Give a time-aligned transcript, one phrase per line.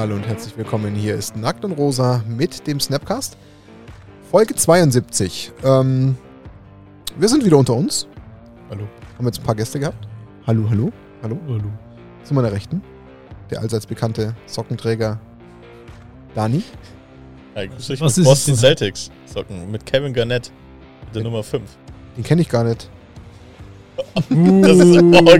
[0.00, 0.94] Hallo und herzlich willkommen.
[0.94, 3.36] Hier ist Nackt und Rosa mit dem Snapcast.
[4.30, 5.52] Folge 72.
[5.62, 6.16] Ähm,
[7.18, 8.08] wir sind wieder unter uns.
[8.70, 8.88] Hallo.
[9.18, 10.08] Haben jetzt ein paar Gäste gehabt.
[10.46, 10.90] Hallo, hallo,
[11.22, 11.38] hallo.
[11.46, 11.70] Hallo.
[12.24, 12.82] Zu meiner Rechten.
[13.50, 15.20] Der allseits bekannte Sockenträger
[16.34, 16.62] Dani.
[17.54, 18.60] Hi, grüß euch Was mit ist Boston das?
[18.60, 20.50] Celtics Socken mit Kevin Garnett
[21.04, 21.62] mit der Nummer 5.
[22.16, 22.88] Den kenne ich gar nicht.
[24.28, 25.34] Das ist, oh,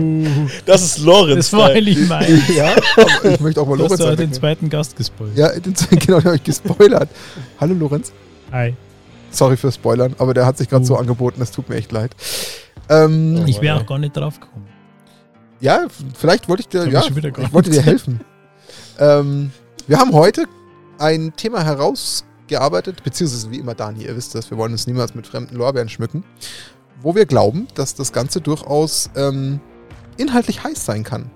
[0.66, 1.36] das ist Lorenz.
[1.50, 2.42] Das war eigentlich mein.
[2.56, 4.32] ja, aber ich möchte auch mal Du hast Lorenz ja den wegnehmen.
[4.34, 5.36] zweiten Gast gespoilt.
[5.36, 7.08] Ja, den, genau, den habe ich gespoilert.
[7.60, 8.12] Hallo Lorenz.
[8.52, 8.74] Hi.
[9.30, 10.86] Sorry fürs Spoilern, aber der hat sich gerade Oh.
[10.86, 12.10] so angeboten, das tut mir echt leid.
[12.88, 13.44] Ähm, Oh.
[13.46, 14.66] Ich wäre auch gar nicht drauf gekommen.
[15.60, 15.86] Ja,
[16.18, 18.20] vielleicht wollte ich dir, ja, ich ich wollte dir helfen.
[18.98, 19.50] ähm,
[19.86, 20.46] wir haben heute
[20.98, 25.26] ein Thema herausgearbeitet, beziehungsweise wie immer Dani, ihr wisst das, wir wollen uns niemals mit
[25.26, 26.24] fremden Lorbeeren schmücken,
[27.02, 29.60] wo wir glauben, dass das Ganze durchaus ähm,
[30.16, 31.30] inhaltlich heiß sein kann.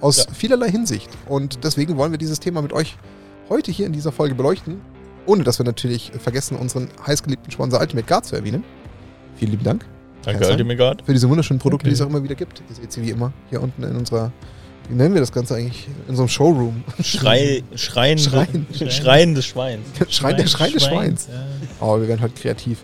[0.00, 0.32] Aus Ja.
[0.32, 1.10] vielerlei Hinsicht.
[1.28, 2.96] Und deswegen wollen wir dieses Thema mit euch
[3.48, 4.80] heute hier in dieser Folge beleuchten,
[5.26, 8.64] ohne dass wir natürlich vergessen, unseren heißgeliebten Sponsor Ultimate Guard zu erwähnen.
[9.36, 9.84] Vielen lieben Dank
[10.22, 11.02] Danke, Kann Ultimate Guard.
[11.02, 11.90] für diese wunderschönen Produkte, Okay.
[11.90, 12.62] die es auch immer wieder gibt.
[12.68, 14.32] Ihr seht sie wie immer hier unten in unserer,
[14.88, 15.88] wie nennen wir das Ganze eigentlich?
[16.04, 16.84] In unserem Showroom.
[17.02, 18.66] Schrei, Schreien, Schreien.
[18.74, 18.90] Schreien.
[18.90, 19.80] Schreien des Schweins.
[20.08, 21.28] Schrein, der Schrein des Schweins.
[21.30, 21.46] Ja.
[21.86, 22.78] Oh, wir werden heute kreativ.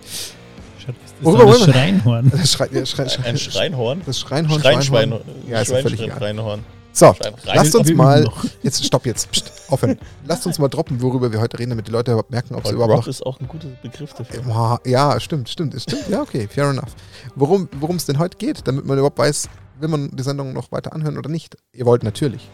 [1.23, 2.31] Das ist wollen das wir- Schreinhorn.
[2.37, 4.03] Das, Schrei, der Schrei, Ein Schreinhorn?
[4.05, 4.61] das Schreinhorn.
[4.61, 5.09] Schreinschwein.
[5.11, 5.23] Schweinhorn.
[5.49, 6.19] Ja, ist ja völlig egal.
[6.19, 6.65] Schreinhorn.
[6.93, 8.27] So, Schrein- lasst uns mal,
[8.63, 9.99] jetzt stopp jetzt, Psst, aufhören.
[10.27, 12.73] Lasst uns mal droppen, worüber wir heute reden, damit die Leute überhaupt merken, ob sie
[12.73, 14.81] überhaupt Rock ist auch ein guter Begriff dafür.
[14.87, 16.09] Ja, stimmt, stimmt, stimmt.
[16.09, 16.95] Ja, okay, fair enough.
[17.35, 20.95] Worum es denn heute geht, damit man überhaupt weiß, will man die Sendung noch weiter
[20.95, 21.57] anhören oder nicht?
[21.73, 22.49] Ihr wollt natürlich.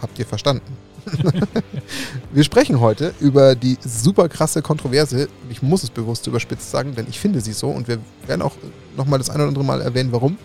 [0.00, 0.62] Habt ihr verstanden?
[2.32, 5.28] Wir sprechen heute über die super krasse Kontroverse.
[5.50, 7.68] Ich muss es bewusst überspitzt sagen, denn ich finde sie so.
[7.68, 8.56] Und wir werden auch
[8.96, 10.38] nochmal das ein oder andere Mal erwähnen, warum.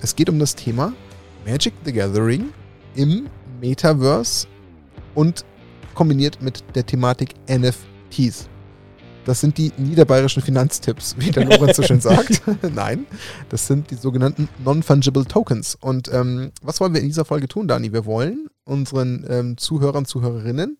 [0.00, 0.92] Es geht um das Thema
[1.46, 2.52] Magic the Gathering
[2.94, 3.28] im
[3.60, 4.46] Metaverse
[5.14, 5.44] und
[5.94, 8.48] kombiniert mit der Thematik NFTs.
[9.28, 12.40] Das sind die niederbayerischen Finanztipps, wie der Lorenz so schön sagt.
[12.74, 13.06] Nein,
[13.50, 15.74] das sind die sogenannten Non-Fungible Tokens.
[15.78, 17.92] Und ähm, was wollen wir in dieser Folge tun, Dani?
[17.92, 20.78] Wir wollen unseren ähm, Zuhörern, Zuhörerinnen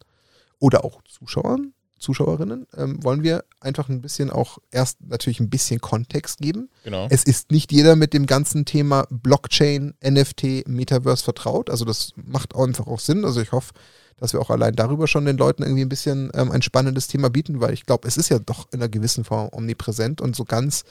[0.61, 5.83] oder auch Zuschauern, Zuschauerinnen, ähm, wollen wir einfach ein bisschen auch erst natürlich ein bisschen
[5.83, 6.71] Kontext geben.
[6.85, 7.07] Genau.
[7.11, 11.69] Es ist nicht jeder mit dem ganzen Thema Blockchain, NFT, Metaverse vertraut.
[11.69, 13.27] Also das macht einfach auch Sinn.
[13.27, 13.75] Also ich hoffe,
[14.19, 17.31] dass wir auch allein darüber schon den Leuten irgendwie ein bisschen ähm, ein spannendes Thema
[17.31, 20.45] bieten, weil ich glaube, es ist ja doch in einer gewissen Form omnipräsent und so
[20.45, 20.85] ganz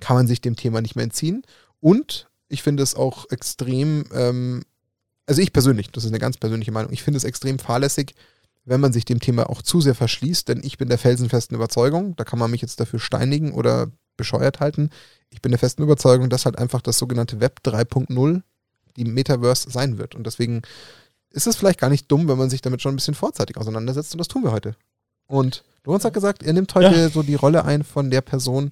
[0.00, 1.42] kann man sich dem Thema nicht mehr entziehen.
[1.80, 4.62] Und ich finde es auch extrem, ähm,
[5.26, 8.14] also ich persönlich, das ist eine ganz persönliche Meinung, ich finde es extrem fahrlässig,
[8.64, 12.16] wenn man sich dem Thema auch zu sehr verschließt, denn ich bin der felsenfesten Überzeugung,
[12.16, 14.90] da kann man mich jetzt dafür steinigen oder bescheuert halten,
[15.30, 18.42] ich bin der festen Überzeugung, dass halt einfach das sogenannte Web 3.0
[18.96, 20.14] die Metaverse sein wird.
[20.14, 20.62] Und deswegen
[21.34, 24.12] ist es vielleicht gar nicht dumm, wenn man sich damit schon ein bisschen vorzeitig auseinandersetzt.
[24.12, 24.76] Und das tun wir heute.
[25.26, 27.08] Und Lorenz hat gesagt, er nimmt heute Ja.
[27.08, 28.70] so die Rolle ein von der Person,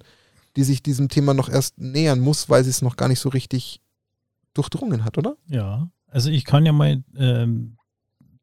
[0.55, 3.29] die sich diesem Thema noch erst nähern muss, weil sie es noch gar nicht so
[3.29, 3.81] richtig
[4.53, 5.35] durchdrungen hat, oder?
[5.47, 7.77] Ja, also ich kann ja mal ähm,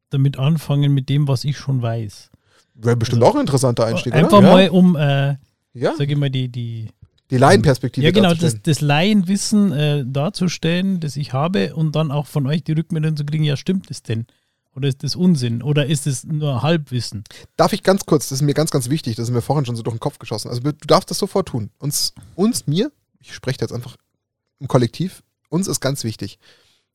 [0.09, 2.29] damit anfangen mit dem, was ich schon weiß.
[2.75, 4.47] Wäre bestimmt Also, auch ein interessanter Einstieg, Einfach oder?
[4.49, 5.35] mal um, äh,
[5.73, 6.89] Ja, sag ich mal, die, die
[7.31, 8.05] die Laienperspektive.
[8.05, 12.63] ja genau, das, das Laienwissen äh, darzustellen, das ich habe und dann auch von euch
[12.63, 14.27] die Rückmeldung zu kriegen, ja stimmt es denn?
[14.75, 15.63] Oder ist das Unsinn?
[15.63, 17.23] Oder ist es nur Halbwissen?
[17.57, 19.75] Darf ich ganz kurz, das ist mir ganz, ganz wichtig, das ist mir vorhin schon
[19.75, 20.49] so durch den Kopf geschossen.
[20.49, 21.71] Also du darfst das sofort tun.
[21.79, 23.97] Uns, uns mir, ich spreche jetzt einfach
[24.59, 26.39] im Kollektiv, uns ist ganz wichtig.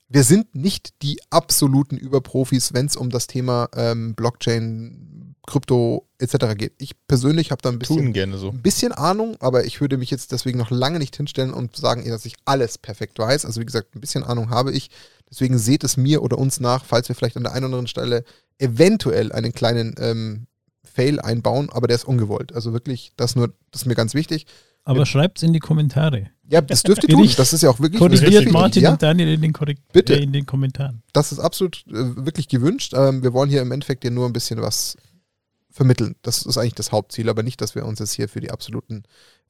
[0.09, 6.57] Wir sind nicht die absoluten Überprofis, wenn es um das Thema ähm, Blockchain, Krypto etc.
[6.57, 6.73] geht.
[6.79, 8.51] Ich persönlich habe da ein bisschen Tun gerne so.
[8.51, 12.09] ein bisschen Ahnung, aber ich würde mich jetzt deswegen noch lange nicht hinstellen und sagen,
[12.09, 13.45] dass ich alles perfekt weiß.
[13.47, 14.91] Also wie gesagt, ein bisschen Ahnung habe ich.
[15.31, 17.87] Deswegen seht es mir oder uns nach, falls wir vielleicht an der einen oder anderen
[17.89, 18.25] Stelle
[18.59, 20.47] eventuell einen kleinen ähm,
[20.85, 22.55] Fail einbauen, aber der ist ungewollt.
[22.55, 24.47] Also wirklich, das nur, das ist mir ganz wichtig.
[24.85, 25.07] Aber Ja.
[25.07, 26.31] schreibt's in die Kommentare.
[26.49, 27.25] Ja, das dürft ihr tun.
[27.25, 28.51] ich Das ist ja auch wirklich Korrigiert.
[28.53, 30.15] Martin Ja, und Daniel in den, Korrekt Bitte.
[30.15, 31.03] Äh, in den Kommentaren.
[31.13, 32.95] das ist absolut äh, wirklich gewünscht.
[32.97, 34.97] Ähm, wir wollen hier im Endeffekt ja nur ein bisschen was
[35.77, 36.17] vermitteln.
[36.23, 39.05] Das ist eigentlich das Hauptziel, aber nicht, dass wir uns jetzt hier für die absoluten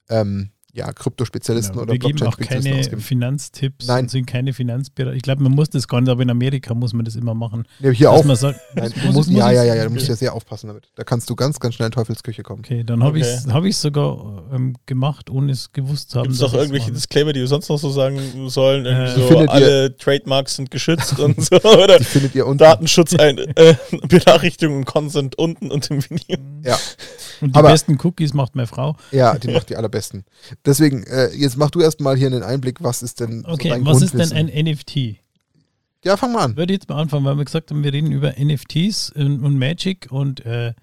[0.09, 1.83] ähm, ja, Krypto-Spezialisten Genau.
[1.83, 3.01] oder Wir geben auch keine ausgeben.
[3.01, 4.05] Finanztipps Nein.
[4.05, 5.15] und sind keine Finanzberater.
[5.15, 7.65] Ich glaube, man muss das gar nicht, aber in Amerika muss man das immer machen.
[7.79, 8.23] Ja, hier auch.
[8.23, 10.89] man sagt, Nein, muss- muss ja, ja, ja, ja, du musst ja sehr aufpassen damit.
[10.95, 12.59] Da kannst du ganz, ganz schnell in Teufelsküche kommen.
[12.59, 13.21] Okay, dann habe Okay.
[13.21, 16.23] ich es hab sogar ähm, gemacht, ohne es gewusst zu haben.
[16.25, 16.91] Gibt es noch irgendwelche.
[16.91, 18.19] Disclaimer, die wir sonst noch so sagen
[18.49, 18.85] sollen?
[18.85, 21.97] Äh, so, findet ihr- alle Trademarks sind geschützt und so, oder?
[21.97, 22.59] Die findet ihr unten.
[22.59, 23.75] Datenschutz, ein, äh,
[24.07, 26.37] Benachrichtigung und Consent unten und im Video.
[26.63, 26.77] Ja,
[27.41, 28.95] Und die aber- besten Cookies macht meine Frau.
[29.11, 30.23] ja, die macht die allerbesten.
[30.67, 33.85] Deswegen, äh, jetzt mach du erstmal hier einen Einblick, was ist denn so Okay, dein
[33.85, 35.15] was ist denn ein NFT?
[36.03, 36.57] Ja, fang mal an.
[36.57, 40.07] würde jetzt mal anfangen, weil wir gesagt haben, wir reden über NFTs und, und Magic
[40.11, 40.73] und äh,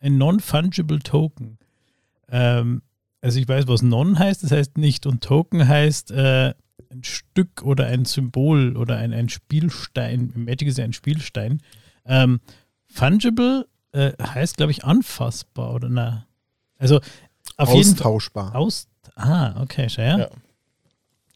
[0.00, 1.58] ein Non-Fungible Token.
[2.30, 2.80] Ähm,
[3.20, 6.54] also ich weiß, was Non heißt, das heißt nicht und Token heißt äh,
[6.90, 10.32] ein Stück oder ein Symbol oder ein, ein Spielstein.
[10.36, 11.60] Magic ist ja ein Spielstein.
[12.06, 12.40] Ähm,
[12.86, 16.26] fungible äh, heißt, glaube ich, anfassbar oder na.
[16.78, 17.00] Also
[17.58, 18.54] auf jeden Fall Austauschbar.
[18.54, 18.88] aus.
[19.16, 20.18] Ah, okay, schau ja.
[20.18, 20.28] Ja.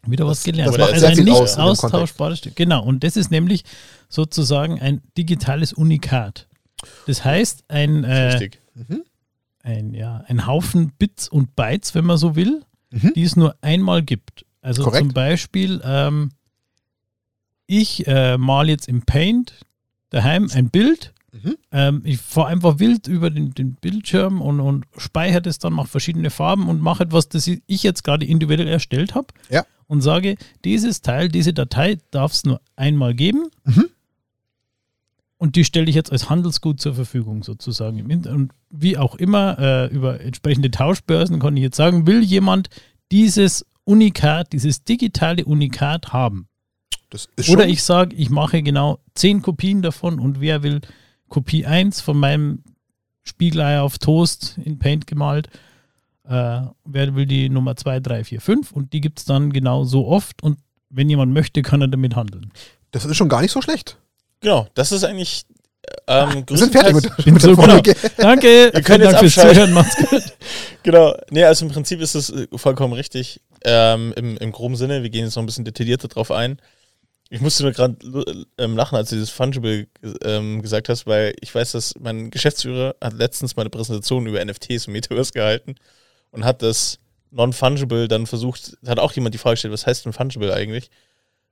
[0.07, 0.73] Wieder was Das- gelernt.
[0.73, 2.57] das macht also ein nicht austauschbares Stück.
[2.57, 3.65] Genau, und das ist nämlich
[4.09, 6.49] sozusagen ein digitales Unikat.
[7.07, 8.61] Das heißt, ein, äh, Richtig.
[9.63, 13.13] ein, ja, ein Haufen Bits und Bytes, wenn man so will, Mhm.
[13.15, 14.47] die es nur einmal gibt.
[14.63, 15.05] Also Korrekt.
[15.05, 16.31] zum Beispiel, ähm,
[17.67, 19.55] ich äh, mal jetzt im Paint
[20.11, 21.13] daheim ein Bild.
[21.33, 21.57] Mhm.
[21.73, 25.89] Ähm, ich fahre einfach wild über den, den Bildschirm und, und speichere das dann, mache
[25.89, 29.29] verschiedene Farben und mache etwas, das ich jetzt gerade individuell erstellt habe.
[29.51, 29.65] Ja.
[29.87, 33.49] Und sage, dieses Teil, diese Datei darf es nur einmal geben.
[33.65, 33.89] Mhm.
[35.39, 38.11] Und die stelle ich jetzt als Handelsgut zur Verfügung sozusagen.
[38.27, 42.69] Und wie auch immer, äh, über entsprechende Tauschbörsen kann ich jetzt sagen, will jemand
[43.13, 46.49] dieses Unikat, dieses digitale Unikat haben?
[47.11, 50.81] Das ist Oder ich sage, ich mache genau zehn Kopien davon und wer will
[51.29, 52.63] Kopie 1 von meinem
[53.23, 55.49] Spiegelei auf Toast in Paint gemalt,
[56.25, 59.85] äh, wer will die Nummer 2, 3, 4, 5 und die gibt es dann genau
[59.85, 60.59] so oft und
[60.91, 62.51] wenn jemand möchte, kann er damit handeln.
[62.91, 63.99] das ist schon gar nicht so schlecht.
[64.41, 65.45] Genau, das ist eigentlich
[66.07, 67.97] ähm, Wir sind fertig mit, mit so der Folge.
[68.17, 69.55] Danke, können vielen jetzt Dank fürs abschalten.
[69.55, 70.23] Zuhören, macht's gut.
[70.83, 73.41] Genau, nee, also im Prinzip ist es äh, vollkommen richtig.
[73.65, 76.61] Ähm, im, Im groben Sinne, wir gehen jetzt noch ein bisschen detaillierter drauf ein.
[77.31, 77.97] Ich musste nur gerade
[78.57, 79.87] ähm, lachen, als du dieses Fungible
[80.25, 84.43] ähm, gesagt hast, weil ich weiß, dass mein Geschäftsführer hat letztens mal eine Präsentation über
[84.43, 85.75] NFTs und Metaverse gehalten
[86.31, 86.99] und hat das
[87.31, 90.89] Non-Fungible dann versucht, hat auch jemand die Frage gestellt, was heißt denn Fungible eigentlich?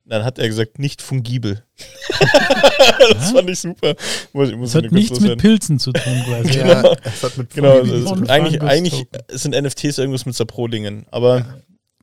[0.05, 1.65] Und dann hat er gesagt, nicht fungibel.
[3.11, 3.97] das fand ich super.
[4.33, 5.39] Muss, muss Das hat nichts mit loswerden.
[5.41, 6.59] Pilzen zu tun quasi.
[6.59, 8.19] Ja, es hat mit Genau, also zu tun.
[8.19, 11.45] von eigentlich, eigentlich sind NFTs irgendwas mit Saprolingen, aber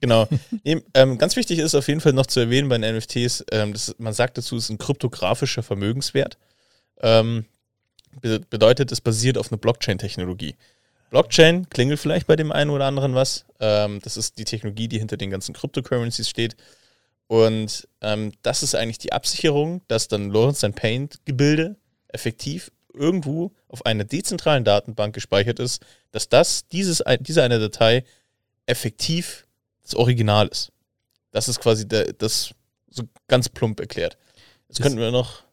[0.04, 0.28] genau.
[0.94, 3.96] Ähm, ganz wichtig ist auf jeden Fall noch zu erwähnen bei den NFTs, ähm, das,
[3.98, 6.38] man sagt dazu, es ist ein kryptografischer Vermögenswert.
[7.02, 7.46] Ähm,
[8.22, 10.56] be bedeutet, es basiert auf einer Blockchain-Technologie.
[11.10, 13.46] Blockchain klingelt vielleicht bei dem einen oder anderen was.
[13.60, 16.58] Ähm, das ist die Technologie, die hinter den ganzen Cryptocurrencies steht.
[17.28, 21.78] Und ähm, das ist eigentlich die Absicherung, dass dann Lawrence sein Paint-Gebilde
[22.10, 28.04] effektiv irgendwo auf einer dezentralen Datenbank gespeichert ist, dass das, dieses, diese eine Datei
[28.66, 29.46] effektiv
[29.84, 30.72] das Original ist.
[31.32, 32.54] Das ist quasi der, das
[32.90, 34.18] so ganz plump erklärt.
[34.68, 35.44] Jetzt Das- könnten wir noch.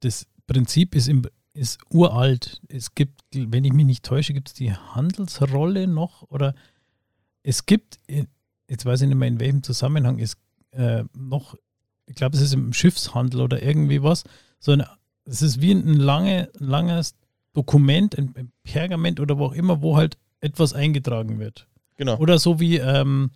[0.00, 1.22] das Prinzip ist, im,
[1.54, 2.60] ist uralt.
[2.68, 6.54] Es gibt, wenn ich mich nicht täusche, gibt es die Handelsrolle noch oder
[7.42, 7.98] es gibt,
[8.68, 10.36] jetzt weiß ich nicht mehr in welchem Zusammenhang, es
[10.72, 11.56] äh, noch,
[12.06, 14.24] ich glaube, es ist im Schiffshandel oder irgendwie was,
[14.58, 14.90] so eine,
[15.24, 17.14] es ist wie ein lange, langes
[17.54, 21.66] Dokument, ein, ein Pergament oder wo auch immer, wo halt etwas eingetragen wird.
[21.96, 22.16] Genau.
[22.18, 23.30] Oder so wie ähm,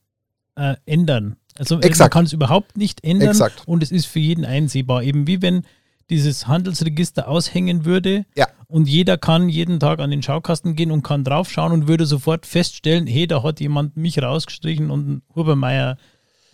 [0.57, 1.37] äh, ändern.
[1.59, 2.13] Also äh, man Exakt.
[2.15, 3.63] kann es überhaupt nicht ändern Exakt.
[3.67, 5.03] und es ist für jeden einsehbar.
[5.03, 5.63] Eben wie wenn
[6.11, 8.49] dieses Handelsregister aushängen würde Ja.
[8.67, 12.47] und jeder kann jeden Tag an den Schaukasten gehen und kann draufschauen und würde sofort
[12.47, 15.97] feststellen, hey, da hat jemand mich rausgestrichen und Hubermeier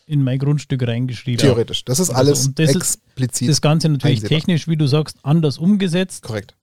[0.07, 1.41] in mein Grundstück reingeschrieben.
[1.41, 1.85] Theoretisch.
[1.85, 3.49] Das ist alles Also, und das ist explizit.
[3.49, 4.39] Das Ganze natürlich einsehbar.
[4.39, 6.55] technisch, wie du sagst, anders umgesetzt, korrekt.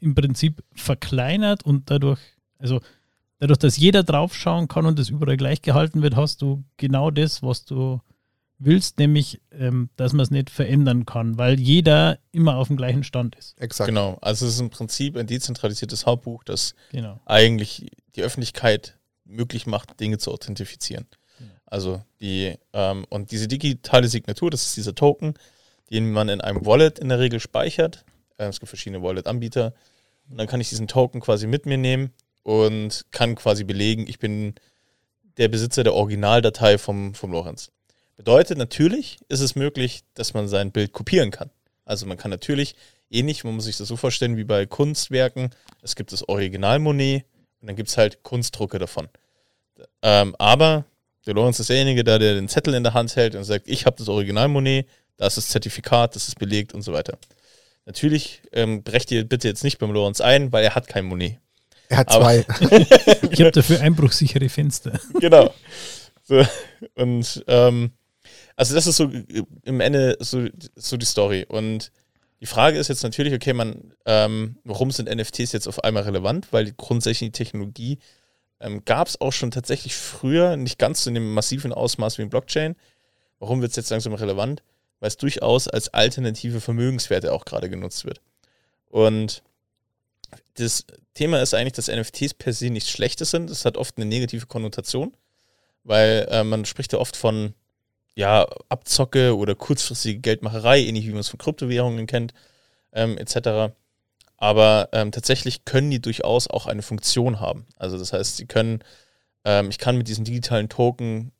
[0.00, 2.20] im Prinzip verkleinert und dadurch,
[2.58, 2.80] also
[3.38, 7.42] dadurch, dass jeder draufschauen kann und das überall gleich gehalten wird, hast du genau das,
[7.42, 8.00] was du
[8.58, 13.04] willst, nämlich, ähm, dass man es nicht verändern kann, weil jeder immer auf dem gleichen
[13.04, 13.60] Stand ist.
[13.60, 13.88] Exakt.
[13.88, 14.16] Genau.
[14.22, 17.20] Also es ist im Prinzip ein dezentralisiertes Hauptbuch, das Genau.
[17.26, 21.04] eigentlich die Öffentlichkeit möglich macht, Dinge zu authentifizieren.
[21.76, 25.34] Also die, ähm, und diese digitale Signatur, das ist dieser Token,
[25.90, 28.02] den man in einem Wallet in der Regel speichert.
[28.38, 29.74] Äh, es gibt verschiedene Wallet-Anbieter.
[30.30, 34.18] Und dann kann ich diesen Token quasi mit mir nehmen und kann quasi belegen, ich
[34.18, 34.54] bin
[35.36, 37.70] der Besitzer der Originaldatei vom, vom Lorenz.
[38.16, 41.50] Bedeutet natürlich ist es möglich, dass man sein Bild kopieren kann.
[41.84, 42.74] Also man kann natürlich
[43.10, 45.50] ähnlich, man muss sich das so vorstellen wie bei Kunstwerken,
[45.82, 47.26] es gibt das Original Monet
[47.60, 49.10] und dann gibt es halt Kunstdrucke davon.
[50.00, 50.86] Ähm, aber
[51.26, 53.86] der Lorenz ist derjenige, da der den Zettel in der Hand hält und sagt, ich
[53.86, 57.18] habe das Original Monet, da ist das Zertifikat, das ist belegt und so weiter.
[57.84, 61.38] Natürlich ähm, brecht ihr bitte jetzt nicht beim Lorenz ein, weil er hat kein Monet.
[61.88, 62.46] Er hat Aber- zwei.
[63.30, 64.98] Ich habe dafür einbruchsichere Fenster.
[65.20, 65.52] genau.
[66.24, 66.44] So,
[66.94, 67.90] und ähm,
[68.56, 69.10] also das ist so
[69.64, 71.44] im Ende so, so die Story.
[71.48, 71.92] Und
[72.40, 76.48] die Frage ist jetzt natürlich, okay, man, ähm, warum sind NFTs jetzt auf einmal relevant?
[76.50, 77.98] Weil grundsätzlich die Technologie
[78.60, 82.22] ähm, gab es auch schon tatsächlich früher, nicht ganz so in dem massiven Ausmaß wie
[82.22, 82.76] in Blockchain.
[83.38, 84.62] Warum wird es jetzt langsam relevant?
[85.00, 88.20] Weil es durchaus als alternative Vermögenswerte auch gerade genutzt wird.
[88.88, 89.42] Und
[90.54, 93.50] das Thema ist eigentlich, dass NFTs per se nichts Schlechtes sind.
[93.50, 95.14] Es hat oft eine negative Konnotation,
[95.84, 97.54] weil äh, man spricht ja oft von
[98.14, 102.32] ja, Abzocke oder kurzfristige Geldmacherei, ähnlich wie man es von Kryptowährungen kennt,
[102.92, 103.74] ähm, etc.
[104.36, 107.66] Aber ähm, tatsächlich können die durchaus auch eine Funktion haben.
[107.76, 108.80] Also das heißt, sie können,
[109.44, 111.32] ähm, ich kann mit diesen digitalen Token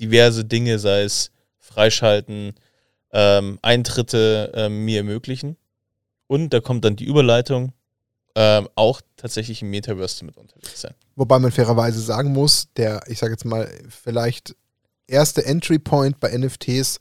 [0.00, 2.54] diverse Dinge, sei es freischalten,
[3.12, 5.56] ähm, Eintritte ähm, mir ermöglichen.
[6.26, 7.72] Und da kommt dann die Überleitung,
[8.34, 10.94] ähm, auch tatsächlich im Metaverse mit unterwegs sein.
[11.16, 14.56] Wobei man fairerweise sagen muss, der, ich sage jetzt mal, vielleicht
[15.06, 16.98] erste Entry Point bei NFTs,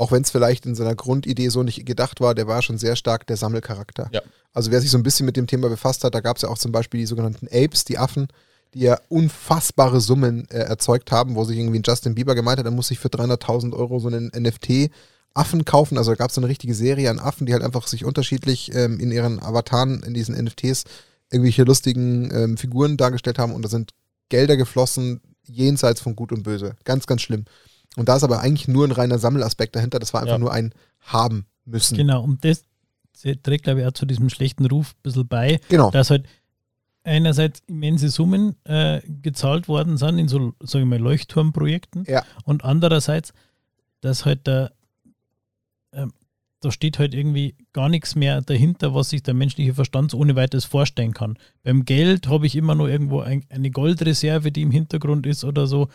[0.00, 2.96] auch wenn es vielleicht in seiner Grundidee so nicht gedacht war, der war schon sehr
[2.96, 4.08] stark der Sammelcharakter.
[4.12, 4.22] Ja.
[4.54, 6.48] Also wer sich so ein bisschen mit dem Thema befasst hat, da gab es ja
[6.48, 8.28] auch zum Beispiel die sogenannten Apes, die Affen,
[8.72, 12.64] die ja unfassbare Summen äh, erzeugt haben, wo sich irgendwie ein Justin Bieber gemeint hat,
[12.64, 14.90] er muss sich für 300.000 Euro so einen NFT
[15.34, 15.98] Affen kaufen.
[15.98, 18.74] Also da gab es so eine richtige Serie an Affen, die halt einfach sich unterschiedlich
[18.74, 20.84] ähm, in ihren Avataren, in diesen NFTs,
[21.30, 23.92] irgendwelche lustigen ähm, Figuren dargestellt haben und da sind
[24.30, 26.76] Gelder geflossen jenseits von Gut und Böse.
[26.84, 27.44] Ganz, ganz schlimm.
[27.96, 29.98] Und da ist aber eigentlich nur ein reiner Sammelaspekt dahinter.
[29.98, 30.38] Das war einfach Ja.
[30.38, 31.96] nur ein Haben müssen.
[31.96, 32.64] Genau, und das
[33.42, 35.90] trägt, glaube ich, auch zu diesem schlechten Ruf ein bisschen bei, Genau.
[35.90, 36.26] dass halt
[37.02, 42.24] einerseits immense Summen äh, gezahlt worden sind in so, sage ich mal, Leuchtturmprojekten Ja.
[42.44, 43.32] und andererseits,
[44.02, 44.70] dass halt da,
[45.92, 46.12] ähm,
[46.60, 50.36] da steht halt irgendwie gar nichts mehr dahinter, was sich der menschliche Verstand so ohne
[50.36, 51.38] weiteres vorstellen kann.
[51.62, 55.66] Beim Geld habe ich immer noch irgendwo ein, eine Goldreserve, die im Hintergrund ist oder
[55.66, 55.88] so.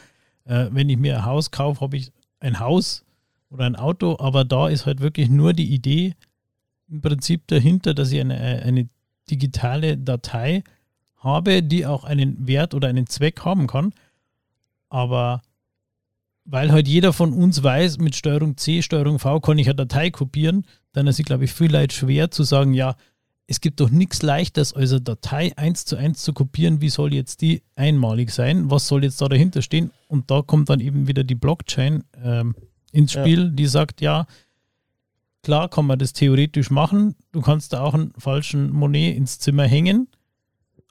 [0.45, 3.03] Äh, wenn ich mir ein Haus kaufe, habe ich ein Haus
[3.49, 6.15] oder ein Auto, aber da ist halt wirklich nur die Idee
[6.89, 8.87] im Prinzip dahinter, dass ich eine, eine
[9.29, 10.63] digitale Datei
[11.17, 13.93] habe, die auch einen Wert oder einen Zweck haben kann.
[14.89, 15.41] Aber
[16.45, 20.11] weil halt jeder von uns weiß, mit Steuerung C, Steuerung V kann ich eine Datei
[20.11, 22.95] kopieren, dann ist es, glaube ich, viel Leid schwer zu sagen, ja,
[23.47, 26.81] es gibt doch nichts Leichtes, als eine Datei eins zu eins zu kopieren.
[26.81, 28.71] Wie soll jetzt die einmalig sein?
[28.71, 29.91] Was soll jetzt da dahinter stehen?
[30.07, 32.55] Und da kommt dann eben wieder die Blockchain ähm,
[32.91, 33.21] ins Ja.
[33.21, 34.25] Spiel, die sagt, ja,
[35.43, 37.15] klar kann man das theoretisch machen.
[37.31, 40.07] Du kannst da auch einen falschen Monet ins Zimmer hängen,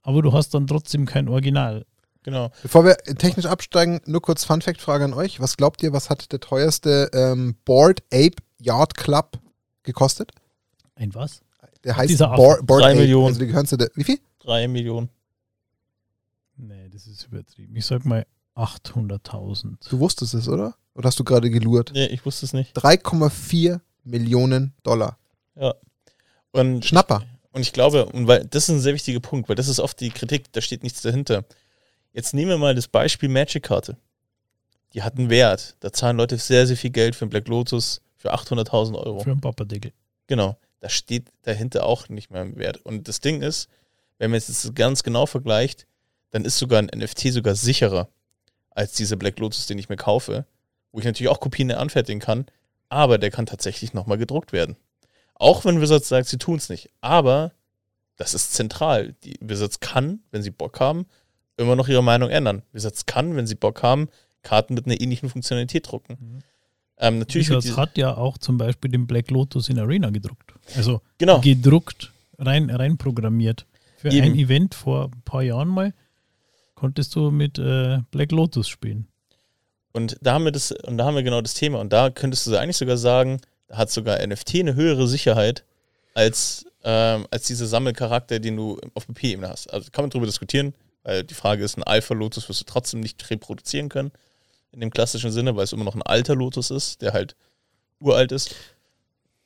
[0.02, 1.84] aber du hast dann trotzdem kein Original.
[2.22, 2.50] Genau.
[2.62, 5.40] Bevor wir technisch absteigen, nur kurz Fun-Fact-Frage an euch.
[5.40, 9.38] Was glaubt ihr, was hat der teuerste ähm, Board Ape Yard Club
[9.82, 10.32] gekostet?
[10.94, 11.42] Ein was?
[11.84, 12.34] Der heißt Dieser.
[12.34, 13.00] Board, Drei Ape.
[13.00, 13.26] Millionen.
[13.28, 14.18] Also die gehören zu der, wie viel?
[14.40, 15.10] Drei Millionen.
[16.56, 17.74] Nee, das ist übertrieben.
[17.76, 18.26] Ich sag mal
[18.56, 19.88] 800.000.
[19.88, 20.74] Du wusstest es, oder?
[20.94, 21.90] Oder hast du gerade gelurrt?
[21.92, 22.76] Nee, ich wusste es nicht.
[22.76, 25.18] 3,4 Millionen Dollar.
[26.52, 27.24] Und Schnapper.
[27.50, 29.98] Und ich glaube, und weil das ist ein sehr wichtiger Punkt, weil das ist oft
[30.00, 31.44] die Kritik, da steht nichts dahinter.
[32.12, 33.96] Jetzt nehmen wir mal das Beispiel Magic-Karte.
[34.92, 35.76] Die hat einen Wert.
[35.80, 39.20] Da zahlen Leute sehr, sehr viel Geld für einen Black Lotus für 800.000 Euro.
[39.20, 39.92] Für einen Papadeckel.
[40.28, 40.56] Genau.
[40.84, 42.76] Da steht dahinter auch nicht mehr im Wert.
[42.76, 43.70] Und das Ding ist,
[44.18, 45.86] wenn man jetzt das ganz genau vergleicht,
[46.28, 48.10] dann ist sogar ein NFT sogar sicherer
[48.68, 50.44] als dieser Black Lotus, den ich mir kaufe,
[50.92, 52.44] wo ich natürlich auch Kopien anfertigen kann,
[52.90, 54.76] aber der kann tatsächlich nochmal gedruckt werden.
[55.36, 56.90] Auch wenn Wizards sagt, sie tun es nicht.
[57.00, 57.52] Aber
[58.16, 59.14] Das ist zentral.
[59.24, 61.06] Die Wizards kann, wenn sie Bock haben,
[61.56, 62.62] immer noch ihre Meinung ändern.
[62.72, 64.10] Wizards kann, wenn sie Bock haben,
[64.42, 66.18] Karten mit einer ähnlichen Funktionalität drucken.
[66.20, 66.38] Mhm.
[66.98, 70.54] Ähm, natürlich diese- hat ja auch zum Beispiel den Black Lotus in Arena gedruckt.
[70.76, 71.40] Also Genau.
[71.40, 73.66] gedruckt, rein, rein programmiert.
[73.98, 74.26] Für Eben.
[74.32, 75.92] ein Event vor ein paar Jahren mal
[76.74, 79.06] konntest du mit äh, Black Lotus spielen.
[79.92, 81.80] Und da haben wir das, und da haben wir genau das Thema.
[81.80, 85.64] Und da könntest du eigentlich sogar sagen, da hat sogar NFT eine höhere Sicherheit
[86.14, 89.72] als, ähm, als dieser Sammelcharakter, den du auf PP-Ebene hast.
[89.72, 93.30] Also kann man darüber diskutieren, weil die Frage ist, ein Alpha-Lotus wirst du trotzdem nicht
[93.30, 94.10] reproduzieren können.
[94.74, 97.36] In dem klassischen Sinne, weil es immer noch ein alter Lotus ist, der halt
[98.00, 98.54] uralt ist.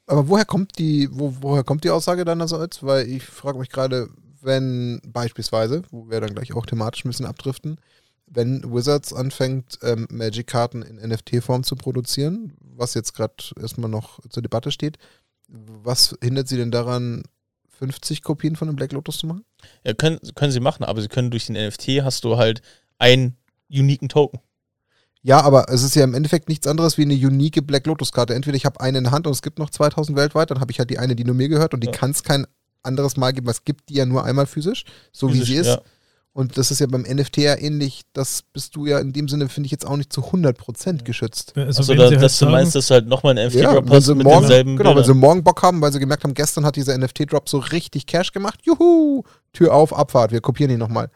[0.07, 2.83] Aber woher kommt die, wo, woher kommt die Aussage deinerseits?
[2.83, 4.09] Weil ich frage mich gerade,
[4.41, 7.79] wenn beispielsweise, wo wir dann gleich auch thematisch ein bisschen abdriften,
[8.27, 14.43] wenn Wizards anfängt, ähm, Magic-Karten in NFT-Form zu produzieren, was jetzt gerade erstmal noch zur
[14.43, 14.99] Debatte steht,
[15.49, 17.23] was hindert sie denn daran,
[17.79, 19.45] 50 Kopien von einem Black Lotus zu machen?
[19.85, 22.61] Ja, können, können sie machen, aber sie können durch den NFT hast du halt
[22.99, 23.37] einen
[23.71, 24.41] uniken Token.
[25.23, 28.35] Ja, aber es ist ja im Endeffekt nichts anderes wie eine unique Black Lotus-Karte.
[28.35, 30.71] Entweder ich habe eine in der Hand und es gibt noch 2000 weltweit, dann habe
[30.71, 31.93] ich halt die eine, die nur mir gehört und die Ja.
[31.93, 32.47] kann es kein
[32.83, 35.57] anderes Mal geben, weil es gibt die ja nur einmal physisch, so wie Physisch, sie
[35.57, 35.67] ist.
[35.67, 35.81] Ja.
[36.33, 38.03] Und das ist ja beim NFT ja ähnlich.
[38.13, 41.53] Das bist du ja in dem Sinne, finde ich, jetzt auch nicht zu 100% geschützt.
[41.57, 43.97] Also, Also, wenn da, halt dass du meinst, dass du halt nochmal Ja, NFT-Drop wenn
[43.97, 45.15] hast mit morgen, denselben genau, wenn Bildern.
[45.15, 48.31] sie morgen Bock haben, weil sie gemerkt haben, gestern hat dieser NFT-Drop so richtig Cash
[48.31, 48.61] gemacht.
[48.63, 49.25] Juhu!
[49.53, 51.11] Tür auf, Abfahrt, wir kopieren ihn nochmal.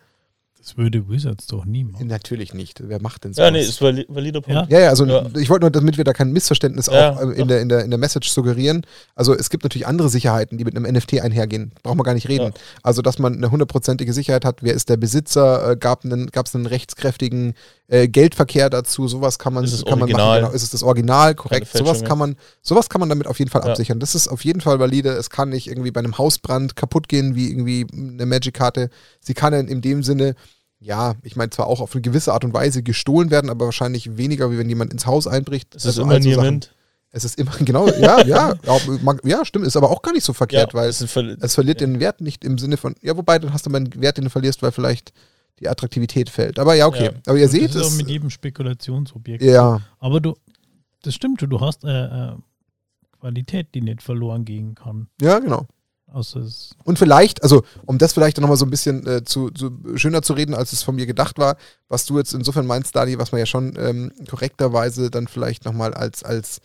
[0.63, 2.07] Das würde Wizards doch nie machen.
[2.07, 2.81] Natürlich nicht.
[2.87, 3.43] Wer macht denn so?
[3.43, 4.71] Ja, nee, ist vali valider Punkt.
[4.71, 4.79] Ja.
[4.81, 5.27] Ja, also Ja.
[5.37, 7.85] ich wollte nur, damit wir da kein Missverständnis Ja, auch äh, in, der, in, der,
[7.85, 8.87] in der Message suggerieren.
[9.17, 11.73] Also es gibt natürlich andere Sicherheiten, die mit einem NFT einhergehen.
[11.83, 12.53] Brauchen wir gar nicht reden.
[12.55, 12.61] Ja.
[12.83, 16.67] Also, dass man eine hundertprozentige Sicherheit hat, wer ist der Besitzer, äh, gab es einen,
[16.67, 17.55] rechtskräftigen
[17.89, 20.29] äh, Geldverkehr dazu, sowas kann man, Ist kann man original?
[20.43, 20.45] machen.
[20.45, 20.55] Genau.
[20.57, 21.69] Ist es das Original, korrekt.
[21.77, 23.71] Sowas kann man, sowas kann man damit auf jeden Fall Ja.
[23.71, 23.99] absichern.
[24.01, 25.11] Das ist auf jeden Fall valide.
[25.11, 28.91] Es kann nicht irgendwie bei einem Hausbrand kaputt gehen, wie irgendwie eine Magic-Karte.
[29.21, 30.35] Sie kann in, in dem Sinne
[30.83, 34.17] ja, ich meine zwar auch auf eine gewisse Art und Weise gestohlen werden, aber wahrscheinlich
[34.17, 35.75] weniger, wie wenn jemand ins Haus einbricht.
[35.75, 36.45] Das ist Also immer so Sachen.
[36.45, 36.75] Mint.
[37.15, 38.79] Es ist immer, genau, ja, ja, ja,
[39.25, 41.81] ja, stimmt, ist aber auch gar nicht so verkehrt, weil das sind Ver- es verliert
[41.81, 44.25] den Wert nicht im Sinne von, ja, wobei, dann hast du mal einen Wert, den
[44.25, 45.13] du verlierst, weil vielleicht
[45.61, 46.59] die Attraktivität fällt.
[46.59, 47.05] Aber ja, okay.
[47.05, 47.11] Ja.
[47.27, 47.97] Aber ihr das seht ist auch es.
[47.97, 49.43] mit jedem Spekulationsobjekt.
[49.43, 50.35] Ja, Aber du,
[51.03, 52.33] das stimmt schon, du hast äh, äh,
[53.21, 55.09] Qualität, die nicht verloren gehen kann.
[55.21, 55.67] ja, genau.
[56.85, 60.35] Und vielleicht, also um das vielleicht nochmal so ein bisschen äh, zu, zu schöner zu
[60.35, 61.57] reden, als es von mir gedacht war,
[61.89, 65.95] was du jetzt insofern meinst, Dani, was man ja schon ähm, korrekterweise dann vielleicht nochmal
[65.95, 66.59] als, als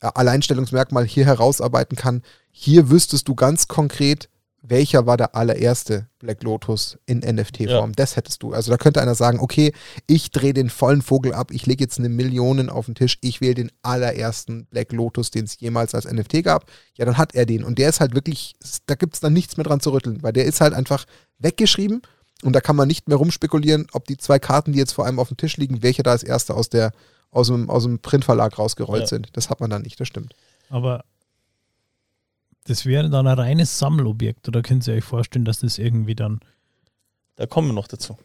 [0.00, 2.22] äh, Alleinstellungsmerkmal hier herausarbeiten kann.
[2.50, 4.28] Hier wüsstest du ganz konkret,
[4.66, 7.92] welcher war der allererste Black Lotus in NFT-Form.
[7.92, 8.54] Das hättest du.
[8.54, 9.72] Also da könnte einer sagen, okay,
[10.06, 13.42] ich drehe den vollen Vogel ab, ich lege jetzt eine Million auf den Tisch, ich
[13.42, 16.64] wähle den allerersten Black Lotus, den es jemals als NFT gab.
[16.96, 17.62] Ja, dann hat er den.
[17.62, 18.54] Und der ist halt wirklich,
[18.86, 21.04] da gibt es dann nichts mehr dran zu rütteln, weil der ist halt einfach
[21.38, 22.00] weggeschrieben
[22.42, 25.18] und da kann man nicht mehr rumspekulieren, ob die zwei Karten, die jetzt vor allem
[25.18, 26.92] auf dem Tisch liegen, welche da als erste aus, der,
[27.30, 29.08] aus, dem, aus dem Printverlag rausgerollt Ja.
[29.08, 29.28] sind.
[29.34, 30.34] Das hat man dann nicht, das stimmt.
[30.70, 31.04] Aber
[32.64, 34.48] das wäre dann ein reines Sammelobjekt.
[34.48, 36.40] Oder könnt ihr euch vorstellen, dass das irgendwie dann
[37.36, 38.18] Da kommen wir noch dazu.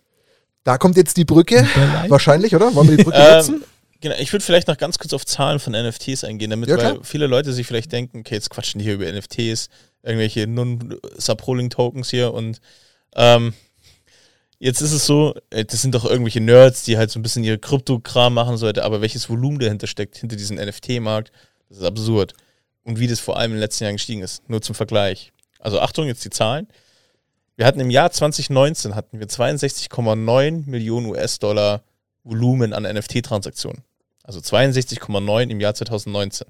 [0.64, 1.68] Da kommt jetzt die Brücke.
[2.08, 2.74] Wahrscheinlich, oder?
[2.76, 3.64] Wollen wir die Brücke Ähm, nutzen?
[4.02, 7.28] Genau, ich würde vielleicht noch ganz kurz auf Zahlen von NFTs eingehen, damit Ja, viele
[7.28, 9.68] Leute sich vielleicht denken, okay, jetzt quatschen die hier über NFTs,
[10.04, 12.62] irgendwelche Non-Subholding-Tokens hier und
[13.16, 13.54] ähm,
[14.58, 17.44] jetzt ist es so, äh, das sind doch irgendwelche Nerds, die halt so ein bisschen
[17.44, 21.34] ihre Kryptokram machen und so weiter, aber welches Volumen dahinter steckt, hinter diesem NFT-Markt,
[21.68, 22.34] das ist absurd.
[22.84, 25.32] Und wie das vor allem in den letzten Jahren gestiegen ist, nur zum Vergleich.
[25.60, 26.68] Also Achtung, jetzt die Zahlen.
[27.56, 31.84] Wir hatten im Jahr 2019 hatten wir 62,9 Millionen US-Dollar
[32.24, 33.84] Volumen an NFT-Transaktionen.
[34.24, 36.48] Also 62,9 im Jahr 2019.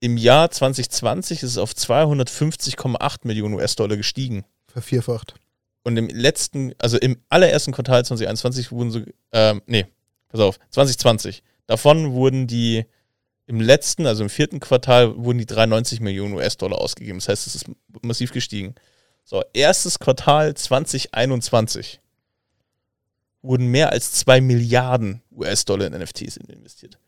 [0.00, 4.44] Im Jahr 2020 ist es auf 250,8 Millionen US-Dollar gestiegen.
[4.66, 5.34] Vervierfacht.
[5.82, 9.00] Und im letzten, also im allerersten Quartal 2021 wurden so,
[9.32, 9.86] ähm, nee,
[10.28, 11.42] pass auf, 2020.
[11.66, 12.84] Davon wurden die
[13.46, 17.18] im letzten, also im vierten Quartal, wurden die 93 Millionen US-Dollar ausgegeben.
[17.18, 17.66] Das heißt, es ist
[18.02, 18.74] massiv gestiegen.
[19.24, 22.00] So, erstes Quartal 2021
[23.42, 26.98] wurden mehr als 2 Milliarden US-Dollar in NFTs investiert.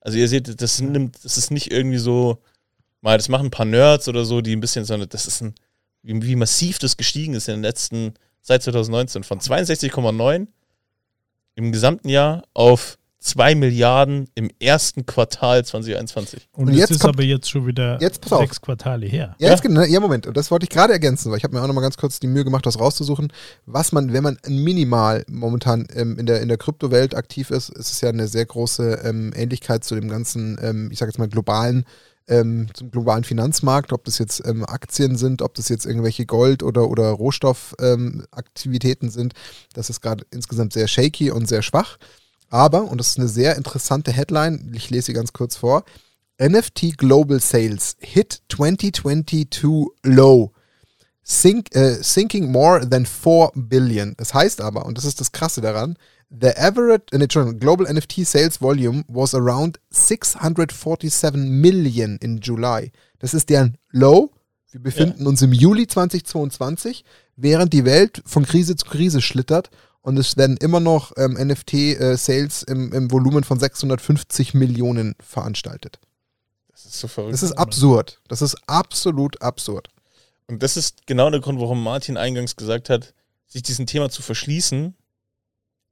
[0.00, 2.42] Also ihr seht, das nimmt, das ist nicht irgendwie so,
[3.00, 5.54] mal, das machen ein paar Nerds oder so, die ein bisschen, sondern das ist ein,
[6.02, 10.46] wie, wie massiv das gestiegen ist in den letzten, seit 2019, von 62,9
[11.54, 16.48] im gesamten Jahr auf 2 Milliarden im ersten Quartal 2021.
[16.52, 18.40] Und, Und das jetzt ist kommt- aber jetzt schon wieder Jetzt pass auf.
[18.40, 19.36] sechs Quartale her.
[19.38, 19.50] Ja?
[19.50, 20.26] Jetzt, genau, ja, Moment.
[20.26, 22.26] Und das wollte ich gerade ergänzen, weil ich habe mir auch nochmal ganz kurz die
[22.26, 23.30] Mühe gemacht, das rauszusuchen.
[23.66, 27.92] Was man, wenn man minimal momentan ähm, in der, in der Kryptowelt aktiv ist, ist
[27.92, 31.28] es ja eine sehr große ähm, Ähnlichkeit zu dem ganzen, ähm, ich sage jetzt mal,
[31.28, 31.84] globalen
[32.28, 36.62] ähm, zum globalen Finanzmarkt, ob das jetzt ähm, Aktien sind, ob das jetzt irgendwelche Gold-
[36.62, 39.32] oder, oder Rohstoffaktivitäten ähm, sind.
[39.74, 41.98] Das ist gerade insgesamt sehr shaky und sehr schwach.
[42.50, 45.84] Aber, und das ist eine sehr interessante Headline, ich lese sie ganz kurz vor,
[46.42, 50.52] NFT Global Sales hit 2022 low.
[51.22, 54.14] Sink, äh, sinking more than 4 billion.
[54.16, 55.96] Das heißt aber, und das ist das Krasse daran,
[56.30, 62.90] the average uh, global NFT sales volume was around 647 million in July.
[63.18, 64.32] Das ist deren Low.
[64.72, 65.28] Wir befinden ja.
[65.28, 67.04] uns im Juli 2022,
[67.36, 69.70] während die Welt von Krise zu Krise schlittert
[70.02, 75.98] und es werden immer noch ähm, NFT-Sales äh, im, im Volumen von 650 Millionen veranstaltet.
[76.70, 77.34] Das ist so verrückt.
[77.34, 78.20] Das ist absurd.
[78.28, 79.88] Das ist absolut absurd.
[80.46, 83.14] Und das ist genau der Grund, warum Martin eingangs gesagt hat,
[83.46, 84.94] sich diesem Thema zu verschließen,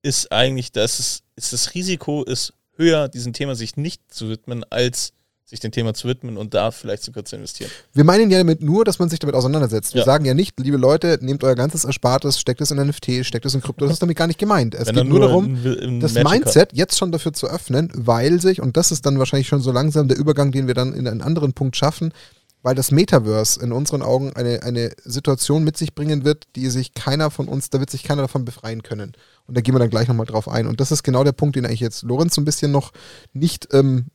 [0.02, 4.64] ist eigentlich, dass es, ist das Risiko ist höher, diesem Thema sich nicht zu widmen,
[4.70, 5.12] als
[5.48, 7.70] sich dem Thema zu widmen und da vielleicht sogar zu investieren.
[7.94, 9.94] Wir meinen ja damit nur, dass man sich damit auseinandersetzt.
[9.94, 10.04] Wir ja.
[10.04, 13.54] sagen ja nicht, liebe Leute, nehmt euer ganzes Erspartes, steckt es in NFT, steckt es
[13.54, 13.86] in Krypto.
[13.86, 14.74] Das ist damit gar nicht gemeint.
[14.74, 17.90] Es Wenn geht nur, nur darum, in, das Magic Mindset jetzt schon dafür zu öffnen,
[17.94, 20.92] weil sich, und das ist dann wahrscheinlich schon so langsam der Übergang, den wir dann
[20.92, 22.12] in einen anderen Punkt schaffen,
[22.60, 26.92] weil das Metaverse in unseren Augen eine, eine Situation mit sich bringen wird, die sich
[26.92, 29.12] keiner von uns, da wird sich keiner davon befreien können.
[29.46, 30.66] Und da gehen wir dann gleich nochmal drauf ein.
[30.66, 32.92] Und das ist genau der Punkt, den eigentlich jetzt Lorenz so ein bisschen noch
[33.32, 34.08] nicht ähm,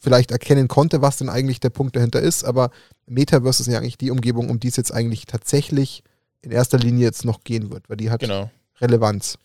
[0.00, 2.44] vielleicht erkennen konnte, was denn eigentlich der Punkt dahinter ist.
[2.44, 2.70] Aber
[3.06, 6.02] Metaverse ist ja eigentlich die Umgebung, um die es jetzt eigentlich tatsächlich
[6.42, 8.50] in erster Linie jetzt noch gehen wird, weil die hat genau.
[8.80, 9.38] Relevanz.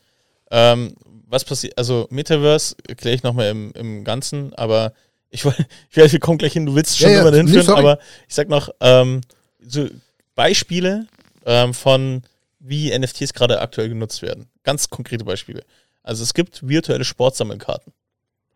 [0.52, 0.96] Ähm,
[1.28, 4.94] was passiert, also Metaverse erkläre ich nochmal im, im Ganzen, aber
[5.30, 5.46] ich,
[5.90, 8.00] ich weiß, wir kommen gleich hin, du willst schon ja, immer ja, hinführen, nee, aber
[8.28, 9.22] ich sag noch, ähm,
[9.60, 9.88] so
[10.36, 11.08] Beispiele
[11.46, 12.24] ähm, von
[12.60, 14.48] wie NFTs gerade aktuell genutzt werden.
[14.64, 15.64] Ganz konkrete Beispiele.
[16.04, 17.94] Also es gibt virtuelle Sportsammelkarten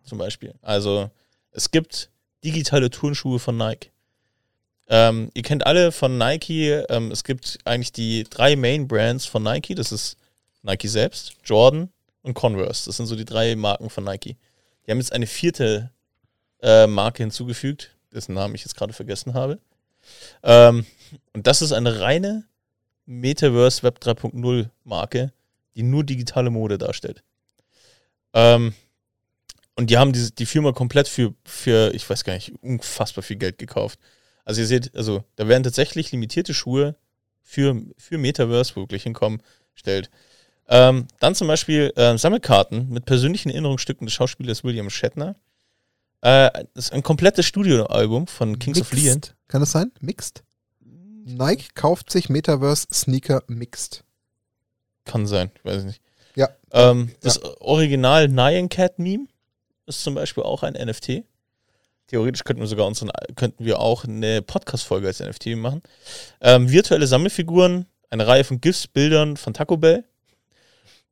[0.04, 0.54] zum Beispiel.
[0.62, 1.10] Also
[1.56, 2.10] es gibt
[2.44, 3.92] digitale Turnschuhe von Nike.
[4.88, 9.42] Ähm, ihr kennt alle von Nike, ähm, es gibt eigentlich die drei Main Brands von
[9.42, 9.74] Nike.
[9.74, 10.18] Das ist
[10.62, 11.90] Nike selbst, Jordan
[12.22, 12.86] und Converse.
[12.86, 14.36] Das sind so die drei Marken von Nike.
[14.86, 15.92] Die haben jetzt eine vierte
[16.62, 19.60] äh, Marke hinzugefügt, dessen Namen ich jetzt gerade vergessen habe.
[20.44, 20.86] Ähm,
[21.34, 22.46] und das ist eine reine
[23.06, 25.34] Metaverse Web 3.0 Marke,
[25.76, 27.24] die nur digitale Mode darstellt.
[28.34, 28.76] Ähm,
[29.76, 33.36] und die haben die, die Firma komplett für, für, ich weiß gar nicht, unfassbar viel
[33.38, 34.00] Geld gekauft.
[34.46, 36.96] Also ihr seht, also da werden tatsächlich limitierte Schuhe
[37.42, 39.42] für, für Metaverse, wirklich hinkommen,
[39.74, 40.10] stellt.
[40.68, 45.36] Ähm, dann zum Beispiel äh, Sammelkarten mit persönlichen Erinnerungsstücken des Schauspielers William Shatner.
[46.22, 48.94] Äh, das ist ein komplettes Studioalbum von Kings Mixed.
[48.94, 49.22] of Leon.
[49.48, 49.92] Kann das sein?
[50.00, 50.44] Mixed?
[51.26, 54.04] Nike kauft sich Metaverse Sneaker Mixed.
[55.06, 56.02] Kann sein, ich weiß nicht.
[56.36, 56.50] Ja.
[56.72, 57.50] Ähm, das ja.
[57.60, 59.28] Original Nyan Cat Meme
[59.86, 61.24] ist zum Beispiel auch ein NFT.
[62.08, 65.82] Theoretisch könnten wir sogar unseren, könnten wir auch eine Podcast-Folge als NFT machen.
[66.42, 70.04] Ähm, virtuelle Sammelfiguren, eine Reihe von GIFs, Bildern von Taco Bell.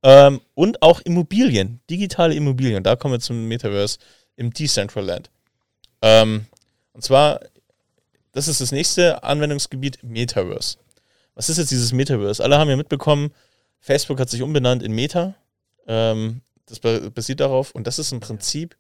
[0.04, 2.84] Ähm, und auch Immobilien, digitale Immobilien.
[2.84, 3.98] Da kommen wir zum Metaverse
[4.36, 5.32] im Decentraland.
[6.02, 6.46] Ähm,
[6.92, 7.40] und zwar,
[8.34, 10.78] das ist das nächste Anwendungsgebiet, Metaverse.
[11.36, 12.44] Was ist jetzt dieses Metaverse?
[12.44, 13.34] Alle haben ja mitbekommen,
[13.80, 15.36] Facebook hat sich umbenannt in Meta.
[15.88, 16.42] Ähm,
[16.82, 18.76] das basiert darauf und das ist im Prinzip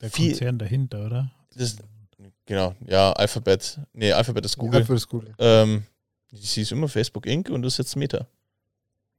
[0.00, 1.30] der viel, Konzern dahinter, oder?
[1.54, 1.76] Das,
[2.46, 3.80] genau, ja, Alphabet.
[3.92, 4.80] Nee, Alphabet ist Google.
[4.80, 5.34] Alphabet ist Google.
[5.38, 5.84] Ähm,
[6.32, 7.48] sie ist immer Facebook Inc.
[7.50, 8.26] und das ist jetzt Meta.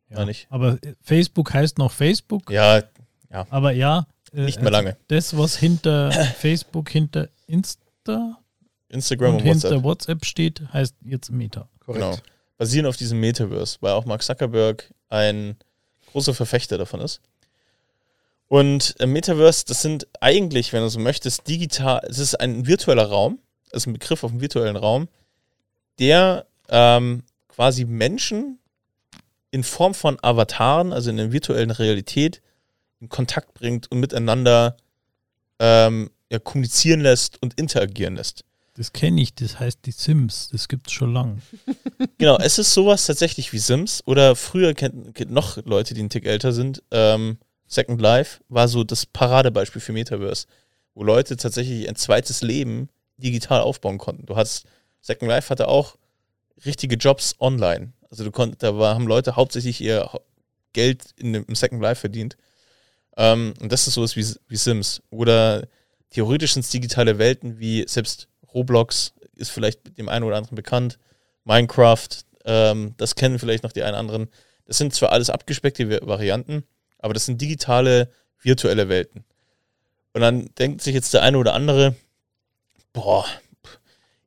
[0.09, 0.47] Ja, nicht.
[0.49, 2.51] Aber Facebook heißt noch Facebook.
[2.51, 2.83] Ja,
[3.31, 3.47] ja.
[3.49, 4.07] Aber ja.
[4.31, 4.97] Äh, nicht mehr lange.
[5.07, 8.37] Das, was hinter Facebook, hinter Insta
[8.89, 9.83] Instagram und, und hinter WhatsApp.
[9.83, 11.67] WhatsApp steht, heißt jetzt Meta.
[11.79, 12.03] Korrekt.
[12.03, 12.17] Genau.
[12.57, 15.57] Basieren auf diesem Metaverse, weil auch Mark Zuckerberg ein
[16.11, 17.19] großer Verfechter davon ist.
[18.47, 23.05] Und äh, Metaverse, das sind eigentlich, wenn du so möchtest, digital, es ist ein virtueller
[23.05, 23.39] Raum,
[23.71, 25.07] es ist ein Begriff auf dem virtuellen Raum,
[25.99, 28.59] der ähm, quasi Menschen
[29.51, 32.41] in Form von Avataren, also in der virtuellen Realität,
[32.99, 34.77] in Kontakt bringt und miteinander
[35.59, 38.43] ähm, ja, kommunizieren lässt und interagieren lässt.
[38.75, 41.37] Das kenne ich, das heißt die Sims, das gibt es schon lange.
[42.17, 46.09] genau, es ist sowas tatsächlich wie Sims oder früher kennt, kennt noch Leute, die einen
[46.09, 47.37] Tick älter sind, ähm,
[47.75, 50.47] Second Life war so das Paradebeispiel für Metaverse,
[50.93, 54.25] wo Leute tatsächlich ein zweites Leben digital aufbauen konnten.
[54.25, 54.65] Du hast,
[55.01, 55.97] Second Life hatte auch
[56.65, 57.93] richtige Jobs online.
[58.09, 60.09] Also du konntest, da war, haben Leute hauptsächlich ihr
[60.73, 62.37] Geld in im Second Life verdient.
[63.17, 65.01] Ähm, und das ist sowas wie, wie Sims.
[65.09, 65.67] Oder
[66.09, 70.97] theoretisch sind es digitale Welten wie selbst Roblox ist vielleicht dem einen oder anderen bekannt.
[71.43, 72.07] Minecraft,
[72.45, 74.29] ähm, das kennen vielleicht noch die einen anderen.
[74.65, 76.63] Das sind zwar alles abgespeckte Varianten,
[77.05, 78.09] aber das sind digitale,
[78.41, 79.23] virtuelle Welten.
[80.13, 81.95] Und dann denkt sich jetzt der eine oder andere,
[82.93, 83.25] boah,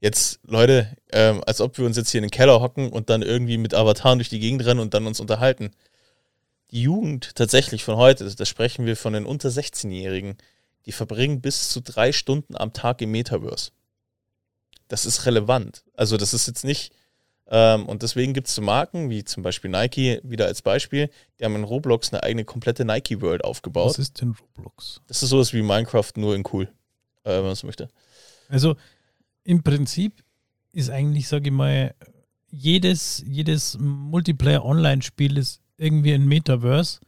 [0.00, 3.22] Jetzt, Leute, ähm, als ob wir uns jetzt hier in den Keller hocken und dann
[3.22, 5.72] irgendwie mit Avataren durch die Gegend rennen und dann uns unterhalten.
[6.70, 10.36] Die Jugend tatsächlich von heute, da sprechen wir von den unter 16-Jährigen,
[10.86, 13.72] die verbringen bis zu drei Stunden am Tag im Metaverse.
[14.86, 15.82] Das ist relevant.
[15.94, 16.92] Also das ist jetzt nicht,
[17.50, 21.44] ähm, und deswegen gibt es so Marken, wie zum Beispiel Nike, wieder als Beispiel, die
[21.44, 23.90] haben in Roblox eine eigene komplette Nike World aufgebaut.
[23.90, 25.00] Was ist denn Roblox?
[25.06, 26.68] Das ist sowas wie Minecraft, nur in cool,
[27.24, 27.88] äh, wenn man es möchte.
[28.48, 28.76] Also
[29.44, 30.22] im Prinzip
[30.72, 31.94] ist eigentlich, sage ich mal,
[32.50, 37.00] jedes, jedes Multiplayer-Online-Spiel ist irgendwie ein Metaverse.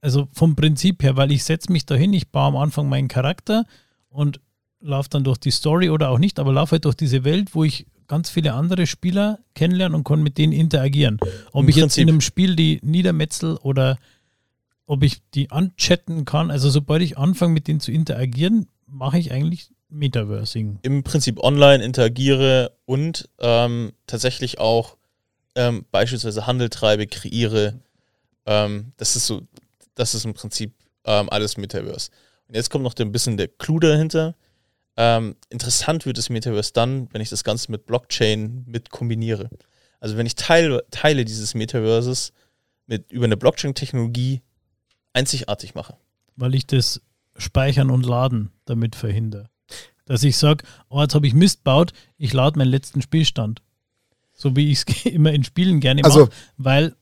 [0.00, 3.64] Also vom Prinzip her, weil ich setze mich dahin, ich baue am Anfang meinen Charakter
[4.08, 4.40] und
[4.80, 7.64] laufe dann durch die Story oder auch nicht, aber laufe halt durch diese Welt, wo
[7.64, 11.18] ich ganz viele andere Spieler kennenlernen und kann mit denen interagieren.
[11.52, 12.02] Ob Im ich jetzt Prinzip.
[12.02, 13.98] in einem Spiel die niedermetzel oder
[14.86, 19.32] ob ich die anchatten kann, also sobald ich anfange mit denen zu interagieren, mache ich
[19.32, 20.78] eigentlich Metaversing.
[20.82, 24.96] Im Prinzip online interagiere und ähm, tatsächlich auch
[25.54, 27.80] ähm, beispielsweise Handel treibe, kreiere.
[28.46, 29.42] Ähm, das ist so,
[29.94, 30.72] das ist im Prinzip
[31.04, 32.10] ähm, alles Metaverse.
[32.48, 34.34] Und jetzt kommt noch ein bisschen der Clou dahinter.
[34.96, 39.50] Ähm, interessant wird das Metaverse dann, wenn ich das Ganze mit Blockchain mit kombiniere.
[40.00, 42.32] Also wenn ich Teil, Teile dieses Metaverses
[42.86, 44.42] mit über eine Blockchain-Technologie
[45.12, 45.96] einzigartig mache.
[46.36, 47.00] weil ich das
[47.38, 49.48] Speichern und Laden damit verhindere.
[50.04, 53.62] Dass ich sage, oh, jetzt habe ich Mist baut, ich lade meinen letzten Spielstand.
[54.32, 56.96] So wie ich es immer in Spielen gerne Also- mache, weil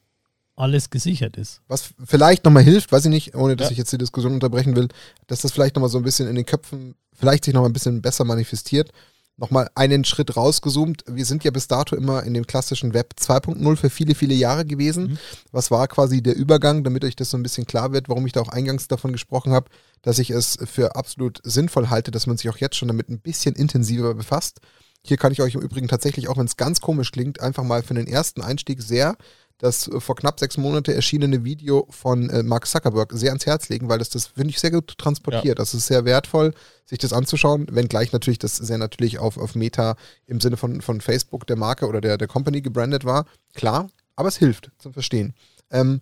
[0.57, 1.61] alles gesichert ist.
[1.69, 3.73] Was vielleicht nochmal hilft, weiß ich nicht, ohne dass Ja.
[3.73, 4.89] ich jetzt die Diskussion unterbrechen will,
[5.27, 8.03] dass das vielleicht nochmal so ein bisschen in den Köpfen, vielleicht sich nochmal ein bisschen
[8.03, 8.91] besser manifestiert.
[9.37, 11.03] Nochmal einen Schritt rausgezoomt.
[11.09, 14.65] Wir sind ja bis dato immer in dem klassischen Web 2.0 für viele, viele Jahre
[14.65, 15.09] gewesen.
[15.09, 15.19] Mhm.
[15.51, 18.33] Was war quasi der Übergang, damit euch das so ein bisschen klar wird, warum ich
[18.33, 19.69] da auch eingangs davon gesprochen habe,
[20.03, 23.19] dass ich es für absolut sinnvoll halte, dass man sich auch jetzt schon damit ein
[23.19, 24.61] bisschen intensiver befasst.
[25.05, 27.83] Hier kann ich euch im Übrigen tatsächlich, auch wenn es ganz komisch klingt, einfach mal
[27.83, 29.17] für den ersten Einstieg sehr
[29.59, 33.69] das äh, vor knapp sechs Monate erschienene Video von äh, Mark Zuckerberg sehr ans Herz
[33.69, 35.59] legen, weil das das, finde ich, sehr gut transportiert.
[35.59, 39.97] Das ist sehr wertvoll, sich das anzuschauen, wenngleich natürlich das sehr natürlich auf, auf Meta
[40.27, 43.27] im Sinne von, von Facebook, der Marke oder der, der Company gebrandet war.
[43.55, 45.35] Klar, aber es hilft zum Verstehen.
[45.71, 46.01] Ähm,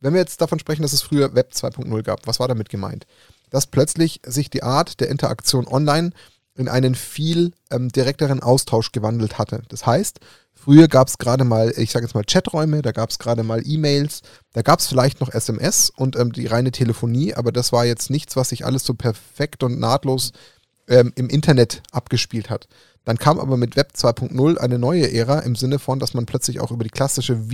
[0.00, 3.06] wenn wir jetzt davon sprechen, dass es früher Web 2.0 gab, was war damit gemeint?
[3.50, 6.10] Dass plötzlich sich die Art der Interaktion online
[6.56, 9.62] in einen viel ähm, direkteren Austausch gewandelt hatte.
[9.68, 10.20] Das heißt,
[10.52, 13.62] früher gab es gerade mal, ich sage jetzt mal Chaträume, da gab es gerade mal
[13.64, 17.84] E-Mails, da gab es vielleicht noch SMS und ähm, die reine Telefonie, aber das war
[17.84, 20.32] jetzt nichts, was sich alles so perfekt und nahtlos
[20.88, 22.68] ähm, im Internet abgespielt hat.
[23.04, 26.60] Dann kam aber mit Web 2.0 eine neue Ära im Sinne von, dass man plötzlich
[26.60, 27.50] auch über die klassische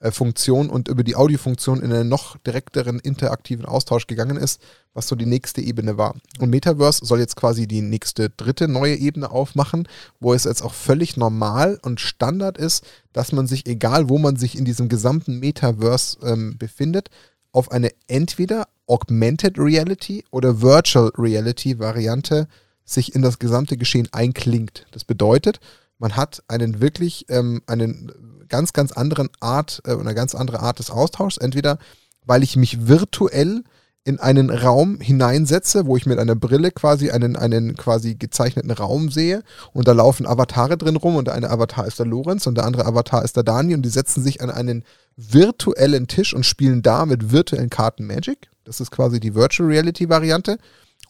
[0.00, 4.60] Videofunktion und über die Audiofunktion in einen noch direkteren interaktiven Austausch gegangen ist,
[4.94, 6.14] was so die nächste Ebene war.
[6.38, 9.86] Und Metaverse soll jetzt quasi die nächste dritte neue Ebene aufmachen,
[10.18, 14.36] wo es jetzt auch völlig normal und Standard ist, dass man sich, egal wo man
[14.36, 17.10] sich in diesem gesamten Metaverse ähm, befindet,
[17.52, 22.48] auf eine entweder Augmented Reality oder Virtual Reality Variante
[22.84, 24.86] sich in das gesamte Geschehen einklingt.
[24.92, 25.60] Das bedeutet,
[25.98, 30.78] man hat einen wirklich ähm, einen ganz, ganz anderen Art, äh, eine ganz andere Art
[30.78, 31.38] des Austauschs.
[31.38, 31.78] Entweder
[32.26, 33.64] weil ich mich virtuell
[34.04, 39.10] in einen Raum hineinsetze, wo ich mit einer Brille quasi einen, einen quasi gezeichneten Raum
[39.10, 42.54] sehe und da laufen Avatare drin rum und der eine Avatar ist der Lorenz und
[42.54, 44.84] der andere Avatar ist der Dani und die setzen sich an einen
[45.16, 48.48] virtuellen Tisch und spielen da mit virtuellen Karten Magic.
[48.64, 50.58] Das ist quasi die Virtual Reality Variante.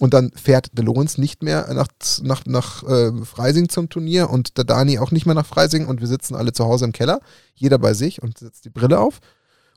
[0.01, 1.89] Und dann fährt der Lorenz nicht mehr nach,
[2.23, 6.01] nach, nach äh, Freising zum Turnier und der Dani auch nicht mehr nach Freising und
[6.01, 7.21] wir sitzen alle zu Hause im Keller,
[7.55, 9.21] jeder bei sich und setzt die Brille auf.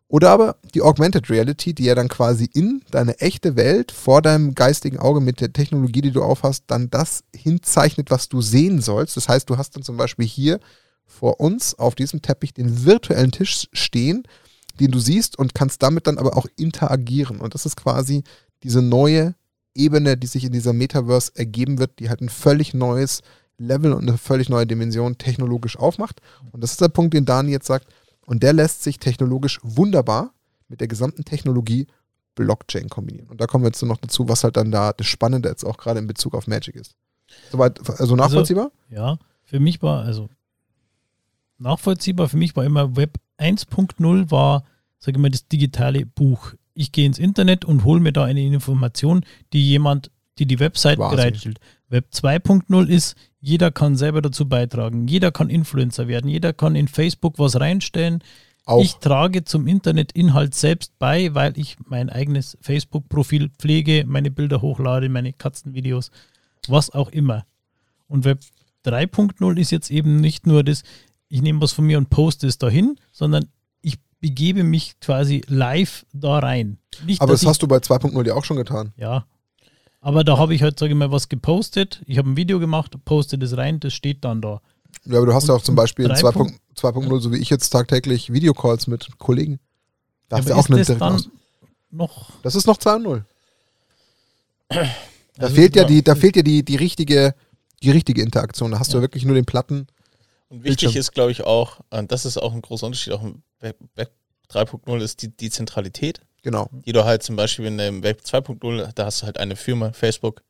[0.08, 4.56] Oder aber die Augmented Reality, die ja dann quasi in deine echte Welt vor deinem
[4.56, 9.18] geistigen Auge mit der Technologie, die du aufhast, dann das hinzeichnet, was du sehen sollst.
[9.18, 10.62] Das heißt, du hast dann zum Beispiel hier
[11.06, 14.24] vor uns auf diesem Teppich den virtuellen Tisch stehen,
[14.80, 17.42] den du siehst und kannst damit dann aber auch interagieren.
[17.42, 18.24] Und das ist quasi
[18.64, 19.36] diese neue
[19.76, 23.22] Ebene, die sich in dieser Metaverse ergeben wird, die halt ein völlig neues
[23.58, 26.22] Level und eine völlig neue Dimension technologisch aufmacht.
[26.52, 27.88] Und das ist der Punkt, den Dani jetzt sagt.
[28.26, 30.34] Und der lässt sich technologisch wunderbar
[30.68, 31.88] mit der gesamten Technologie
[32.36, 33.30] Blockchain kombinieren.
[33.30, 35.78] Und da kommen wir jetzt noch dazu, was halt dann da das Spannende jetzt auch
[35.78, 36.96] gerade in Bezug auf Magic ist.
[37.52, 38.72] Soweit, also nachvollziehbar?
[38.90, 40.30] Ja, für mich war, also
[41.58, 44.64] nachvollziehbar, für mich war immer Web 1.0 war,
[45.00, 46.54] sage ich mal, das digitale Buch.
[46.74, 50.98] Ich gehe ins Internet und hole mir da eine Information, die jemand, die die Website
[50.98, 51.16] Quasi.
[51.16, 51.60] bereitstellt.
[51.90, 56.88] Web 2.0 ist, jeder kann selber dazu beitragen, jeder kann Influencer werden, jeder kann in
[56.88, 58.24] Facebook was reinstellen.
[58.66, 58.82] Auch.
[58.82, 65.10] Ich trage zum Internetinhalt selbst bei, weil ich mein eigenes Facebook-Profil pflege, meine Bilder hochlade,
[65.10, 66.12] meine Katzenvideos,
[66.70, 67.46] was auch immer.
[68.08, 68.40] Und Web
[68.86, 70.84] 3.0 ist jetzt eben nicht nur das,
[71.28, 73.48] ich nehme was von mir und poste es dahin, sondern
[74.24, 76.78] begebe mich quasi live da rein.
[77.06, 78.94] Nicht, Aber das hast du bei 2.0 ja auch schon getan.
[78.96, 79.26] Ja.
[80.00, 82.02] Aber da habe ich halt, sage ich mal, was gepostet.
[82.08, 84.62] Ich habe ein Video gemacht, poste das rein, das steht dann da.
[85.06, 87.50] Ja, aber du hast ja auch zum Beispiel in drei 2.0, 2.0, so wie ich
[87.50, 89.60] jetzt tagtäglich Videocalls mit Kollegen.
[90.30, 91.30] Da hast du ja auch einen Aus.
[91.92, 92.32] noch.
[92.44, 93.24] Das ist noch 2.0.
[94.70, 94.78] Da
[95.38, 97.36] Also, fehlt ja die, da fehlt ja die, die richtige,
[97.82, 98.72] die richtige Interaktion.
[98.72, 99.04] Da hast du ja Ja.
[99.04, 99.88] wirklich nur den Platten.
[100.54, 101.00] Und wichtig Bildschirm.
[101.00, 104.12] ist, glaube ich, auch, und das ist auch ein großer Unterschied, auch im Web, Web
[104.52, 106.70] 3.0 ist die Dezentralität, Genau.
[106.86, 109.94] die du halt zum Beispiel in dem Web 2.0, da hast du halt eine Firma,
[109.94, 110.44] Facebook,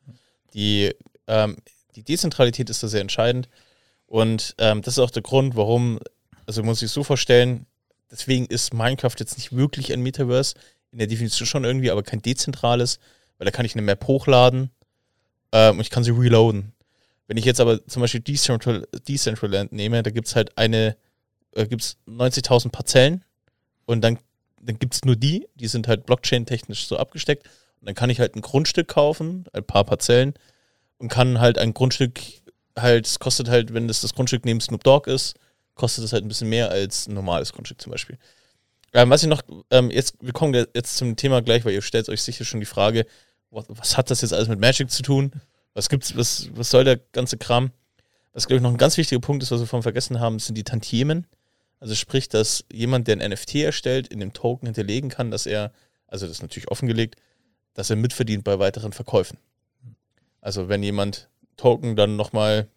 [0.53, 0.93] die,
[1.27, 1.55] ähm,
[1.95, 3.47] die Dezentralität ist da sehr entscheidend.
[4.05, 5.99] Und ähm, das ist auch der Grund, warum,
[6.45, 7.65] also muss ich so vorstellen,
[8.11, 10.55] deswegen ist Minecraft jetzt nicht wirklich ein Metaverse,
[10.91, 12.99] in der Definition schon irgendwie, aber kein dezentrales,
[13.37, 14.69] weil da kann ich eine Map hochladen
[15.53, 16.73] ähm, und ich kann sie reloaden.
[17.27, 20.97] Wenn ich jetzt aber zum Beispiel Decentral, Decentraland nehme, da gibt es halt eine,
[21.51, 23.23] äh, gibt's 90.000 Parzellen
[23.85, 24.19] und dann,
[24.61, 27.47] dann gibt es nur die, die sind halt Blockchain-technisch so abgesteckt
[27.79, 30.33] und dann kann ich halt ein Grundstück kaufen, ein paar Parzellen
[30.97, 32.19] und kann halt ein Grundstück
[32.77, 35.35] halt, es kostet halt, wenn das das Grundstück neben Snoop Dogg ist,
[35.75, 38.17] kostet es halt ein bisschen mehr als ein normales Grundstück zum Beispiel.
[38.93, 42.09] Ähm, was ich noch, ähm, jetzt, wir kommen jetzt zum Thema gleich, weil ihr stellt
[42.09, 43.05] euch sicher schon die Frage,
[43.49, 45.31] was, was hat das jetzt alles mit Magic zu tun?
[45.73, 47.71] Was gibt's, was, was soll der ganze Kram?
[48.33, 50.57] Was, glaube ich, noch ein ganz wichtiger Punkt ist, was wir vorhin vergessen haben, sind
[50.57, 51.27] die Tantiemen.
[51.79, 55.71] Also sprich, dass jemand, der ein NFT erstellt, in dem Token hinterlegen kann, dass er,
[56.07, 57.15] also das ist natürlich offengelegt,
[57.73, 59.37] dass er mitverdient bei weiteren Verkäufen.
[60.41, 62.67] Also wenn jemand Token dann nochmal,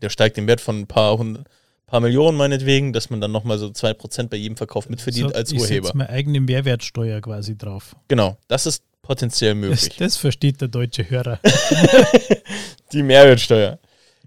[0.00, 1.46] der steigt den Wert von ein paar hundert,
[1.88, 5.52] paar Millionen meinetwegen, dass man dann nochmal so 2% bei jedem Verkauf mitverdient So, als
[5.52, 5.86] Urheber.
[5.86, 7.96] setze meine eigene Mehrwertsteuer quasi drauf.
[8.08, 9.96] Genau, das ist potenziell Das, möglich.
[9.96, 11.40] das versteht der deutsche Hörer.
[12.92, 13.78] Die Mehrwertsteuer.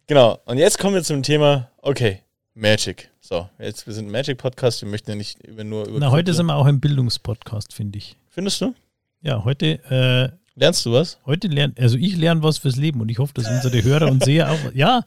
[0.07, 0.39] Genau.
[0.45, 2.21] Und jetzt kommen wir zum Thema, okay,
[2.55, 3.09] Magic.
[3.21, 5.99] So, jetzt, wir sind ein Magic-Podcast, wir möchten ja nicht über, nur über.
[5.99, 8.17] Na, heute Krypto- sind wir auch ein Bildungspodcast, finde ich.
[8.31, 8.73] Findest du?
[9.21, 11.19] Ja, heute, äh, Lernst du was?
[11.27, 14.23] heute lernen, also ich lerne was fürs Leben und ich hoffe, dass unsere Hörer und
[14.25, 15.05] Seher auch, ja,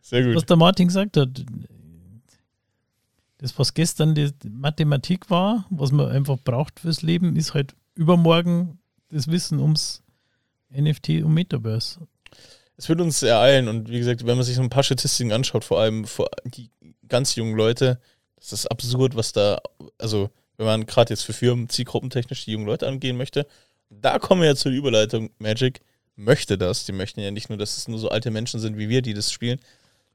[0.00, 0.36] Sehr gut.
[0.36, 1.44] was der Martin gesagt hat,
[3.38, 8.78] das, was gestern die Mathematik war, was man einfach braucht fürs Leben, ist halt übermorgen
[9.10, 10.02] das Wissen ums
[10.70, 12.00] NFT und Metaverse.
[12.76, 15.64] Es wird uns ereilen und wie gesagt, wenn man sich so ein paar Statistiken anschaut,
[15.64, 16.70] vor allem vor die
[17.08, 17.98] ganz jungen Leute,
[18.36, 19.60] das ist absurd, was da,
[19.98, 23.46] also wenn man gerade jetzt für Firmen zielgruppentechnisch die jungen Leute angehen möchte,
[23.90, 25.30] da kommen wir ja zur Überleitung.
[25.38, 25.80] Magic
[26.16, 26.84] möchte das.
[26.84, 29.14] Die möchten ja nicht nur, dass es nur so alte Menschen sind wie wir, die
[29.14, 29.60] das spielen,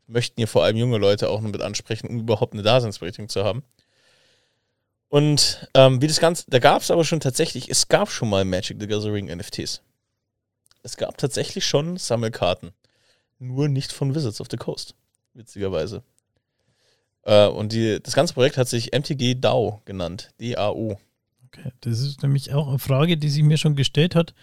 [0.07, 3.43] möchten ja vor allem junge Leute auch noch mit ansprechen, um überhaupt eine Daseinsberechtigung zu
[3.43, 3.63] haben.
[5.11, 8.45] Und ähm, wie das Ganze, da gab es aber schon tatsächlich, es gab schon mal
[8.45, 9.81] Magic the Gathering NFTs.
[10.83, 12.71] Es gab tatsächlich schon Sammelkarten.
[13.37, 14.95] Nur nicht von Wizards of the Coast,
[15.33, 16.01] witzigerweise.
[17.23, 20.31] Äh, und die, das ganze Projekt hat sich MTG DAO genannt.
[20.39, 20.97] D-A-O.
[21.47, 24.33] Okay, das ist nämlich auch eine Frage, die sich mir schon gestellt hat.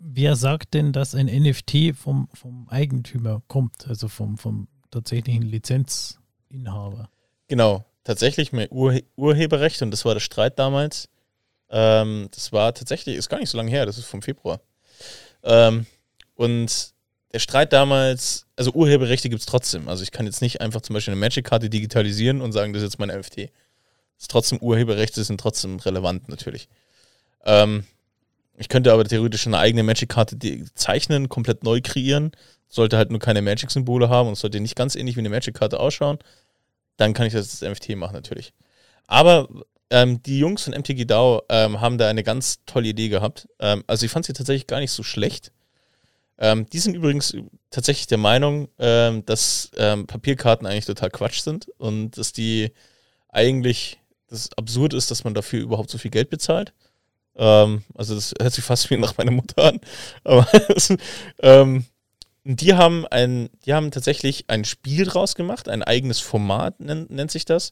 [0.00, 7.08] Wer sagt denn, dass ein NFT vom, vom Eigentümer kommt, also vom, vom tatsächlichen Lizenzinhaber?
[7.46, 11.10] Genau, tatsächlich mehr Ur Urheberrecht und das war der Streit damals.
[11.68, 14.62] Ähm, das war tatsächlich, ist gar nicht so lange her, das ist vom Februar.
[15.42, 15.84] Ähm,
[16.34, 16.94] und
[17.34, 19.90] der Streit damals, also Urheberrechte gibt es trotzdem.
[19.90, 22.92] Also ich kann jetzt nicht einfach zum Beispiel eine Magic-Karte digitalisieren und sagen, das ist
[22.94, 23.36] jetzt mein NFT.
[23.36, 26.70] Das ist trotzdem Urheberrechte sind trotzdem relevant natürlich.
[27.44, 27.84] Ähm,
[28.56, 30.38] ich könnte aber theoretisch eine eigene Magic-Karte
[30.74, 32.32] zeichnen, komplett neu kreieren,
[32.70, 36.18] sollte halt nur keine Magic-Symbole haben und sollte nicht ganz ähnlich wie eine Magic-Karte ausschauen.
[36.98, 38.52] Dann kann ich das als NFT machen natürlich.
[39.06, 39.48] Aber
[39.90, 43.48] ähm, die Jungs von MTG DAO ähm, haben da eine ganz tolle Idee gehabt.
[43.58, 45.52] Ähm, also ich fand sie tatsächlich gar nicht so schlecht.
[46.38, 47.34] Ähm, die sind übrigens
[47.70, 52.72] tatsächlich der Meinung, ähm, dass ähm, Papierkarten eigentlich total Quatsch sind und dass die
[53.30, 56.74] eigentlich das absurd ist, dass man dafür überhaupt so viel Geld bezahlt.
[57.36, 59.80] Ähm, also das hört sich fast wie nach meiner Mutter an.
[60.24, 60.46] Aber
[62.48, 67.10] ähm, die haben ein, die haben tatsächlich ein Spiel draus gemacht, ein eigenes Format nennt,
[67.10, 67.70] nennt sich das.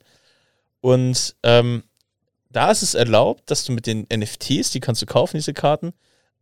[0.81, 1.83] Und ähm,
[2.51, 5.93] da ist es erlaubt, dass du mit den NFTs, die kannst du kaufen, diese Karten,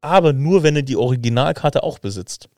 [0.00, 2.48] aber nur, wenn du die Originalkarte auch besitzt.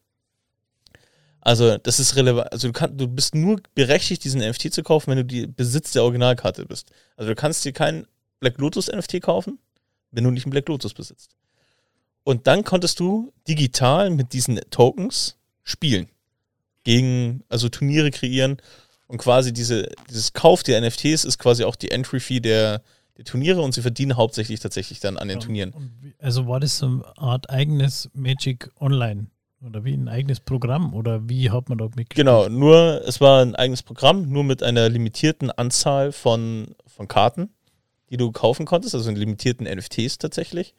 [1.40, 2.50] Also, das ist relevant.
[2.50, 5.92] Also, du, kann, du bist nur berechtigt, diesen NFT zu kaufen, wenn du die Besitz
[5.92, 6.90] der Originalkarte bist.
[7.16, 8.06] Also, du kannst dir keinen
[8.40, 9.60] Black Lotus NFT kaufen,
[10.10, 11.36] wenn du nicht einen Black Lotus besitzt.
[12.24, 15.36] Und dann konntest du digital mit diesen Tokens
[15.66, 16.08] spielen.
[16.84, 18.56] Gegen, also Turniere kreieren
[19.08, 22.80] und quasi diese, dieses Kauf der NFTs ist quasi auch die Entry-Fee der,
[23.18, 26.14] der Turniere und sie verdienen hauptsächlich tatsächlich dann an den Turnieren.
[26.18, 29.26] Also war das so eine Art eigenes Magic Online
[29.64, 30.94] Oder wie ein eigenes Programm?
[30.94, 32.16] Oder wie hat man da mitgespielt?
[32.16, 37.50] Genau, nur, es war ein eigenes Programm, nur mit einer limitierten Anzahl von, von Karten,
[38.10, 40.74] die du kaufen konntest, also in limitierten NFTs tatsächlich.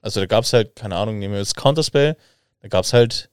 [0.00, 2.16] Also da gab es halt, keine Ahnung, nehmen wir jetzt Counterspell,
[2.60, 3.30] da gab es halt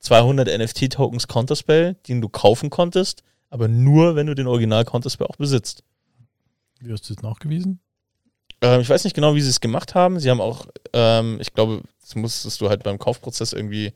[0.00, 5.36] 200 NFT-Tokens Counterspell, die du kaufen konntest, aber nur, wenn du den Original Counterspell auch
[5.36, 5.82] besitzt.
[6.80, 7.80] Wie hast du das nachgewiesen?
[8.62, 10.18] Ähm, ich weiß nicht genau, wie sie es gemacht haben.
[10.20, 13.92] Sie haben auch, ähm, ich glaube, das musstest du halt beim Kaufprozess irgendwie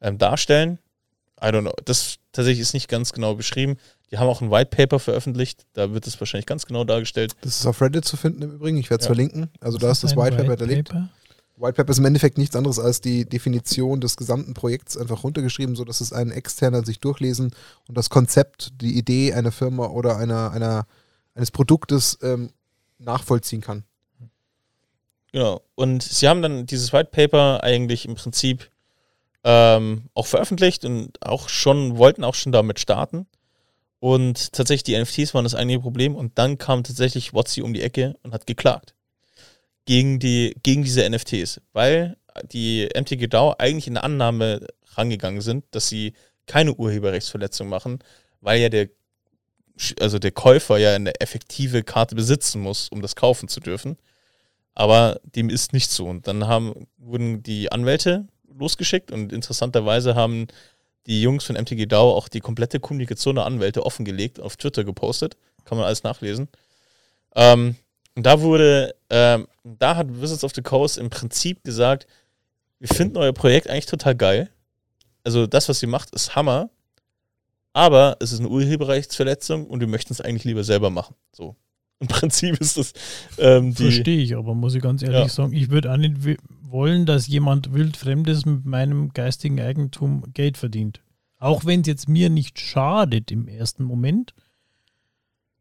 [0.00, 0.78] ähm, darstellen.
[1.40, 1.72] I don't know.
[1.84, 3.76] Das tatsächlich ist nicht ganz genau beschrieben.
[4.10, 5.66] Die haben auch ein White Paper veröffentlicht.
[5.74, 7.36] Da wird es wahrscheinlich ganz genau dargestellt.
[7.42, 8.78] Das ist auf Reddit zu finden im Übrigen.
[8.78, 9.10] Ich werde es Ja.
[9.14, 9.50] verlinken.
[9.60, 10.88] Also da ist das White Paper hinterlegt.
[10.88, 11.08] Paper?
[11.60, 15.76] White Paper ist im Endeffekt nichts anderes als die Definition des gesamten Projekts einfach runtergeschrieben,
[15.76, 17.52] sodass es ein Externer sich durchlesen
[17.88, 20.86] und das Konzept, die Idee einer Firma oder einer, einer,
[21.34, 22.50] eines Produktes ähm,
[22.98, 23.84] nachvollziehen kann.
[25.32, 25.60] Genau.
[25.74, 28.70] Und sie haben dann dieses White Paper eigentlich im Prinzip
[29.44, 33.26] ähm, auch veröffentlicht und auch schon, wollten auch schon damit starten.
[34.00, 36.14] Und tatsächlich die NFTs waren das eigentliche Problem.
[36.14, 38.94] Und dann kam tatsächlich Watsi um die Ecke und hat geklagt
[39.88, 42.18] gegen, die, gegen diese NFTs, weil
[42.52, 46.12] die MTG DAO eigentlich in der Annahme rangegangen sind, dass sie
[46.44, 48.00] keine Urheberrechtsverletzung machen,
[48.42, 48.90] weil ja der,
[49.98, 53.96] also der Käufer ja eine effektive Karte besitzen muss, um das kaufen zu dürfen.
[54.74, 56.04] Aber dem ist nicht so.
[56.04, 58.28] Und dann haben, wurden die Anwälte
[58.58, 60.48] losgeschickt und interessanterweise haben
[61.06, 65.38] die Jungs von MTG DAO auch die komplette Kommunikation der Anwälte offengelegt, auf Twitter gepostet.
[65.64, 66.48] Kann man alles nachlesen.
[67.34, 67.76] Ähm,
[68.18, 72.08] und da wurde, ähm, da hat Wizards of the Coast im Prinzip gesagt,
[72.80, 74.50] wir finden euer Projekt eigentlich total geil.
[75.22, 76.68] Also das, was ihr macht, ist Hammer.
[77.72, 81.14] Aber es ist eine Urheberrechtsverletzung und wir möchten es eigentlich lieber selber machen.
[81.30, 81.54] So.
[82.00, 82.92] Im Prinzip ist das
[83.38, 83.84] ähm, die.
[83.84, 85.28] Verstehe ich, aber muss ich ganz ehrlich Ja.
[85.28, 86.16] sagen, ich würde auch nicht
[86.62, 91.02] wollen, dass jemand wildfremdes mit meinem geistigen Eigentum Geld verdient.
[91.38, 94.34] Auch wenn es jetzt mir nicht schadet im ersten Moment.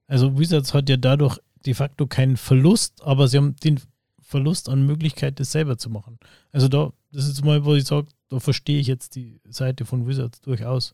[0.07, 3.79] Also Wizards hat ja dadurch de facto keinen Verlust, aber sie haben den
[4.21, 6.19] Verlust an Möglichkeit, das selber zu machen.
[6.51, 10.05] Also da, das ist mal, wo ich sage, da verstehe ich jetzt die Seite von
[10.07, 10.93] Wizards durchaus.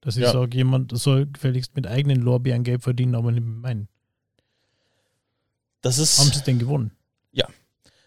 [0.00, 0.32] Dass ich Ja.
[0.32, 3.88] sage, jemand soll gefälligst mit eigenen Lorbeeren Geld verdienen, aber nicht mit meinen.
[5.80, 6.18] Das ist.
[6.18, 6.90] Haben sie es denn gewonnen?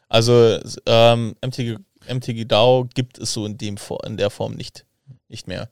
[0.09, 1.77] Also ähm, MTG,
[2.09, 4.85] MTG DAO gibt es so in, dem, in der Form nicht,
[5.27, 5.69] nicht mehr.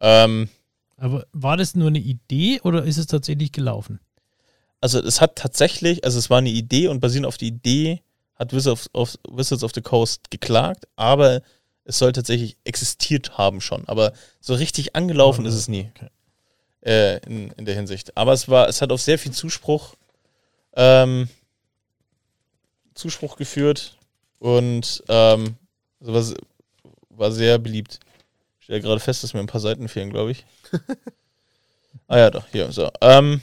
[0.00, 0.48] Ähm,
[0.96, 4.00] Aber war das nur eine Idee oder ist es tatsächlich gelaufen?
[4.80, 8.02] Also es hat tatsächlich, also es war eine Idee und basierend auf die Idee
[8.34, 11.42] hat Wizards of, Wizards of the Coast geklagt, aber
[11.84, 13.86] es soll tatsächlich existiert haben schon.
[13.88, 16.10] Aber so richtig angelaufen ist es nie Okay.
[16.82, 18.16] äh, in, in der Hinsicht.
[18.16, 19.94] Aber es war, es hat auf sehr viel Zuspruch,
[20.74, 21.28] ähm,
[22.94, 23.96] Zuspruch geführt
[24.38, 25.56] und ähm,
[26.00, 26.36] also war,
[27.10, 28.00] war sehr beliebt.
[28.58, 30.44] Ich stelle gerade fest, dass mir ein paar Seiten fehlen, glaube ich.
[32.08, 32.90] ah ja, doch, hier, so.
[33.00, 33.40] Ähm,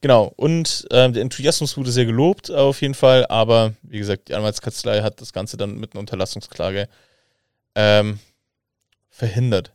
[0.00, 4.34] genau, und ähm, der Enthusiasmus wurde sehr gelobt, auf jeden Fall, aber wie gesagt, die
[4.34, 6.88] Anwaltskanzlei hat das Ganze dann mit einer Unterlassungsklage
[7.74, 8.18] ähm,
[9.08, 9.72] verhindert.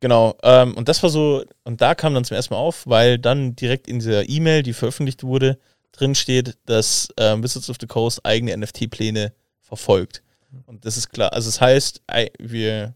[0.00, 3.18] Genau, ähm, und das war so, und da kam dann zum ersten Mal auf, weil
[3.18, 5.58] dann direkt in dieser E-Mail, die veröffentlicht wurde,
[5.92, 10.22] drin steht, dass ähm, Wizards of the Coast eigene NFT-Pläne verfolgt.
[10.66, 11.32] Und das ist klar.
[11.32, 12.94] Also es heißt, ei- wir,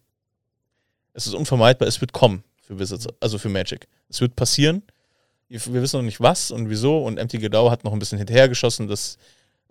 [1.14, 3.88] es ist unvermeidbar, es wird kommen für Wizards, also für Magic.
[4.10, 4.82] Es wird passieren.
[5.50, 7.04] Wir wissen noch nicht was und wieso.
[7.04, 9.18] Und MTG DAO hat noch ein bisschen hinterhergeschossen, dass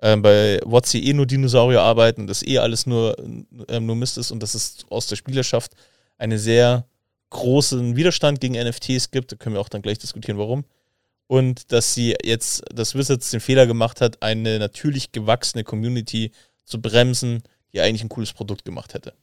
[0.01, 3.17] ähm, bei WotC eh nur Dinosaurier arbeiten, dass eh alles nur,
[3.69, 5.73] ähm, nur Mist ist und dass es aus der Spielerschaft
[6.17, 6.85] einen sehr
[7.29, 9.31] großen Widerstand gegen NFTs gibt.
[9.31, 10.65] Da können wir auch dann gleich diskutieren, warum.
[11.27, 16.31] Und dass sie jetzt, dass Wizards den Fehler gemacht hat, eine natürlich gewachsene Community
[16.65, 19.13] zu bremsen, die eigentlich ein cooles Produkt gemacht hätte.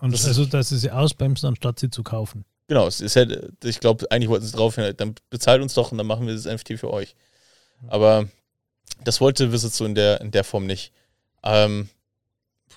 [0.00, 2.44] Und Das also, dass sie sie ausbremsen, anstatt sie zu kaufen.
[2.66, 5.92] Genau, es ist halt, ich glaube, eigentlich wollten sie drauf hin, dann bezahlt uns doch
[5.92, 7.14] und dann machen wir das NFT für euch.
[7.88, 8.28] Aber
[9.04, 10.92] das wollte Wizards so in der, in der Form nicht.
[11.42, 11.90] Ähm,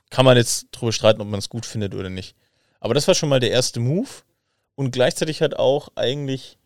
[0.10, 2.36] kann man jetzt drüber streiten, ob man es gut findet oder nicht.
[2.80, 4.10] Aber das war schon mal der erste Move
[4.76, 6.58] und gleichzeitig hat auch eigentlich,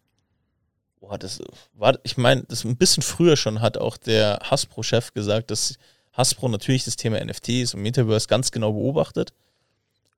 [0.99, 1.41] boah, das
[1.73, 5.75] war, ich meine, das ein bisschen früher schon hat auch der Hasbro-Chef gesagt, dass
[6.13, 9.33] Hasbro natürlich das Thema NFTs und Metaverse ganz genau beobachtet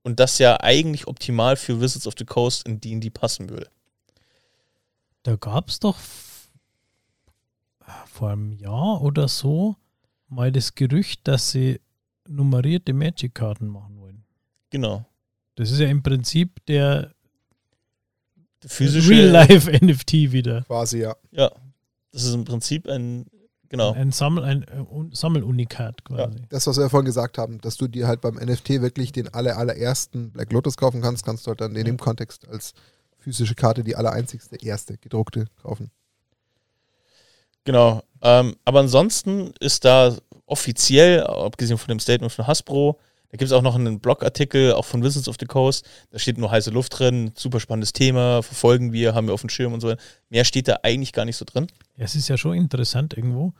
[0.03, 3.69] und das ja eigentlich optimal für Wizards of the Coast in D&D passen würde.
[5.23, 5.97] Da gab es doch
[8.05, 9.75] vor einem Jahr oder so
[10.27, 11.79] mal das Gerücht, dass sie
[12.27, 14.23] nummerierte Magic-Karten machen wollen.
[14.69, 15.05] Genau.
[15.55, 17.13] Das ist ja im Prinzip der
[18.65, 20.61] Physische, Real-Life-NFT wieder.
[20.63, 21.15] Quasi, ja.
[21.31, 21.51] Ja,
[22.11, 23.25] das ist im Prinzip ein
[23.73, 23.91] Genau.
[23.93, 26.43] Ein, Sammel, ein äh, Un- Sammelunikat quasi.
[26.49, 29.33] Das, was wir ja vorhin gesagt haben, dass du dir halt beim NFT wirklich den
[29.33, 32.75] aller, allerersten Black Lotus kaufen kannst, kannst du halt dann in dem Kontext als
[33.17, 35.89] physische Karte die allereinzigste, erste gedruckte kaufen.
[37.63, 38.03] Genau.
[38.21, 40.15] Ähm, aber ansonsten ist da
[40.45, 42.99] offiziell, abgesehen von dem Statement von Hasbro,
[43.33, 45.83] da gibt es auch noch einen Blogartikel, auch von Wizards of the Coast.
[46.11, 49.49] Da steht nur heiße Luft drin, super spannendes Thema, verfolgen wir, haben wir auf dem
[49.49, 49.95] Schirm und so.
[50.29, 51.65] Mehr steht da eigentlich gar nicht so drin.
[51.97, 53.53] Ja, es ist ja schon interessant irgendwo.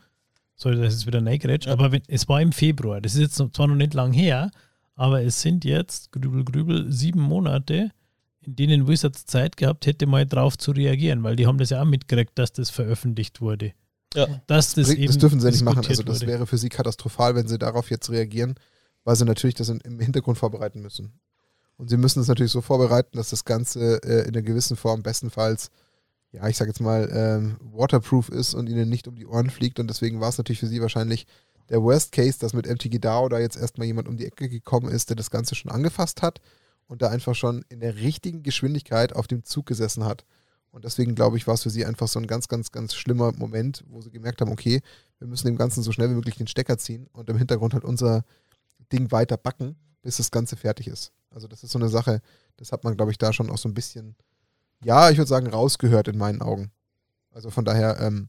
[0.54, 1.72] Sorry, das ist wieder Neigretsch, Ja.
[1.72, 3.00] aber wenn, es war im Februar.
[3.00, 4.52] Das ist jetzt noch- zwar noch nicht lang her,
[4.94, 7.90] aber es sind jetzt, grübel, grübel, sieben Monate,
[8.42, 11.82] in denen Wizards Zeit gehabt hätte, mal drauf zu reagieren, weil die haben das ja
[11.82, 13.72] auch mitgekriegt, dass das veröffentlicht wurde.
[14.14, 14.28] Ja.
[14.46, 15.84] Dass das, Bringt- eben das dürfen sie nicht machen.
[15.84, 16.30] Also das wurde.
[16.30, 18.54] wäre für sie katastrophal, wenn sie darauf jetzt reagieren,
[19.04, 21.20] weil sie natürlich das im Hintergrund vorbereiten müssen.
[21.76, 25.02] Und sie müssen es natürlich so vorbereiten, dass das Ganze äh, in einer gewissen Form
[25.02, 25.70] bestenfalls,
[26.32, 29.78] ja, ich sag jetzt mal, ähm, waterproof ist und ihnen nicht um die Ohren fliegt.
[29.78, 31.26] Und deswegen war es natürlich für sie wahrscheinlich
[31.68, 34.88] der Worst Case, dass mit MTG DAO da jetzt erstmal jemand um die Ecke gekommen
[34.88, 36.40] ist, der das Ganze schon angefasst hat
[36.86, 40.24] und da einfach schon in der richtigen Geschwindigkeit auf dem Zug gesessen hat.
[40.70, 43.32] Und deswegen glaube ich, war es für sie einfach so ein ganz, ganz, ganz schlimmer
[43.32, 44.80] Moment, wo sie gemerkt haben, okay,
[45.18, 47.84] wir müssen dem Ganzen so schnell wie möglich den Stecker ziehen und im Hintergrund halt
[47.84, 48.24] unser
[48.92, 51.12] Ding weiter backen, bis das Ganze fertig ist.
[51.30, 52.20] Also das ist so eine Sache,
[52.56, 54.14] das hat man, glaube ich, da schon auch so ein bisschen,
[54.84, 56.70] ja, ich würde sagen, rausgehört in meinen Augen.
[57.32, 58.28] Also von daher, ähm,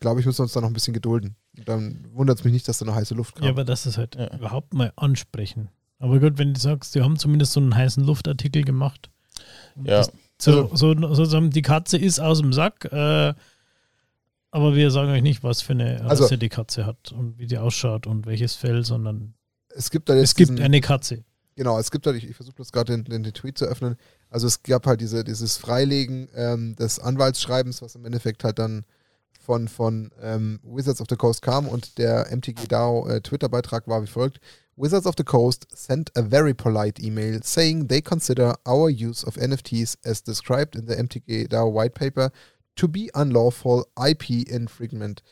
[0.00, 1.34] glaube ich, müssen wir uns da noch ein bisschen gedulden.
[1.56, 3.44] Und dann wundert es mich nicht, dass da noch heiße Luft kam.
[3.44, 4.32] Ja, aber das ist halt Ja.
[4.36, 5.68] überhaupt mal ansprechen.
[5.98, 9.10] Aber gut, wenn du sagst, die haben zumindest so einen heißen Luftartikel gemacht.
[9.76, 9.98] Ja.
[9.98, 13.34] Das, so, so, sozusagen, die Katze ist aus dem Sack, äh,
[14.50, 17.46] aber wir sagen euch nicht, was für eine Rasse Also- die Katze hat und wie
[17.46, 19.34] die ausschaut und welches Fell, sondern
[19.76, 21.24] es gibt da jetzt es gibt diesen- eine Katze.
[21.56, 23.96] Genau, es gibt halt, ich, ich versuche bloß gerade den, den, den Tweet zu öffnen.
[24.28, 28.84] Also es gab halt diese, dieses Freilegen ähm, des Anwaltsschreibens, was im Endeffekt halt dann
[29.40, 34.02] von, von ähm, Wizards of the Coast kam und der MTG DAO äh, Twitter-Beitrag war
[34.02, 34.40] wie folgt.
[34.76, 39.36] Wizards of the Coast sent a very polite email saying they consider our use of
[39.36, 42.32] NFTs as described in the MTG DAO white paper
[42.74, 45.22] to be unlawful IP infringement.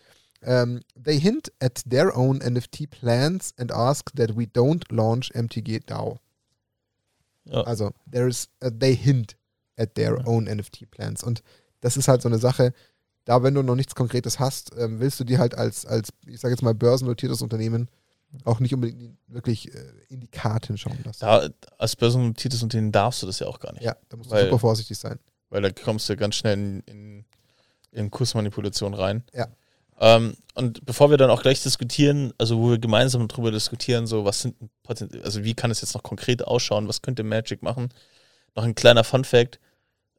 [0.45, 5.81] Um, they hint at their own NFT plans and ask that we don't launch MTG
[5.87, 6.19] DAO.
[7.45, 7.63] Ja.
[7.63, 9.37] Also, there is, uh, they hint
[9.77, 10.27] at their Ja.
[10.27, 11.23] own NFT plans.
[11.23, 11.43] Und
[11.81, 12.73] das ist halt so eine Sache,
[13.25, 16.41] da wenn du noch nichts Konkretes hast, ähm, willst du dir halt als, als ich
[16.41, 17.89] sage jetzt mal, börsennotiertes Unternehmen
[18.45, 21.21] auch nicht unbedingt in- wirklich äh, in die Karten schauen lassen.
[21.21, 23.83] Da, als börsennotiertes Unternehmen darfst du das ja auch gar nicht.
[23.85, 25.19] ja, da musst du Weil- super vorsichtig sein.
[25.51, 27.25] Weil da kommst du ganz schnell in, in,
[27.91, 29.23] in Kursmanipulation rein.
[29.35, 29.49] Ja.
[30.03, 34.25] Ähm, und bevor wir dann auch gleich diskutieren, also wo wir gemeinsam darüber diskutieren, so
[34.25, 34.57] was sind
[35.23, 37.89] also wie kann es jetzt noch konkret ausschauen, was könnte Magic machen?
[38.57, 39.61] Noch ein kleiner Fun Fact: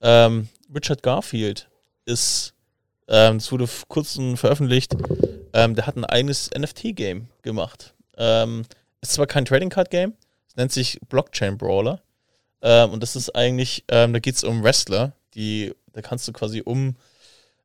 [0.01, 1.69] ähm, Richard Garfield
[2.05, 2.53] ist,
[3.09, 4.95] ähm, das wurde vor kurzem veröffentlicht,
[5.51, 7.93] ähm, der hat ein eigenes NFT-Game gemacht.
[8.17, 8.63] Ähm,
[9.01, 10.13] ist zwar kein Trading Card Game,
[10.47, 12.01] es nennt sich Blockchain Brawler.
[12.61, 16.31] Ähm, und das ist eigentlich, ähm, da geht es um Wrestler, die, da kannst du
[16.31, 16.95] quasi um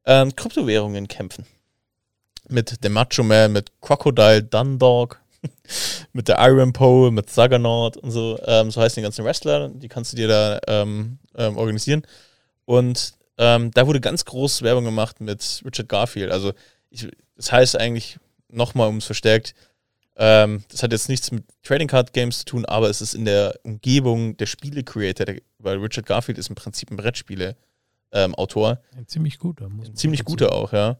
[0.04, 1.46] ähm, Kryptowährungen kämpfen.
[2.49, 5.20] Mit dem Macho Man, mit Crocodile Dundalk,
[6.12, 8.38] mit der Iron Pole, mit Juggernaut und so.
[8.46, 12.03] Ähm, so heißen die ganzen Wrestler, die kannst du dir da ähm, ähm, organisieren.
[12.64, 16.30] Und ähm, da wurde ganz groß Werbung gemacht mit Richard Garfield.
[16.30, 16.53] Also,
[16.90, 18.18] ich, das heißt eigentlich,
[18.49, 19.55] nochmal um es verstärkt,
[20.20, 23.24] ähm, das hat jetzt nichts mit Trading Card Games zu tun, aber es ist in
[23.24, 29.68] der Umgebung der Spiele-Creator, weil Richard Garfield ist im Prinzip ein Brettspiele-Autor, Ein ziemlich guter.
[29.68, 30.99] Muss ein man ziemlich dazu guter auch, ja.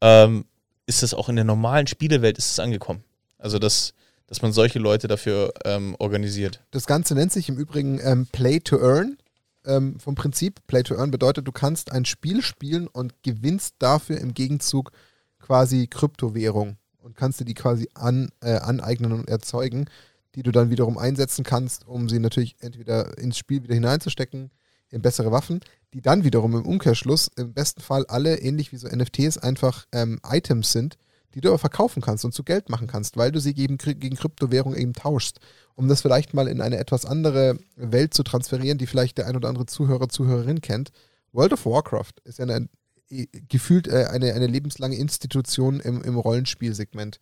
[0.00, 0.44] Ähm,
[0.86, 3.04] ist das auch in der normalen Spielewelt ist es angekommen.
[3.38, 3.94] Also, dass,
[4.26, 6.62] dass man solche Leute dafür ähm, organisiert.
[6.70, 9.18] Das Ganze nennt sich im Übrigen ähm, Play to Earn.
[9.66, 14.18] Ähm, vom Prinzip, Play to Earn bedeutet, du kannst ein Spiel spielen und gewinnst dafür
[14.18, 14.92] im Gegenzug
[15.40, 19.86] quasi Kryptowährung und kannst dir die quasi an, äh, aneignen und erzeugen,
[20.34, 24.50] die du dann wiederum einsetzen kannst, um sie natürlich entweder ins Spiel wieder hineinzustecken,
[24.94, 25.60] in bessere Waffen,
[25.92, 30.20] die dann wiederum im Umkehrschluss im besten Fall alle, ähnlich wie so NFTs, einfach ähm,
[30.26, 30.96] Items sind,
[31.34, 34.16] die du aber verkaufen kannst und zu Geld machen kannst, weil du sie gegen, gegen
[34.16, 35.40] Kryptowährung eben tauschst
[35.74, 39.36] um das vielleicht mal in eine etwas andere Welt zu transferieren, die vielleicht der ein
[39.36, 40.90] oder andere Zuhörer, Zuhörerin kennt.
[41.32, 42.68] World of Warcraft ist ja eine,
[43.10, 47.18] äh, gefühlt äh, eine, eine lebenslange Institution im, im Rollenspielsegment.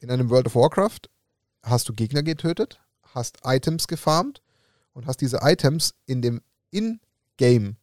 [0.00, 1.08] In einem World of Warcraft
[1.62, 4.42] hast du Gegner getötet, hast Items gefarmt
[4.92, 6.42] und hast diese Items in dem
[7.38, 7.76] In-Game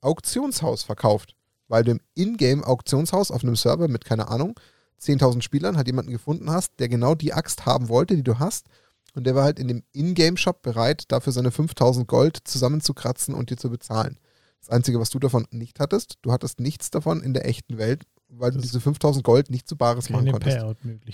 [0.00, 1.34] Auktionshaus verkauft.
[1.68, 4.58] Weil du im In-Game Auktionshaus auf einem Server mit, keine Ahnung,
[5.00, 8.66] 10.000 Spielern halt jemanden gefunden hast, der genau die Axt haben wollte, die du hast.
[9.14, 13.56] Und der war halt in dem Ingame-Shop bereit, dafür seine 5000 Gold zusammenzukratzen und dir
[13.56, 14.18] zu bezahlen.
[14.60, 18.04] Das Einzige, was du davon nicht hattest, du hattest nichts davon in der echten Welt,
[18.28, 20.56] weil du Das diese 5000 Gold nicht zu Bares machen konntest.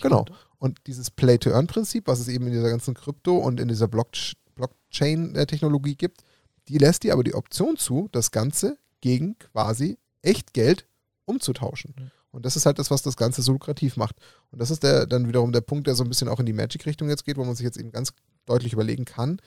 [0.03, 0.25] Genau.
[0.59, 5.97] Und dieses Play-to-Earn-Prinzip, was es eben in dieser ganzen Krypto- und in dieser Blockch- Blockchain-Technologie
[5.97, 6.23] gibt,
[6.71, 10.87] die lässt dir aber die Option zu, das Ganze gegen quasi Echtgeld
[11.25, 11.95] umzutauschen.
[11.99, 12.11] Mhm.
[12.31, 14.15] Und das ist halt das, was das Ganze so lukrativ macht.
[14.53, 16.53] Und das ist der, dann wiederum der Punkt, der so ein bisschen auch in die
[16.53, 18.13] Magic-Richtung jetzt geht, wo man sich jetzt eben ganz
[18.47, 19.41] deutlich überlegen kann,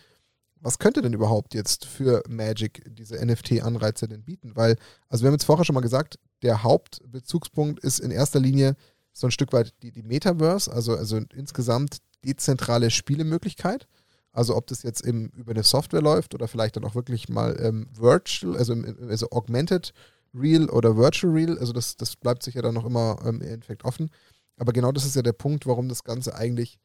[0.60, 4.56] was könnte denn überhaupt jetzt für Magic diese NFT-Anreize denn bieten?
[4.56, 4.78] Weil,
[5.10, 8.76] also wir haben jetzt vorher schon mal gesagt, der Hauptbezugspunkt ist in erster Linie
[9.12, 13.88] so ein Stück weit die, die Metaverse, also, also insgesamt dezentrale Spielemöglichkeit.
[14.34, 17.56] Also ob das jetzt eben über eine Software läuft oder vielleicht dann auch wirklich mal
[17.62, 19.94] ähm, virtual, also, im- im- also augmented
[20.34, 23.48] real oder virtual real, also das, das bleibt sich ja dann noch immer ähm, im
[23.48, 24.10] Endeffekt offen.
[24.58, 26.80] Aber genau das ist ja der Punkt, warum das Ganze eigentlich,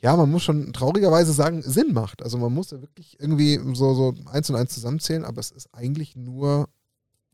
[0.00, 2.22] ja, man muss schon traurigerweise sagen, Sinn macht.
[2.22, 5.68] Also man muss ja wirklich irgendwie so, so eins und eins zusammenzählen, aber es ist
[5.74, 6.68] eigentlich nur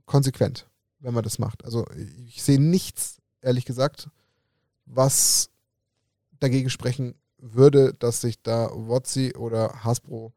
[0.07, 0.69] konsequent,
[1.01, 1.65] wenn man das macht.
[1.65, 1.87] Also
[2.27, 4.09] ich sehe nichts, ehrlich gesagt,
[4.87, 5.51] was
[6.41, 7.15] dagegen sprechen
[7.53, 10.33] würde, dass sich da Wotzi oder Hasbro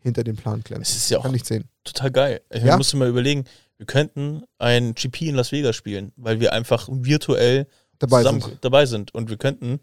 [0.00, 0.82] hinter dem Plan klemmt.
[0.82, 1.64] Es ist ja auch Kann nicht sehen.
[1.84, 2.40] total geil.
[2.52, 2.76] Ich Ja.
[2.76, 3.44] musste mal überlegen,
[3.76, 7.66] wir könnten ein GP in Las Vegas spielen, weil wir einfach virtuell
[7.98, 8.64] Dabei zusammen sind.
[8.64, 9.14] dabei sind.
[9.14, 9.80] Und wir könnten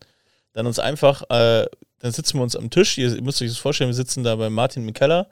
[0.53, 1.65] dann uns einfach, äh,
[1.99, 4.49] dann sitzen wir uns am Tisch, ihr müsst euch das vorstellen, wir sitzen da bei
[4.49, 5.27] Martin im Keller,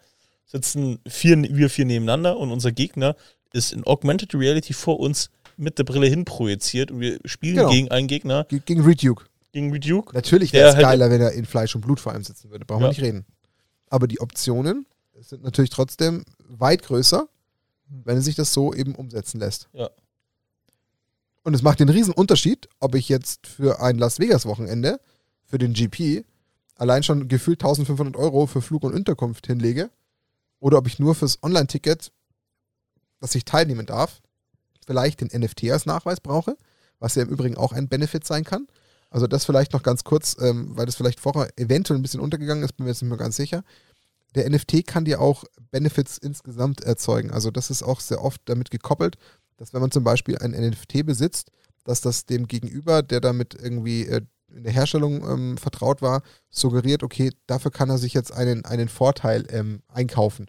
[0.46, 3.16] sitzen vier, wir vier nebeneinander und unser Gegner
[3.54, 7.70] ist in Augmented Reality vor uns mit der Brille hin projiziert und wir spielen Genau.
[7.70, 9.26] gegen einen Gegner, Ge- Gegen Reduke.
[9.54, 10.14] Gegen Reduke.
[10.14, 12.66] Natürlich wäre es geiler, wenn er in Fleisch und Blut vor allem sitzen würde.
[12.66, 12.90] Brauchen wir Ja.
[12.90, 13.26] nicht reden.
[13.88, 14.86] Aber die Optionen
[15.22, 17.30] sind natürlich trotzdem weit größer,
[17.88, 19.70] wenn sich das so eben umsetzen lässt.
[19.72, 19.90] Ja.
[21.44, 25.00] Und es macht den riesen Unterschied, ob ich jetzt für ein Las Vegas Wochenende,
[25.46, 26.26] für den GP,
[26.76, 29.92] allein schon gefühlt 1500 Euro für Flug und Unterkunft hinlege
[30.60, 32.12] oder ob ich nur fürs Online-Ticket,
[33.20, 34.22] dass ich teilnehmen darf,
[34.88, 36.58] vielleicht den NFT als Nachweis brauche,
[37.00, 38.68] was ja im Übrigen auch ein Benefit sein kann.
[39.14, 42.64] Also das vielleicht noch ganz kurz, ähm, weil das vielleicht vorher eventuell ein bisschen untergegangen
[42.64, 43.64] ist, bin mir jetzt nicht mehr ganz sicher.
[44.34, 47.30] Der NFT kann dir auch Benefits insgesamt erzeugen.
[47.30, 49.18] Also das ist auch sehr oft damit gekoppelt,
[49.58, 51.52] dass wenn man zum Beispiel ein NFT besitzt,
[51.84, 57.04] dass das dem Gegenüber, der damit irgendwie äh, in der Herstellung ähm, vertraut war, suggeriert,
[57.04, 60.48] okay, dafür kann er sich jetzt einen, einen Vorteil ähm, einkaufen.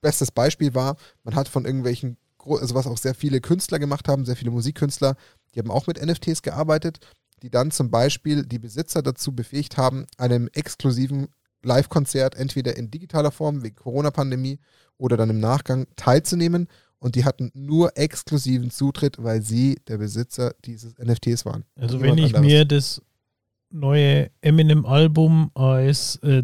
[0.00, 4.24] Bestes Beispiel war, man hat von irgendwelchen, also was auch sehr viele Künstler gemacht haben,
[4.24, 5.16] sehr viele Musikkünstler,
[5.54, 7.00] die haben auch mit NFTs gearbeitet,
[7.42, 11.28] die dann zum Beispiel die Besitzer dazu befähigt haben, einem exklusiven
[11.62, 14.58] Live-Konzert entweder in digitaler Form wegen Corona-Pandemie
[14.98, 16.68] oder dann im Nachgang teilzunehmen.
[16.98, 21.64] Und die hatten nur exklusiven Zutritt, weil sie der Besitzer dieses NFTs waren.
[21.76, 22.46] Also wenn ich anderes.
[22.46, 23.02] mir das
[23.70, 26.42] neue Eminem-Album als äh,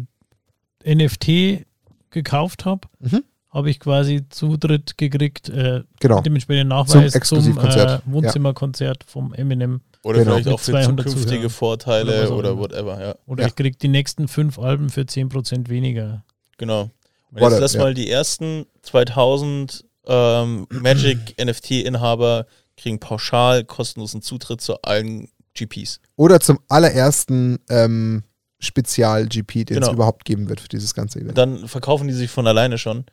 [0.85, 1.65] NFT
[2.09, 3.23] gekauft habe, Mhm.
[3.49, 6.21] habe ich quasi Zutritt gekriegt, äh, Genau.
[6.21, 8.03] dementsprechend Nachweis zum, Exklusivkonzert.
[8.07, 9.81] äh, Wohnzimmerkonzert vom Eminem.
[10.03, 10.31] Oder Genau.
[10.33, 11.49] vielleicht auch für 200 zukünftige Zuhörern.
[11.49, 13.15] Vorteile Oder oder, whatever, ja.
[13.25, 13.47] Oder Ja.
[13.49, 16.23] ich kriege die nächsten fünf Alben für 10% weniger.
[16.57, 16.89] Genau.
[17.31, 17.81] Und jetzt lass ja.
[17.81, 22.45] mal die ersten 2000 ähm, Magic NFT-Inhaber
[22.77, 25.99] kriegen pauschal kostenlosen Zutritt zu allen GPs.
[26.15, 28.23] Oder zum allerersten ähm,
[28.59, 29.93] Spezial-GP, den es Genau.
[29.93, 31.37] überhaupt geben wird für dieses ganze Event.
[31.37, 33.05] Dann verkaufen die sich von alleine schon.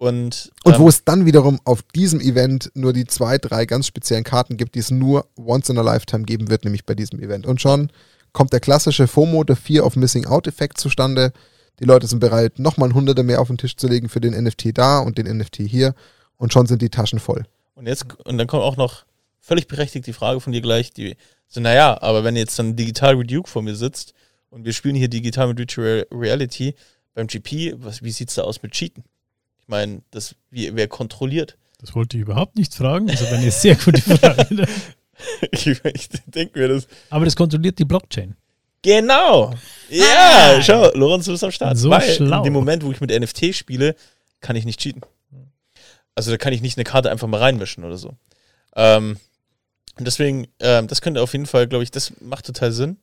[0.00, 3.86] Und, Und ähm, wo es dann wiederum auf diesem Event nur die zwei, drei ganz
[3.86, 7.20] speziellen Karten gibt, die es nur once in a lifetime geben wird, nämlich bei diesem
[7.20, 7.46] Event.
[7.46, 7.92] Und schon
[8.32, 11.34] kommt der klassische FOMO, der Fear of Missing Out-Effekt zustande.
[11.80, 14.32] Die Leute sind bereit, nochmal ein Hunderte mehr auf den Tisch zu legen für den
[14.32, 15.94] NFT da und den NFT hier.
[16.38, 17.44] Und schon sind die Taschen voll.
[17.74, 19.04] Und jetzt, und dann kommt auch noch
[19.38, 23.16] völlig berechtigt die Frage von dir gleich, die so, naja, aber wenn jetzt dann digital
[23.16, 24.14] Reduke vor mir sitzt
[24.48, 26.74] und wir spielen hier digital mit Virtual Reality
[27.12, 29.04] beim GP, was, wie sieht's da aus mit Cheaten?
[29.70, 31.56] Ich meine, das, wie, wer kontrolliert?
[31.78, 33.06] Das wollte ich überhaupt nicht fragen.
[33.06, 34.66] Das ist eine sehr gute Frage.
[35.52, 36.88] ich ich denke mir das.
[37.08, 38.34] Aber das kontrolliert die Blockchain.
[38.82, 39.54] Genau!
[39.88, 41.78] Ja, schau, Lorenz, du bist am Start.
[41.78, 42.38] So Weil schlau.
[42.38, 43.94] in dem Moment, wo ich mit NFT spiele,
[44.40, 45.02] kann ich nicht cheaten.
[46.16, 48.16] Also da kann ich nicht eine Karte einfach mal reinmischen oder so.
[48.74, 49.18] Ähm,
[49.96, 52.96] und deswegen, ähm, das könnte auf jeden Fall, glaube ich, das macht total Sinn.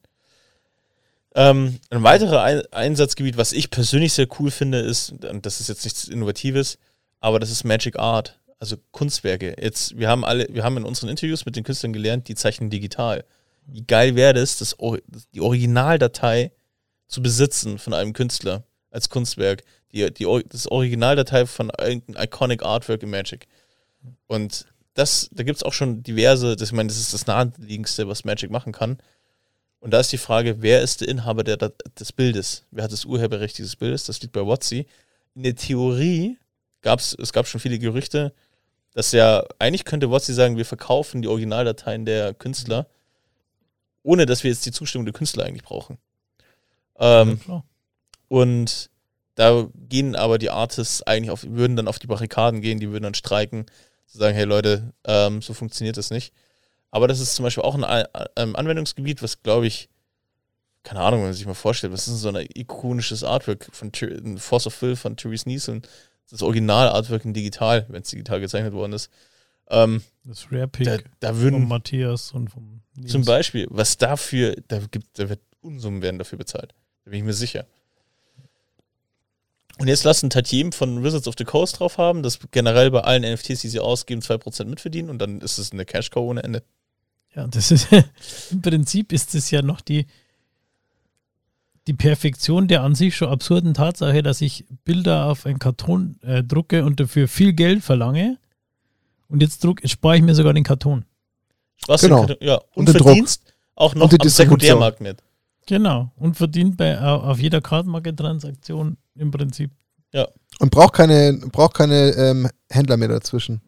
[1.34, 5.68] Ähm, ein weiterer Ein Einsatzgebiet, was ich persönlich sehr cool finde, ist, und das ist
[5.68, 6.78] jetzt nichts Innovatives,
[7.20, 9.56] aber das ist Magic Art, also Kunstwerke.
[9.60, 12.70] Jetzt, wir haben alle, wir haben in unseren Interviews mit den Künstlern gelernt, die zeichnen
[12.70, 13.24] digital.
[13.66, 14.76] Wie geil wäre das, das,
[15.34, 16.52] die Originaldatei
[17.06, 19.62] zu besitzen von einem Künstler als Kunstwerk.
[19.92, 23.46] Die, die, das Originaldatei von irgendeinem Iconic Artwork in Magic.
[24.26, 28.08] Und das, da gibt es auch schon diverse, das, ich meine, das ist das naheliegendste,
[28.08, 28.98] was Magic machen kann.
[29.88, 32.66] Und da ist die Frage, wer ist der Inhaber der, des Bildes?
[32.70, 34.04] Wer hat das Urheberrecht dieses Bildes?
[34.04, 34.86] Das liegt bei Watsi.
[35.34, 36.36] In der Theorie
[36.82, 38.34] gab es, es gab schon viele Gerüchte,
[38.92, 42.86] dass ja, eigentlich könnte WotC sagen, wir verkaufen die Originaldateien der Künstler,
[44.02, 45.96] ohne dass wir jetzt die Zustimmung der Künstler eigentlich brauchen.
[46.98, 47.64] Ähm, Ja,
[48.28, 48.90] und
[49.36, 53.04] da gehen aber die Artists eigentlich auf, würden dann auf die Barrikaden gehen, die würden
[53.04, 53.64] dann streiken,
[54.04, 56.34] zu sagen, hey Leute, ähm, so funktioniert das nicht.
[56.90, 59.88] Aber das ist zum Beispiel auch ein ähm, Anwendungsgebiet, was glaube ich,
[60.82, 63.92] keine Ahnung, wenn man sich mal vorstellt, was ist denn so ein ikonisches Artwork von
[64.38, 65.82] Force of Will von Therese Nielsen,
[66.30, 69.10] das Original-Artwork in digital, wenn es digital gezeichnet worden ist.
[69.70, 73.12] Ähm, Das Rare Pick da, da von würden Matthias und vom Nils.
[73.12, 76.74] zum Beispiel, was dafür, da gibt, da wird Unsummen werden dafür bezahlt.
[77.04, 77.66] Da bin ich mir sicher.
[79.78, 83.22] Und jetzt lassen Tatiem von Wizards of the Coast drauf haben, dass generell bei allen
[83.22, 86.62] NFTs, die sie ausgeben, 2% mitverdienen und dann ist es eine Cash-Cow ohne Ende.
[87.38, 87.88] Ja, das ist
[88.50, 90.06] im Prinzip ist es ja noch die,
[91.86, 96.42] die Perfektion der an sich schon absurden Tatsache, dass ich Bilder auf ein Karton äh,
[96.42, 98.38] drucke und dafür viel Geld verlange.
[99.28, 101.04] Und jetzt druck, jetzt spare ich mir sogar den Karton.
[101.86, 102.26] Was Genau.
[102.26, 103.06] du- ja, und, Und den Druck.
[103.08, 103.42] verdienst
[103.76, 104.28] auch noch am.
[104.28, 105.22] Sekundärmarkt mit.
[105.66, 106.10] Genau.
[106.16, 109.70] Und verdient bei, au- auf jeder Cardmarket-Transaktion im Prinzip.
[110.60, 113.60] Und braucht keine, braucht keine ähm, Händler mehr dazwischen.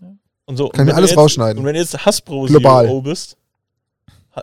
[0.47, 0.71] Und so.
[0.71, 1.61] Kann und mir alles jetzt, rausschneiden.
[1.61, 2.87] Und wenn du jetzt Hasbro Global.
[2.87, 3.37] CEO bist,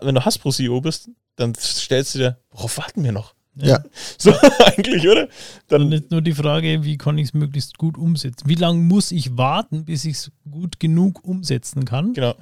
[0.02, 3.34] wenn du Hasbro CEO bist, dann stellst du dir, worauf warten wir noch?
[3.56, 3.82] Ja.
[4.18, 4.32] So
[4.66, 5.28] eigentlich, oder?
[5.68, 8.48] Dann Dann, ist nur die Frage, wie kann ich es möglichst gut umsetzen?
[8.48, 12.12] Wie lange muss ich warten, bis ich es gut genug umsetzen kann?
[12.14, 12.34] genau.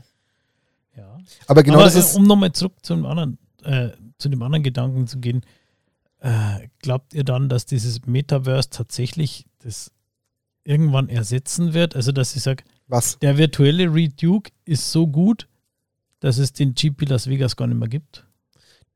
[0.97, 1.19] Ja.
[1.47, 2.17] Aber genau Aber das äh, ist.
[2.17, 5.43] um nochmal zurück zum anderen, äh, zu dem anderen Gedanken zu gehen,
[6.21, 9.91] äh, glaubt ihr dann, dass dieses Metaverse tatsächlich das
[10.65, 11.95] irgendwann ersetzen wird?
[11.97, 13.19] Also, dass ich sage, Was?
[13.19, 15.49] der virtuelle Reed Duke ist so gut,
[16.21, 18.27] dass es den GP Las Vegas gar nicht mehr gibt?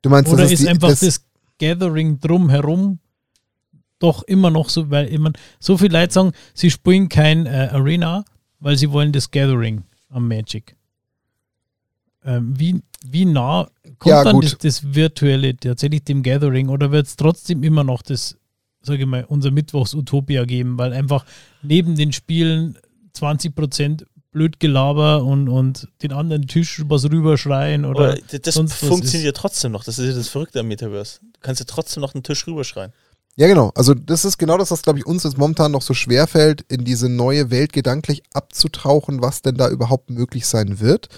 [0.02, 1.24] Du meinst, Oder ist die, einfach das, das,
[1.58, 3.00] Gathering drumherum
[3.98, 8.24] doch immer noch so, weil immer so viele Leute sagen, sie spielen kein äh, Arena,
[8.58, 10.74] weil sie wollen das Gathering am Magic.
[12.24, 13.68] Ähm, wie, wie nah
[13.98, 18.00] kommt Ja, dann das, das Virtuelle tatsächlich dem Gathering oder wird es trotzdem immer noch
[18.02, 18.38] das,
[18.80, 21.24] sage ich mal, unser Mittwochs-Utopia geben, weil einfach
[21.62, 22.78] neben den Spielen
[23.14, 28.88] 20% blöd Gelaber und, und den anderen Tisch was rüberschreien oder Aber das sonst was
[28.88, 29.24] funktioniert ist.
[29.24, 29.84] ja trotzdem noch.
[29.84, 31.20] Das ist ja das Verrückte am Metaverse.
[31.20, 32.92] Du kannst ja trotzdem noch einen Tisch rüberschreien.
[33.36, 33.72] Ja, genau.
[33.74, 36.62] Also das ist genau das, was, glaube ich, uns jetzt momentan noch so schwer fällt,
[36.62, 41.08] in diese neue Welt gedanklich abzutauchen, was denn da überhaupt möglich sein wird.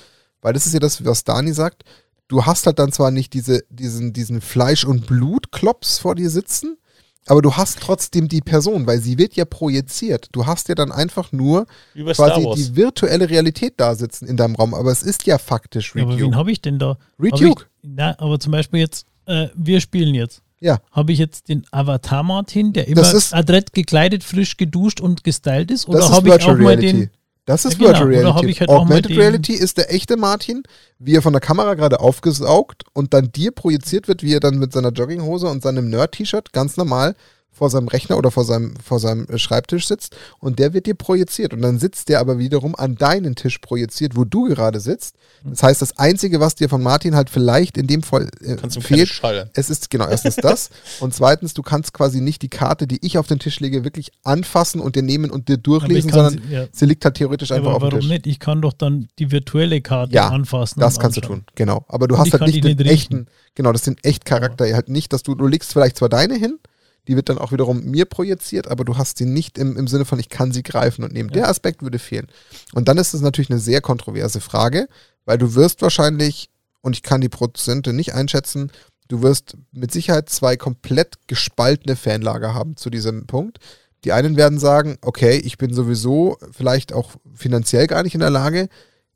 [0.41, 1.85] Weil das ist ja das, was Dani sagt.
[2.29, 6.79] Du hast halt dann zwar nicht diese, diesen, diesen Fleisch- und Blutklops vor dir sitzen,
[7.27, 10.29] aber du hast trotzdem die Person, weil sie wird ja projiziert.
[10.33, 11.67] Du hast ja dann einfach nur
[12.13, 14.75] Star quasi die virtuelle Realität da sitzen in deinem Raum.
[14.75, 16.37] Aber es ist ja faktisch Ja, aber wen Reduke.
[16.37, 16.99] habe ich denn da?
[17.21, 17.67] Reed Duke.
[17.83, 20.43] na, aber zum Beispiel jetzt, äh, wir spielen jetzt.
[20.61, 20.79] Ja.
[20.93, 25.89] Habe ich jetzt den Avatar Martin, der immer adrett gekleidet, frisch geduscht und gestylt ist?
[25.89, 26.93] Oder Das ist habe ich auch Virtual mal Reality.
[26.93, 27.11] den.
[27.45, 28.07] Das ist Ja, genau.
[28.07, 28.53] Virtual Reality.
[28.55, 30.63] halt Augmented Reality ist der echte Martin,
[30.99, 34.59] wie er von der Kamera gerade aufgesaugt und dann dir projiziert wird, wie er dann
[34.59, 37.17] mit seiner Jogginghose und seinem Nerd-T-Shirt ganz normal
[37.63, 40.97] vor seinem Rechner oder vor seinem, vor seinem äh, Schreibtisch sitzt und der wird dir
[40.97, 45.15] projiziert und dann sitzt der aber wiederum an deinen Tisch projiziert, wo du gerade sitzt.
[45.45, 48.81] Das heißt, das Einzige, was dir von Martin halt vielleicht in dem Fall äh, du
[48.81, 49.23] fehlt,
[49.55, 53.17] es ist genau erstens das und zweitens, du kannst quasi nicht die Karte, die ich
[53.17, 56.53] auf den Tisch lege, wirklich anfassen und dir nehmen und dir durchlesen, kann sondern sie,
[56.53, 58.09] ja, sie liegt halt theoretisch einfach aber auf dem warum Tisch.
[58.09, 58.27] nicht?
[58.27, 60.81] Ich kann doch dann die virtuelle Karte Ja, anfassen.
[60.81, 61.39] Das kannst du anschauen.
[61.45, 61.85] tun, genau.
[61.87, 64.65] Aber du Und hast halt nicht die den nicht echten, genau, das ist den Echtcharakter
[64.75, 66.59] halt nicht, dass du, du legst vielleicht zwar deine hin,
[67.09, 70.05] die wird dann auch wiederum mir projiziert, aber du hast sie nicht im, im Sinne
[70.05, 71.31] von, ich kann sie greifen und nehmen.
[71.31, 71.35] Ja.
[71.35, 72.29] Der Aspekt würde fehlen.
[72.75, 74.89] Und dann ist es natürlich eine sehr kontroverse Frage,
[75.25, 76.51] weil du wirst wahrscheinlich,
[76.81, 78.71] und ich kann die Prozente nicht einschätzen,
[79.09, 83.59] du wirst mit Sicherheit zwei komplett gespaltene Fanlager haben zu diesem Punkt.
[84.05, 88.31] Die einen werden sagen, okay, ich bin sowieso vielleicht auch finanziell gar nicht in der
[88.31, 88.69] Lage,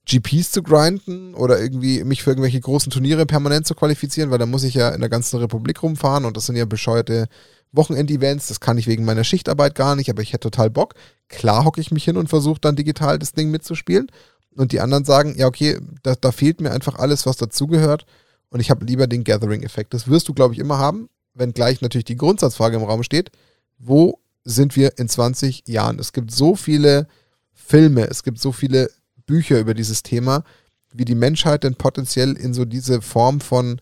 [0.07, 4.47] GPs zu grinden oder irgendwie mich für irgendwelche großen Turniere permanent zu qualifizieren, weil da
[4.47, 7.27] muss ich ja in der ganzen Republik rumfahren und das sind ja bescheuerte
[7.73, 10.95] Wochenend-Events, das kann ich wegen meiner Schichtarbeit gar nicht, aber ich hätte total Bock.
[11.29, 14.11] Klar hocke ich mich hin und versuche dann digital das Ding mitzuspielen.
[14.55, 18.07] Und die anderen sagen, ja, okay, da, da fehlt mir einfach alles, was dazugehört.
[18.49, 19.93] Und ich habe lieber den Gathering-Effekt.
[19.93, 23.31] Das wirst du, glaube ich, immer haben, wenn gleich natürlich die Grundsatzfrage im Raum steht,
[23.79, 25.99] wo sind wir in 20 Jahren?
[25.99, 27.07] Es gibt so viele
[27.53, 28.91] Filme, es gibt so viele
[29.27, 30.45] Bücher über dieses Thema,
[30.93, 33.81] wie die Menschheit denn potenziell in so diese Form von,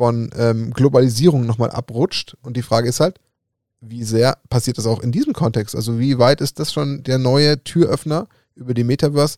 [0.00, 2.34] von ähm, Globalisierung nochmal abrutscht.
[2.40, 3.20] Und die Frage ist halt,
[3.82, 5.76] wie sehr passiert das auch in diesem Kontext?
[5.76, 9.36] Also wie weit ist das schon der neue Türöffner über die Metaverse,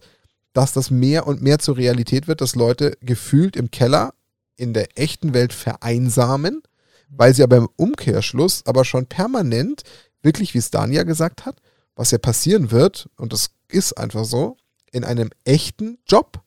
[0.52, 4.14] dass das mehr und mehr zur Realität wird, dass Leute gefühlt im Keller
[4.54, 6.62] in der echten Welt vereinsamen,
[7.08, 9.82] weil sie aber im Umkehrschluss aber schon permanent,
[10.22, 11.56] wirklich wie es Dania gesagt hat,
[11.96, 14.56] was ja passieren wird, und das ist einfach so,
[14.92, 16.40] in einem echten Job,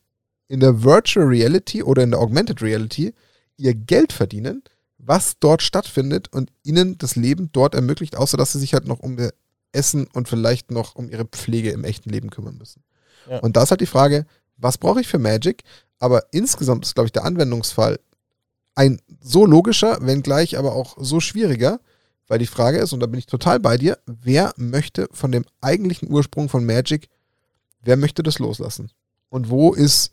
[0.47, 3.13] in der Virtual Reality oder in der Augmented Reality,
[3.57, 4.63] ihr Geld verdienen,
[4.97, 8.99] was dort stattfindet und ihnen das Leben dort ermöglicht, außer dass sie sich halt noch
[8.99, 9.33] um ihr
[9.71, 12.83] Essen und vielleicht noch um ihre Pflege im echten Leben kümmern müssen.
[13.29, 13.39] Ja.
[13.39, 14.25] Und da ist halt die Frage,
[14.57, 15.63] was brauche ich für Magic?
[15.99, 17.99] Aber insgesamt ist, glaube ich, der Anwendungsfall
[18.75, 21.79] ein so logischer, wenngleich aber auch so schwieriger,
[22.27, 25.45] weil die Frage ist, und da bin ich total bei dir, wer möchte von dem
[25.61, 27.07] eigentlichen Ursprung von Magic,
[27.81, 28.91] wer möchte das loslassen?
[29.29, 30.11] Und wo ist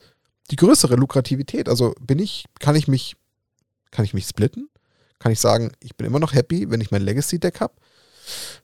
[0.51, 1.69] die größere Lukrativität?
[1.69, 3.17] Also bin ich, kann ich mich,
[3.93, 4.69] kann ich mich splitten?
[5.21, 7.75] Kann ich sagen, ich bin immer noch happy, wenn ich mein Legacy-Deck habe,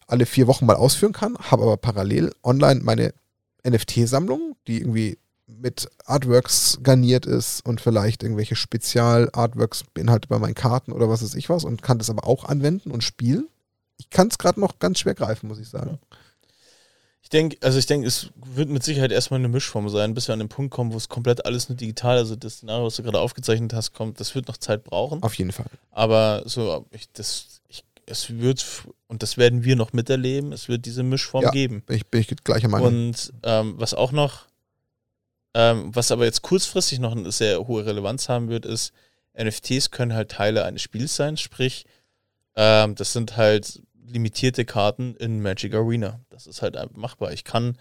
[0.08, 3.14] alle vier Wochen mal ausführen kann, habe aber parallel online meine
[3.64, 10.92] NFT-Sammlung, die irgendwie mit Artworks garniert ist und vielleicht irgendwelche Spezial-Artworks beinhaltet bei meinen Karten
[10.92, 13.48] oder was weiß ich was und kann das aber auch anwenden und spielen.
[13.96, 15.98] Ich kann es gerade noch ganz schwer greifen, muss ich sagen.
[17.28, 20.32] Ich denke, also ich denke, es wird mit Sicherheit erstmal eine Mischform sein, bis wir
[20.32, 23.02] an den Punkt kommen, wo es komplett alles nur digital, also das Szenario, was du
[23.02, 25.22] gerade aufgezeichnet hast, kommt, das wird noch Zeit brauchen.
[25.22, 25.66] Auf jeden Fall.
[25.90, 28.64] Aber so, ich, das, ich, es wird,
[29.08, 31.50] und das werden wir noch miterleben, es wird diese Mischform Ja.
[31.50, 31.82] geben.
[31.90, 32.86] Ich, bin ich gleicher Meinung.
[32.86, 34.46] Und ähm, was auch noch,
[35.52, 38.94] ähm, was aber jetzt kurzfristig noch eine sehr hohe Relevanz haben wird, ist,
[39.38, 41.84] NFTs können halt Teile eines Spiels sein, sprich,
[42.56, 46.20] ähm, das sind halt limitierte Karten in Magic Arena.
[46.30, 47.32] Das ist halt einfach machbar.
[47.32, 47.76] Ich kann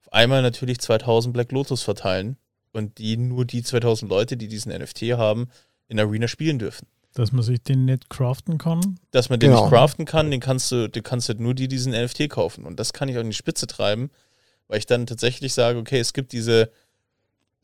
[0.00, 2.36] auf einmal natürlich 2000 Black Lotus verteilen
[2.72, 5.48] und die nur die 2000 Leute, die diesen NFT haben,
[5.88, 6.86] in Arena spielen dürfen.
[7.14, 8.98] Dass man sich den nicht craften kann.
[9.10, 9.62] Dass man den Genau.
[9.62, 12.64] nicht craften kann, den kannst du, du kannst halt nur die diesen NFT kaufen.
[12.64, 14.10] Und das kann ich auch in die Spitze treiben,
[14.68, 16.70] weil ich dann tatsächlich sage, okay, es gibt diese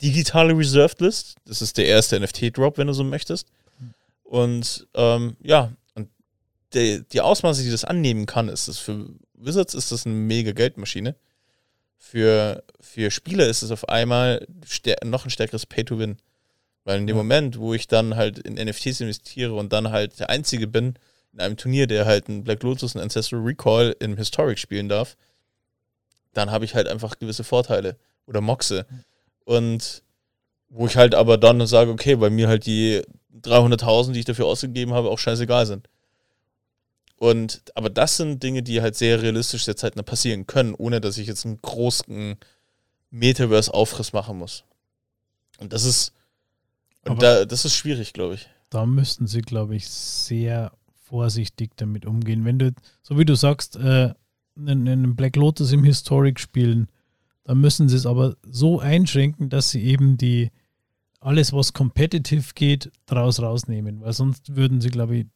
[0.03, 1.37] digitale Reserved List.
[1.47, 3.47] Das ist der erste NFT-Drop, wenn du so möchtest.
[4.25, 5.73] Und ähm, ja,
[6.75, 10.53] und die, Ausmaße, die das annehmen kann, ist das für Wizards ist das eine mega
[10.53, 11.15] Geldmaschine.
[11.99, 14.47] Für, für Spieler ist es auf einmal
[15.05, 16.19] noch ein stärkeres Pay-to-Win.
[16.85, 17.23] Weil in dem Ja.
[17.23, 20.95] Moment, wo ich dann halt in NFTs investiere und dann halt der Einzige bin
[21.33, 25.17] in einem Turnier, der halt einen Black Lotus und Ancestral Recall im Historic spielen darf,
[26.33, 27.97] dann habe ich halt einfach gewisse Vorteile
[28.27, 28.87] oder Moxe.
[29.45, 30.03] Und
[30.69, 33.03] wo ich halt aber dann sage, okay, bei mir halt die
[33.43, 35.89] 300.000, die ich dafür ausgegeben habe, auch scheißegal sind.
[37.19, 41.01] Und, aber das sind Dinge, die halt sehr realistisch jetzt halt noch passieren können, ohne
[41.01, 42.37] dass ich jetzt einen großen
[43.11, 44.65] Metaverse-Aufriss machen muss.
[45.59, 46.13] Und das ist,
[47.05, 48.49] und da, das ist schwierig, glaube ich.
[48.69, 50.73] Da müssten sie, glaube ich, sehr
[51.05, 52.45] vorsichtig damit umgehen.
[52.45, 54.13] Wenn du, so wie du sagst, äh,
[54.57, 56.89] einen, einen Black Lotus im Historic spielen,
[57.45, 60.51] dann müssen sie es aber so einschränken, dass sie eben die
[61.21, 64.01] alles, was competitive geht, draus rausnehmen.
[64.01, 65.27] Weil sonst würden sie, glaube ich,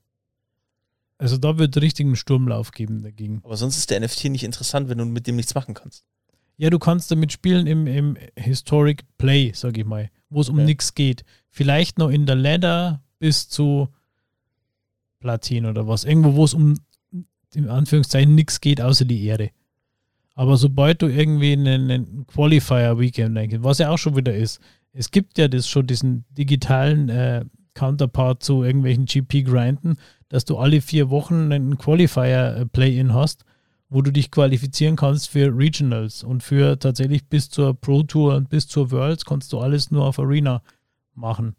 [1.20, 3.40] also da wird richtig einen Sturmlauf geben dagegen.
[3.44, 6.04] Aber sonst ist der NFT nicht interessant, wenn du mit dem nichts machen kannst.
[6.56, 10.56] Ja, du kannst damit spielen im, im Historic Play, sag ich mal, wo es um
[10.56, 10.64] Okay.
[10.64, 11.24] nichts geht.
[11.48, 13.88] Vielleicht noch in der Ladder bis zu
[15.20, 16.04] Platin oder was.
[16.04, 16.74] Irgendwo, wo es um
[17.54, 19.50] in Anführungszeichen nichts geht, außer die Ehre.
[20.34, 24.60] Aber sobald du irgendwie einen, einen Qualifier-Weekend denkst, was ja auch schon wieder ist,
[24.92, 27.44] es gibt ja das schon diesen digitalen äh,
[27.80, 29.96] Counterpart zu irgendwelchen GP-Grinden,
[30.28, 33.46] dass du alle vier Wochen einen Qualifier-Play-In hast,
[33.88, 38.50] wo du dich qualifizieren kannst für Regionals und für tatsächlich bis zur Pro Tour und
[38.50, 40.62] bis zur Worlds kannst du alles nur auf Arena
[41.14, 41.56] machen.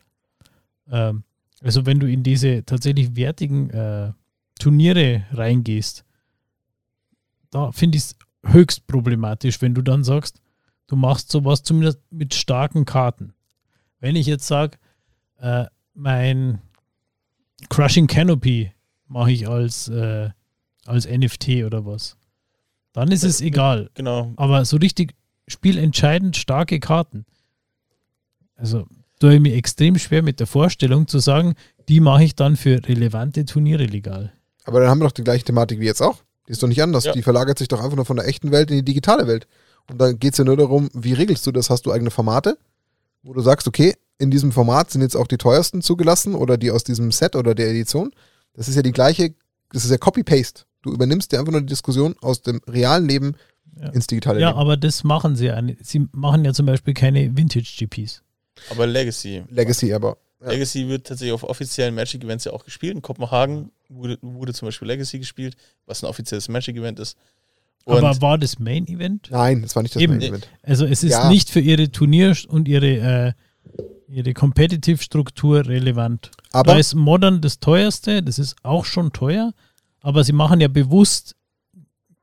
[0.92, 1.24] Ähm,
[1.64, 4.12] also wenn du in diese tatsächlich wertigen äh,
[4.60, 6.06] Turniere reingehst,
[7.50, 8.16] da finde ich es
[8.46, 10.40] höchst problematisch, wenn du dann sagst,
[10.86, 13.34] du machst sowas zumindest mit starken Karten.
[14.00, 14.78] Wenn ich jetzt sage,
[15.40, 16.60] äh, mein
[17.70, 18.72] Crushing Canopy
[19.08, 20.30] mache ich als, äh,
[20.86, 22.18] als NFT oder was,
[22.94, 23.90] dann ist es egal.
[23.94, 24.34] Genau.
[24.36, 25.14] Aber so richtig
[25.48, 27.26] spielentscheidend starke Karten.
[28.56, 28.86] Also
[29.20, 31.56] tue ich mir extrem schwer mit der Vorstellung zu sagen,
[31.90, 34.34] die mache ich dann für relevante Turniere legal.
[34.64, 36.24] Aber dann haben wir doch die gleiche Thematik wie jetzt auch.
[36.48, 37.06] Die ist doch nicht anders.
[37.06, 37.14] Ja.
[37.14, 39.48] Die verlagert sich doch einfach nur von der echten Welt in die digitale Welt.
[39.90, 41.70] Und da geht es ja nur darum, wie regelst du das?
[41.70, 42.58] Hast du eigene Formate,
[43.24, 46.72] wo du sagst, okay, in diesem Format sind jetzt auch die teuersten zugelassen oder die
[46.72, 48.12] aus diesem Set oder der Edition.
[48.54, 49.34] Das ist ja die gleiche,
[49.72, 50.64] das ist ja Copy-Paste.
[50.84, 53.36] Du übernimmst dir einfach nur die Diskussion aus dem realen Leben
[53.80, 53.90] Ja.
[53.90, 54.60] ins digitale Ja, Leben.
[54.60, 55.60] aber das machen sie ja.
[55.82, 58.22] Sie machen ja zum Beispiel keine Vintage-GPs.
[58.70, 59.44] Aber Legacy.
[59.50, 60.18] Legacy aber.
[60.42, 60.50] Ja.
[60.52, 62.96] Legacy wird tatsächlich auf offiziellen Magic-Events ja auch gespielt.
[62.96, 65.56] In Kopenhagen wurde, wurde zum Beispiel Legacy gespielt,
[65.86, 67.18] was ein offizielles Magic-Event ist.
[67.86, 69.30] Und aber war das Main-Event?
[69.32, 70.18] Nein, das war nicht das Eben.
[70.18, 70.48] Main Event.
[70.64, 71.30] Also es ist Ja.
[71.30, 73.34] nicht für ihre Turnier- und ihre, äh,
[74.12, 76.32] ihre Competitive-Struktur relevant.
[76.52, 79.54] Aber da ist Modern das teuerste, das ist auch schon teuer,
[80.02, 81.36] aber sie machen ja bewusst,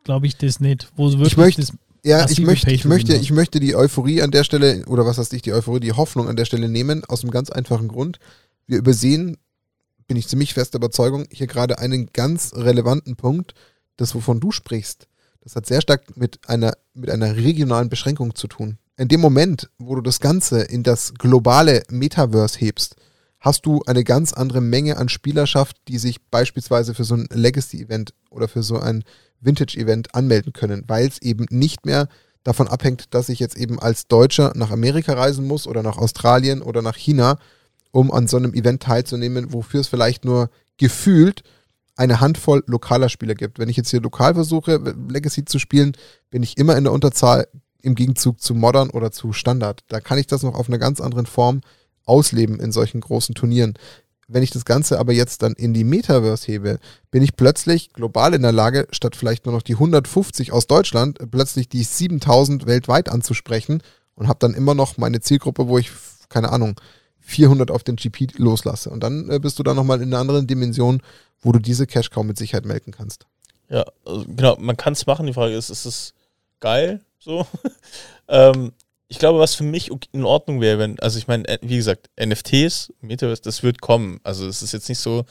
[0.04, 0.88] glaube ich, das nicht.
[0.96, 1.72] Wo wirklich möchte- das,
[2.04, 5.32] Ja, ich möchte, ich, möchte, ich möchte die Euphorie an der Stelle, oder was heißt
[5.34, 8.18] ich, die Euphorie, die Hoffnung an der Stelle nehmen, aus einem ganz einfachen Grund.
[8.66, 9.36] Wir übersehen,
[10.06, 13.54] bin ich ziemlich fester Überzeugung, hier gerade einen ganz relevanten Punkt,
[13.96, 15.08] das, wovon du sprichst.
[15.40, 18.78] Das hat sehr stark mit einer, mit einer regionalen Beschränkung zu tun.
[18.98, 22.96] In dem Moment, wo du das Ganze in das globale Metaverse hebst,
[23.38, 28.12] hast du eine ganz andere Menge an Spielerschaft, die sich beispielsweise für so ein Legacy-Event
[28.28, 29.04] oder für so ein
[29.40, 32.08] Vintage-Event anmelden können, weil es eben nicht mehr
[32.42, 36.60] davon abhängt, dass ich jetzt eben als Deutscher nach Amerika reisen muss oder nach Australien
[36.60, 37.38] oder nach China,
[37.92, 41.44] um an so einem Event teilzunehmen, wofür es vielleicht nur gefühlt
[41.94, 43.60] eine Handvoll lokaler Spieler gibt.
[43.60, 45.92] Wenn ich jetzt hier lokal versuche, Legacy zu spielen,
[46.30, 47.46] bin ich immer in der Unterzahl
[47.82, 49.84] im Gegenzug zu Modern oder zu Standard.
[49.88, 51.60] Da kann ich das noch auf einer ganz anderen Form
[52.04, 53.74] ausleben in solchen großen Turnieren.
[54.26, 56.78] Wenn ich das Ganze aber jetzt dann in die Metaverse hebe,
[57.10, 61.18] bin ich plötzlich global in der Lage, statt vielleicht nur noch die 150 aus Deutschland,
[61.30, 63.82] plötzlich die 7000 weltweit anzusprechen
[64.14, 65.90] und habe dann immer noch meine Zielgruppe, wo ich,
[66.28, 66.78] keine Ahnung,
[67.20, 68.90] 400 auf den GP loslasse.
[68.90, 71.02] Und dann äh, bist du da nochmal in einer anderen Dimension,
[71.40, 73.26] wo du diese Cash kaum mit Sicherheit melken kannst.
[73.70, 75.26] Ja, also genau, man kann es machen.
[75.26, 76.14] Die Frage ist, ist es
[76.60, 77.46] geil so?
[78.28, 78.72] ähm,
[79.08, 82.10] ich glaube, was für mich in Ordnung wäre, wenn, also ich meine, äh, wie gesagt,
[82.20, 84.20] NFTs, Metaverse, das wird kommen.
[84.22, 85.24] Also es ist jetzt nicht so,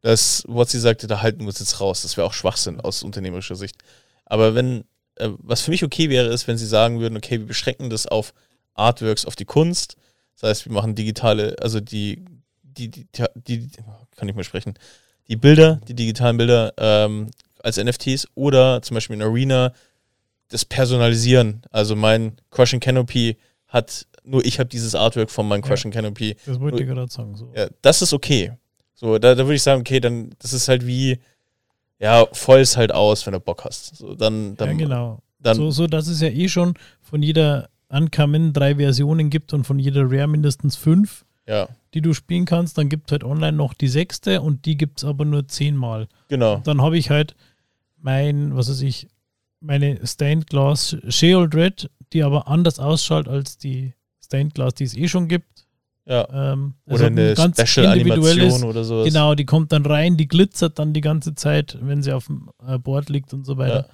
[0.00, 2.02] dass Wotzi sagte, da halten wir uns jetzt raus.
[2.02, 3.76] Das wäre auch Schwachsinn aus unternehmerischer Sicht.
[4.24, 4.84] Aber wenn,
[5.16, 8.06] äh, was für mich okay wäre, ist, wenn sie sagen würden, okay, wir beschränken das
[8.06, 8.32] auf
[8.74, 9.96] Artworks, auf die Kunst.
[10.40, 12.24] Das heißt, wir machen digitale, also die,
[12.62, 13.70] die, die, die, die
[14.16, 14.74] kann ich mal sprechen,
[15.26, 17.30] die Bilder, die digitalen Bilder ähm,
[17.62, 19.72] als NFTs oder zum Beispiel in Arena
[20.48, 21.62] das Personalisieren.
[21.70, 23.36] Also mein Crushing Canopy
[23.66, 26.36] hat, nur ich habe dieses Artwork von meinem Crushing ja, Canopy.
[26.46, 27.36] Das wollte ich gerade sagen.
[27.36, 27.52] So.
[27.54, 28.52] Ja, das ist okay.
[28.94, 31.18] So, da, da würde ich sagen, okay, dann, das ist halt wie,
[32.00, 33.96] ja, voll es halt aus, wenn du Bock hast.
[33.96, 35.22] So, dann, dann, ja, genau.
[35.38, 39.64] Dann, so, so, dass es ja eh schon von jeder Uncommon drei Versionen gibt und
[39.64, 41.68] von jeder Rare mindestens fünf, ja.
[41.94, 42.76] die du spielen kannst.
[42.76, 46.08] Dann gibt es halt online noch die sechste und die gibt es aber nur zehnmal.
[46.28, 46.56] Genau.
[46.56, 47.34] Und dann habe ich halt
[47.96, 49.08] mein, was weiß ich,
[49.60, 53.94] meine Stained Glass Sheol Dread, die aber anders ausschaut als die
[54.24, 55.66] Stained Glass, die es eh schon gibt.
[56.06, 56.26] Ja.
[56.32, 59.06] Ähm, oder also eine ganz Special-Animation oder sowas.
[59.06, 62.50] Genau, die kommt dann rein, die glitzert dann die ganze Zeit, wenn sie auf dem
[62.66, 63.88] äh, Board liegt und so weiter.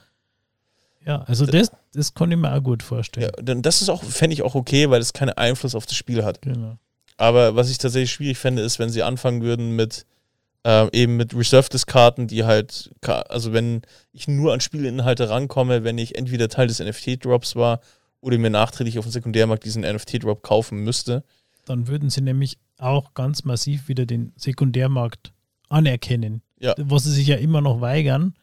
[1.04, 3.32] Ja, ja also das, das kann ich mir auch gut vorstellen.
[3.36, 5.96] Ja, denn das ist auch, fände ich auch okay, weil es keinen Einfluss auf das
[5.96, 6.40] Spiel hat.
[6.42, 6.78] Genau.
[7.16, 10.06] Aber was ich tatsächlich schwierig fände, ist, wenn sie anfangen würden mit
[10.64, 16.16] äh, eben mit Reserved-Karten, die halt, also wenn ich nur an Spielinhalte rankomme, wenn ich
[16.16, 17.80] entweder Teil des NFT-Drops war
[18.20, 21.24] oder mir nachträglich auf dem Sekundärmarkt diesen NFT-Drop kaufen müsste.
[21.66, 25.32] Dann würden sie nämlich auch ganz massiv wieder den Sekundärmarkt
[25.68, 26.42] anerkennen.
[26.58, 26.74] Ja.
[26.78, 28.34] Was sie sich ja immer noch weigern.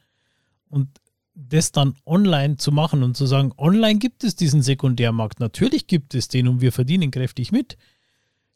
[0.70, 0.88] Und
[1.34, 6.14] das dann online zu machen und zu sagen, online gibt es diesen Sekundärmarkt, natürlich gibt
[6.14, 7.78] es den und wir verdienen kräftig mit,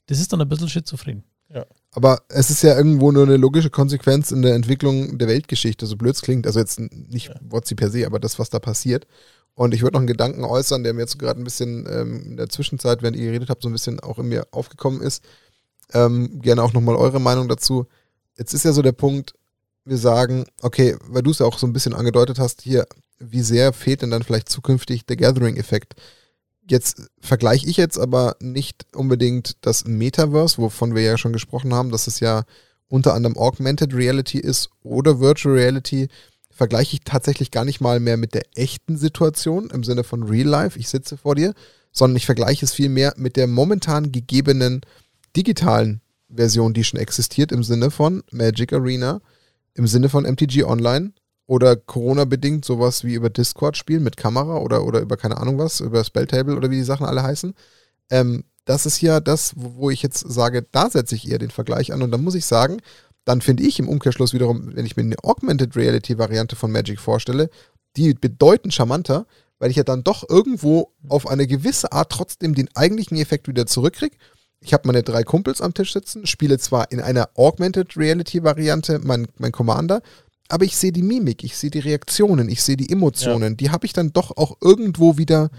[0.07, 1.23] das ist dann ein bisschen schizophren.
[1.49, 1.65] Ja.
[1.91, 5.95] Aber es ist ja irgendwo nur eine logische Konsequenz in der Entwicklung der Weltgeschichte, so
[5.95, 6.45] blöd es klingt.
[6.45, 7.35] Also jetzt nicht ja.
[7.41, 9.07] Wotzi per se, aber das, was da passiert.
[9.53, 12.37] Und ich würde noch einen Gedanken äußern, der mir jetzt gerade ein bisschen ähm, in
[12.37, 15.23] der Zwischenzeit, während ihr geredet habt, so ein bisschen auch in mir aufgekommen ist.
[15.93, 17.87] Ähm, gerne auch nochmal eure Meinung dazu.
[18.37, 19.33] Jetzt ist ja so der Punkt,
[19.85, 22.85] wir sagen, okay, weil du es ja auch so ein bisschen angedeutet hast, hier,
[23.19, 25.95] wie sehr fehlt denn dann vielleicht zukünftig der Gathering-Effekt?
[26.67, 31.91] Jetzt vergleiche ich jetzt aber nicht unbedingt das Metaverse, wovon wir ja schon gesprochen haben,
[31.91, 32.43] dass es ja
[32.87, 36.07] unter anderem Augmented Reality ist oder Virtual Reality,
[36.49, 40.47] vergleiche ich tatsächlich gar nicht mal mehr mit der echten Situation im Sinne von Real
[40.47, 41.53] Life, ich sitze vor dir,
[41.91, 44.81] sondern ich vergleiche es vielmehr mit der momentan gegebenen
[45.35, 46.01] digitalen
[46.33, 49.21] Version, die schon existiert im Sinne von Magic Arena,
[49.73, 51.13] im Sinne von MTG Online
[51.47, 55.79] oder Corona-bedingt sowas wie über Discord spielen mit Kamera oder, oder über keine Ahnung was,
[55.79, 57.53] über Spelltable oder wie die Sachen alle heißen.
[58.09, 61.93] Ähm, das ist ja das, wo ich jetzt sage, da setze ich eher den Vergleich
[61.93, 62.81] an und dann muss ich sagen,
[63.23, 67.49] dann finde ich im Umkehrschluss wiederum, wenn ich mir eine Augmented Reality-Variante von Magic vorstelle,
[67.95, 69.25] die bedeutend charmanter,
[69.59, 73.65] weil ich ja dann doch irgendwo auf eine gewisse Art trotzdem den eigentlichen Effekt wieder
[73.65, 74.15] zurückkriege.
[74.59, 79.27] Ich habe meine drei Kumpels am Tisch sitzen, spiele zwar in einer Augmented Reality-Variante mein,
[79.37, 80.01] mein Commander,
[80.47, 83.53] aber ich sehe die Mimik, ich sehe die Reaktionen, ich sehe die Emotionen.
[83.53, 83.55] Ja.
[83.55, 85.49] Die habe ich dann doch auch irgendwo wieder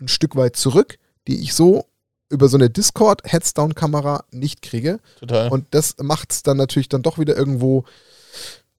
[0.00, 1.86] ein Stück weit zurück, die ich so
[2.28, 5.00] über so eine Discord-Heads-Down-Kamera nicht kriege.
[5.20, 5.48] Total.
[5.50, 7.84] Und das macht es dann natürlich dann doch wieder irgendwo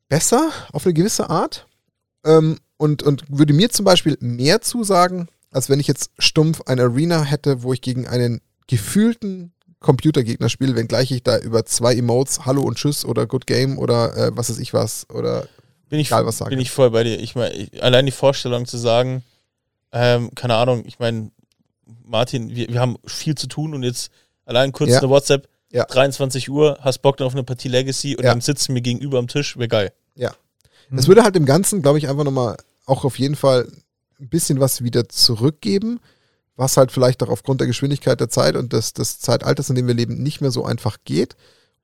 [0.09, 1.65] besser, auf eine gewisse Art.
[2.26, 6.84] Ähm, und, und würde mir zum Beispiel mehr zusagen, als wenn ich jetzt stumpf eine
[6.84, 12.45] Arena hätte, wo ich gegen einen gefühlten Computergegner spiele, wenngleich ich da über zwei Emotes
[12.45, 15.47] Hallo und Tschüss oder Good Game oder äh, was weiß ich was oder
[15.89, 16.49] bin ich, egal was sage.
[16.49, 17.19] Bin ich voll bei dir.
[17.19, 19.23] Ich meine, allein die Vorstellung zu sagen,
[19.91, 21.31] ähm, keine Ahnung, ich meine,
[22.03, 24.11] Martin, wir, wir haben viel zu tun und jetzt
[24.45, 24.99] allein kurz Ja.
[24.99, 25.85] eine WhatsApp, Ja.
[25.85, 28.31] 23 Uhr, hast Bock auf eine Partie Legacy und Ja.
[28.31, 29.91] dann sitzen wir gegenüber am Tisch, wäre geil.
[30.89, 30.99] Mhm.
[30.99, 33.67] Es würde halt im Ganzen, glaube ich, einfach nochmal auch auf jeden Fall
[34.21, 35.99] ein bisschen was wieder zurückgeben,
[36.55, 39.88] was halt vielleicht auch aufgrund der Geschwindigkeit der Zeit und des, des Zeitalters, in dem
[39.88, 41.35] wir leben, nicht mehr so einfach geht.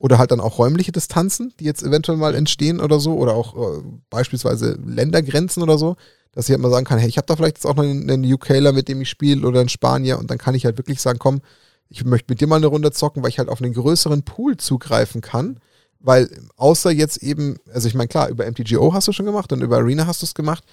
[0.04, 3.56] Oder halt dann auch räumliche Distanzen, die jetzt eventuell mal entstehen oder so, oder auch
[3.56, 5.96] äh, beispielsweise Ländergrenzen oder so,
[6.34, 8.10] dass ich halt mal sagen kann, hey, ich habe da vielleicht jetzt auch noch einen,
[8.10, 11.00] einen UKler, mit dem ich spiele, oder einen Spanier, und dann kann ich halt wirklich
[11.00, 11.40] sagen, komm,
[11.88, 14.58] ich möchte mit dir mal eine Runde zocken, weil ich halt auf einen größeren Pool
[14.58, 15.62] zugreifen kann.
[16.02, 19.62] Weil außer jetzt eben, also ich meine, klar, über MTGO hast du schon gemacht und
[19.62, 20.66] über Arena hast du es gemacht.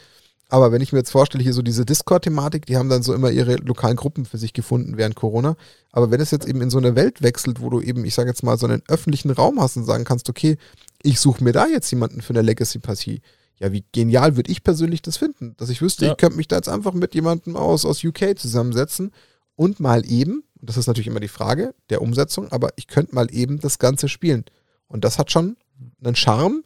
[0.51, 3.31] Aber wenn ich mir jetzt vorstelle, hier so diese Discord-Thematik, die haben dann so immer
[3.31, 5.57] ihre lokalen Gruppen für sich gefunden während Corona.
[5.93, 8.29] Aber wenn es jetzt eben in so eine Welt wechselt, wo du eben, ich sage
[8.29, 10.57] jetzt mal, so einen öffentlichen Raum hast und sagen kannst, okay,
[11.03, 13.23] ich suche mir da jetzt jemanden für eine Legacy-Partie.
[13.59, 16.13] Ja, wie genial würde ich persönlich das finden, dass ich wüsste, Ja.
[16.13, 19.13] ich könnte mich da jetzt einfach mit jemandem aus, aus UK zusammensetzen
[19.55, 23.15] und mal eben, und das ist natürlich immer die Frage der Umsetzung, aber ich könnte
[23.15, 24.45] mal eben das Ganze spielen.
[24.89, 25.57] Und das hat schon
[26.03, 26.65] einen Charme,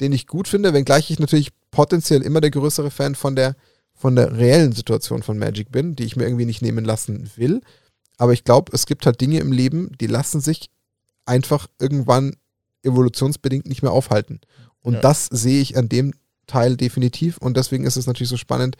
[0.00, 3.56] den ich gut finde, wenngleich ich natürlich potenziell immer der größere Fan von der,
[3.94, 7.60] von der reellen Situation von Magic bin, die ich mir irgendwie nicht nehmen lassen will.
[8.18, 10.70] Aber ich glaube, es gibt halt Dinge im Leben, die lassen sich
[11.24, 12.36] einfach irgendwann
[12.82, 14.40] evolutionsbedingt nicht mehr aufhalten.
[14.80, 15.00] Und Ja.
[15.00, 16.12] das sehe ich an dem
[16.46, 17.38] Teil definitiv.
[17.38, 18.76] Und deswegen ist es natürlich so spannend,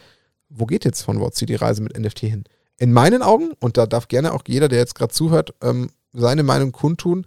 [0.49, 2.45] wo geht jetzt von WotC die Reise mit NFT hin?
[2.79, 6.45] In meinen Augen, und da darf gerne auch jeder, der jetzt gerade zuhört, ähm, seine
[6.45, 7.27] Meinung kundtun,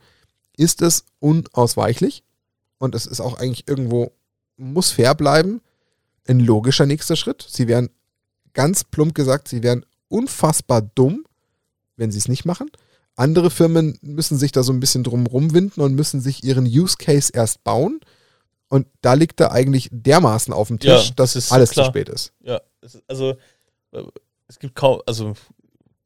[0.56, 2.24] ist es unausweichlich
[2.80, 4.12] und es ist auch eigentlich irgendwo,
[4.58, 5.62] muss fair bleiben,
[6.28, 7.46] ein logischer nächster Schritt.
[7.48, 7.90] Sie wären,
[8.54, 11.26] ganz plump gesagt, sie wären unfassbar dumm,
[11.96, 12.72] wenn sie es nicht machen.
[13.16, 16.96] Andere Firmen müssen sich da so ein bisschen drum rumwinden und müssen sich ihren Use
[16.98, 18.00] Case erst bauen.
[18.70, 21.86] Und da liegt er eigentlich dermaßen auf dem Ja, Tisch, dass das ist alles klar.
[21.88, 22.32] zu spät ist.
[22.42, 22.62] Ja,
[23.08, 23.36] also
[23.92, 24.04] äh,
[24.48, 25.34] es gibt kaum, also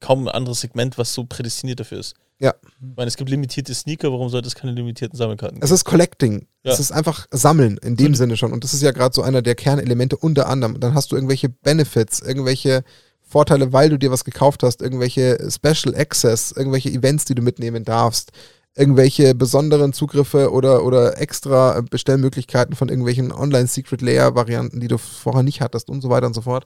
[0.03, 2.15] kaum ein anderes Segment, was so prädestiniert dafür ist.
[2.39, 2.53] Ja.
[2.63, 6.45] Ich meine, es gibt limitierte Sneaker, warum sollte es keine limitierten Sammelkarten Es ist Collecting.
[6.63, 6.73] Ja.
[6.73, 8.51] Es ist einfach Sammeln in dem Und- Sinne schon.
[8.51, 10.79] Und das ist ja gerade so einer der Kernelemente unter anderem.
[10.79, 12.83] Dann hast du irgendwelche Benefits, irgendwelche
[13.21, 17.85] Vorteile, weil du dir was gekauft hast, irgendwelche Special Access, irgendwelche Events, die du mitnehmen
[17.85, 18.31] darfst,
[18.75, 25.89] irgendwelche besonderen Zugriffe oder, oder extra Bestellmöglichkeiten von irgendwelchen Online-Secret-Layer-Varianten, die du vorher nicht hattest
[25.89, 26.65] und so weiter und so fort.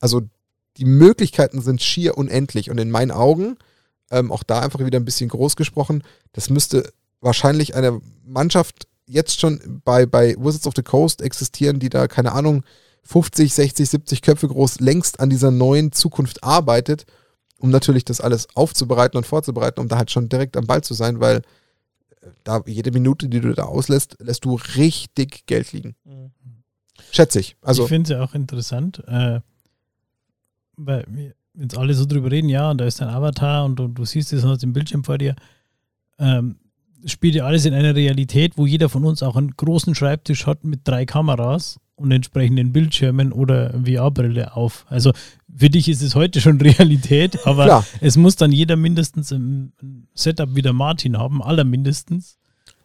[0.00, 0.22] Also
[0.78, 2.70] die Möglichkeiten sind schier unendlich.
[2.70, 3.56] Und in meinen Augen,
[4.10, 6.02] ähm, auch da einfach wieder ein bisschen groß gesprochen,
[6.32, 11.88] das müsste wahrscheinlich eine Mannschaft jetzt schon bei, bei Wizards of the Coast existieren, die
[11.88, 12.62] da, keine Ahnung,
[13.04, 17.06] 50, 60, 70 Köpfe groß längst an dieser neuen Zukunft arbeitet,
[17.58, 20.94] um natürlich das alles aufzubereiten und vorzubereiten, um da halt schon direkt am Ball zu
[20.94, 21.38] sein, weil
[22.20, 25.96] äh, da jede Minute, die du da auslässt, lässt du richtig Geld liegen.
[26.04, 26.30] Mhm.
[27.10, 27.56] Schätze ich.
[27.62, 29.40] Also, ich finde es ja auch interessant, äh,
[30.78, 33.94] weil wir jetzt alle so drüber reden, ja, und da ist dein Avatar und, und
[33.94, 35.34] du siehst es auf dem Bildschirm vor dir.
[36.18, 36.56] Ähm,
[37.04, 40.64] spielt ja alles in einer Realität, wo jeder von uns auch einen großen Schreibtisch hat
[40.64, 44.86] mit drei Kameras und entsprechenden Bildschirmen oder VR-Brille auf.
[44.88, 45.12] Also
[45.54, 49.72] für dich ist es heute schon Realität, aber klar, es muss dann jeder mindestens ein
[49.82, 52.38] ein Setup wie der Martin haben, allermindestens.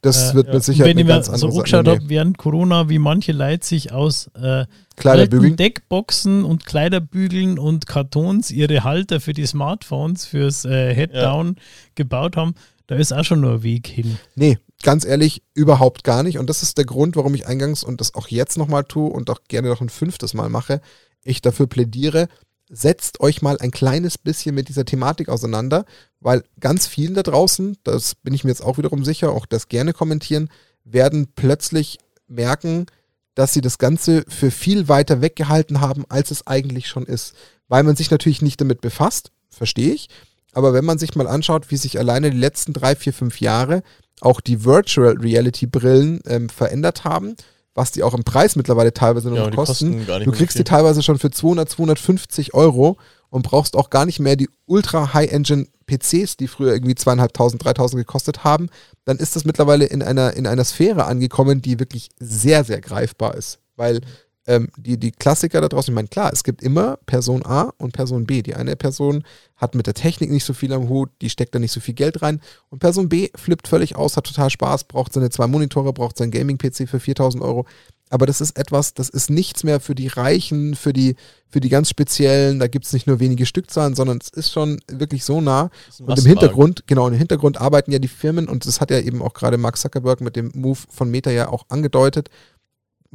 [0.04, 0.54] Das äh, wird ja.
[0.54, 4.30] mit Sicherheit Wenn ich mir so angeschaut habe, während Corona, wie manche Leute sich aus
[4.36, 4.66] äh,
[5.04, 5.56] alten.
[5.56, 11.56] Deckboxen und Kleiderbügeln und Kartons ihre Halter für die Smartphones, fürs äh, Head-Down
[11.96, 12.54] gebaut haben,
[12.88, 14.18] da ist auch schon nur ein Weg hin.
[14.36, 16.38] Nee, ganz ehrlich, überhaupt gar nicht.
[16.38, 19.30] Und das ist der Grund, warum ich eingangs und das auch jetzt nochmal tue und
[19.30, 20.82] auch gerne noch ein fünftes Mal mache,
[21.24, 22.28] ich dafür plädiere,
[22.74, 25.86] setzt euch mal ein kleines bisschen mit dieser Thematik auseinander,
[26.20, 29.70] weil ganz vielen da draußen, das bin ich mir jetzt auch wiederum sicher, auch das
[29.70, 30.50] gerne kommentieren,
[30.84, 32.88] werden plötzlich merken,
[33.36, 37.34] dass sie das Ganze für viel weiter weggehalten haben, als es eigentlich schon ist.
[37.68, 40.10] Weil man sich natürlich nicht damit befasst, verstehe ich.
[40.52, 43.84] Aber wenn man sich mal anschaut, wie sich alleine die letzten drei, vier, fünf Jahre
[44.22, 47.36] auch die Virtual Reality Brillen ähm, verändert haben,
[47.76, 50.06] was die auch im Preis mittlerweile teilweise Ja, noch die kosten.
[50.06, 52.98] kosten Du kriegst die teilweise schon für 200, 250 Euro
[53.30, 58.00] und brauchst auch gar nicht mehr die ultra High-Engine PCs, die früher irgendwie zweieinhalbtausend, dreitausend
[58.00, 58.70] gekostet haben.
[59.06, 63.36] Dann ist das mittlerweile in einer, in einer Sphäre angekommen, die wirklich sehr, sehr greifbar
[63.36, 63.60] ist.
[63.76, 64.02] Weil
[64.46, 67.94] ähm, die, die Klassiker da draußen, ich meine, klar, es gibt immer Person A und
[67.94, 68.42] Person B.
[68.42, 69.24] Die eine Person
[69.56, 71.94] hat mit der Technik nicht so viel am Hut, die steckt da nicht so viel
[71.94, 72.42] Geld rein.
[72.70, 76.32] Und Person B flippt völlig aus, hat total Spaß, braucht seine zwei Monitore, braucht sein
[76.32, 77.66] Gaming-PC für 4000 Euro.
[78.10, 81.16] Aber das ist etwas, das ist nichts mehr für die Reichen, für die,
[81.50, 82.60] für die ganz Speziellen.
[82.60, 85.72] Da gibt es nicht nur wenige Stückzahlen, sondern es ist schon wirklich so nah.
[86.00, 86.26] Und im.
[86.26, 89.58] Hintergrund, genau, im Hintergrund arbeiten ja die Firmen und das hat ja eben auch gerade
[89.58, 92.30] Mark Zuckerberg mit dem Move von Meta ja auch angedeutet.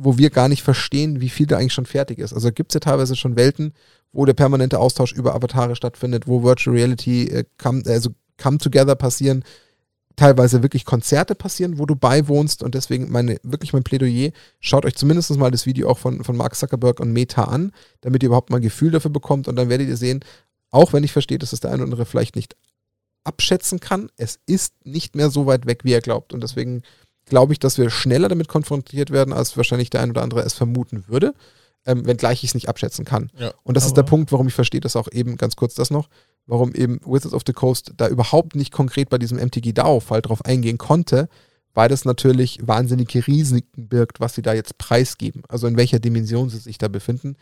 [0.00, 2.32] Wo wir gar nicht verstehen, wie viel da eigentlich schon fertig ist.
[2.32, 3.74] Also gibt es ja teilweise schon Welten,
[4.12, 8.10] wo der permanente Austausch über Avatare stattfindet, wo Virtual Reality, äh, come, also
[8.40, 9.42] Come Together passieren,
[10.14, 12.62] teilweise wirklich Konzerte passieren, wo du beiwohnst.
[12.62, 14.30] Und deswegen meine, wirklich mein Plädoyer,
[14.60, 18.22] schaut euch zumindest mal das Video auch von, von Mark Zuckerberg und Meta an, damit
[18.22, 19.48] ihr überhaupt mal ein Gefühl dafür bekommt.
[19.48, 20.20] Und dann werdet ihr sehen,
[20.70, 22.56] auch wenn ich verstehe, dass es der eine oder andere vielleicht nicht
[23.24, 26.32] abschätzen kann, es ist nicht mehr so weit weg, wie er glaubt.
[26.32, 26.82] Und deswegen
[27.28, 30.54] glaube ich, dass wir schneller damit konfrontiert werden, als wahrscheinlich der ein oder andere es
[30.54, 31.34] vermuten würde,
[31.86, 33.30] ähm, wenngleich ich es nicht abschätzen kann.
[33.38, 35.90] Ja, und das ist der Punkt, warum ich verstehe das auch eben, ganz kurz das
[35.90, 36.08] noch,
[36.46, 40.44] warum eben Wizards of the Coast da überhaupt nicht konkret bei diesem MTG DAO-Fall drauf
[40.44, 41.28] eingehen konnte,
[41.74, 46.48] weil das natürlich wahnsinnige Risiken birgt, was sie da jetzt preisgeben, also in welcher Dimension
[46.50, 47.36] sie sich da befinden.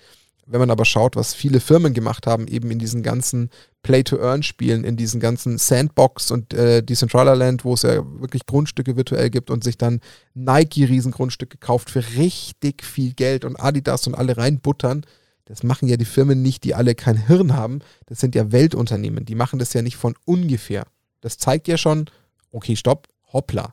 [0.49, 3.51] Wenn man aber schaut, was viele Firmen gemacht haben, eben in diesen ganzen
[3.83, 9.51] Play-to-Earn-Spielen, in diesen ganzen Sandbox und äh, Decentraland, wo es ja wirklich Grundstücke virtuell gibt
[9.51, 10.01] und sich dann
[10.35, 15.05] Nike Riesengrundstücke kauft für richtig viel Geld und Adidas und alle reinbuttern,
[15.47, 17.79] das machen ja die Firmen nicht, die alle kein Hirn haben.
[18.07, 19.25] Das sind ja Weltunternehmen.
[19.25, 20.87] Die machen das ja nicht von ungefähr.
[21.21, 22.07] Das zeigt ja schon,
[22.51, 23.73] okay, stopp, hoppla.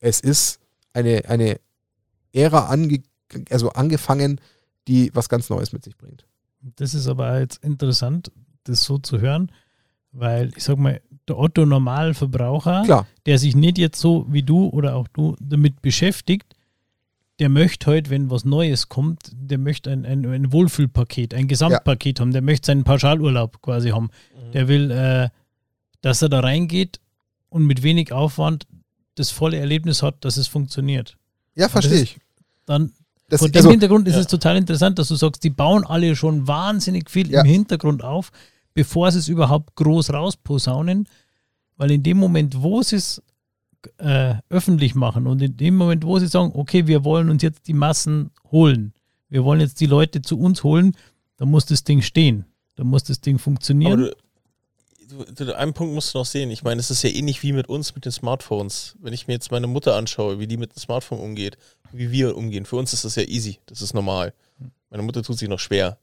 [0.00, 0.60] Es ist
[0.94, 1.60] eine, eine
[2.32, 3.02] Ära ange,
[3.50, 4.40] also angefangen,
[4.88, 6.24] die was ganz Neues mit sich bringt.
[6.76, 8.30] Das ist aber jetzt interessant,
[8.64, 9.50] das so zu hören,
[10.12, 13.06] weil ich sag mal, der Otto Normalverbraucher, Klar.
[13.26, 16.54] der sich nicht jetzt so wie du oder auch du damit beschäftigt,
[17.38, 22.20] der möchte heute, wenn was Neues kommt, der möchte ein, ein, ein Wohlfühlpaket, ein Gesamtpaket
[22.20, 24.10] haben, der möchte seinen Pauschalurlaub quasi haben.
[24.52, 25.30] Der will, äh,
[26.00, 27.00] dass er da reingeht
[27.48, 28.66] und mit wenig Aufwand
[29.16, 31.16] das volle Erlebnis hat, dass es funktioniert.
[31.56, 32.18] Ja, verstehe ich.
[32.66, 32.92] Dann,
[33.28, 34.20] Das, vor dem also, Hintergrund ist ja.
[34.20, 37.40] es total interessant, dass du sagst, die bauen alle schon wahnsinnig viel Ja.
[37.40, 38.30] im Hintergrund auf,
[38.74, 41.08] bevor sie es überhaupt groß rausposaunen,
[41.76, 43.22] weil in dem Moment, wo sie es
[43.98, 47.66] äh, öffentlich machen und in dem Moment, wo sie sagen, okay, wir wollen uns jetzt
[47.66, 48.92] die Massen holen,
[49.28, 50.94] wir wollen jetzt die Leute zu uns holen,
[51.36, 52.44] dann muss das Ding stehen,
[52.76, 54.00] dann muss das Ding Aber funktionieren.
[54.00, 54.16] du,
[55.08, 56.50] du, einen Punkt musst du noch sehen.
[56.50, 58.96] Ich meine, es ist ja ähnlich wie mit uns mit den Smartphones.
[59.00, 61.56] Wenn ich mir jetzt meine Mutter anschaue, wie die mit dem Smartphone umgeht,
[61.92, 62.64] wie wir umgehen.
[62.64, 63.60] Für uns ist das ja easy.
[63.66, 64.34] Das ist normal.
[64.90, 65.98] Meine Mutter tut sich noch schwer.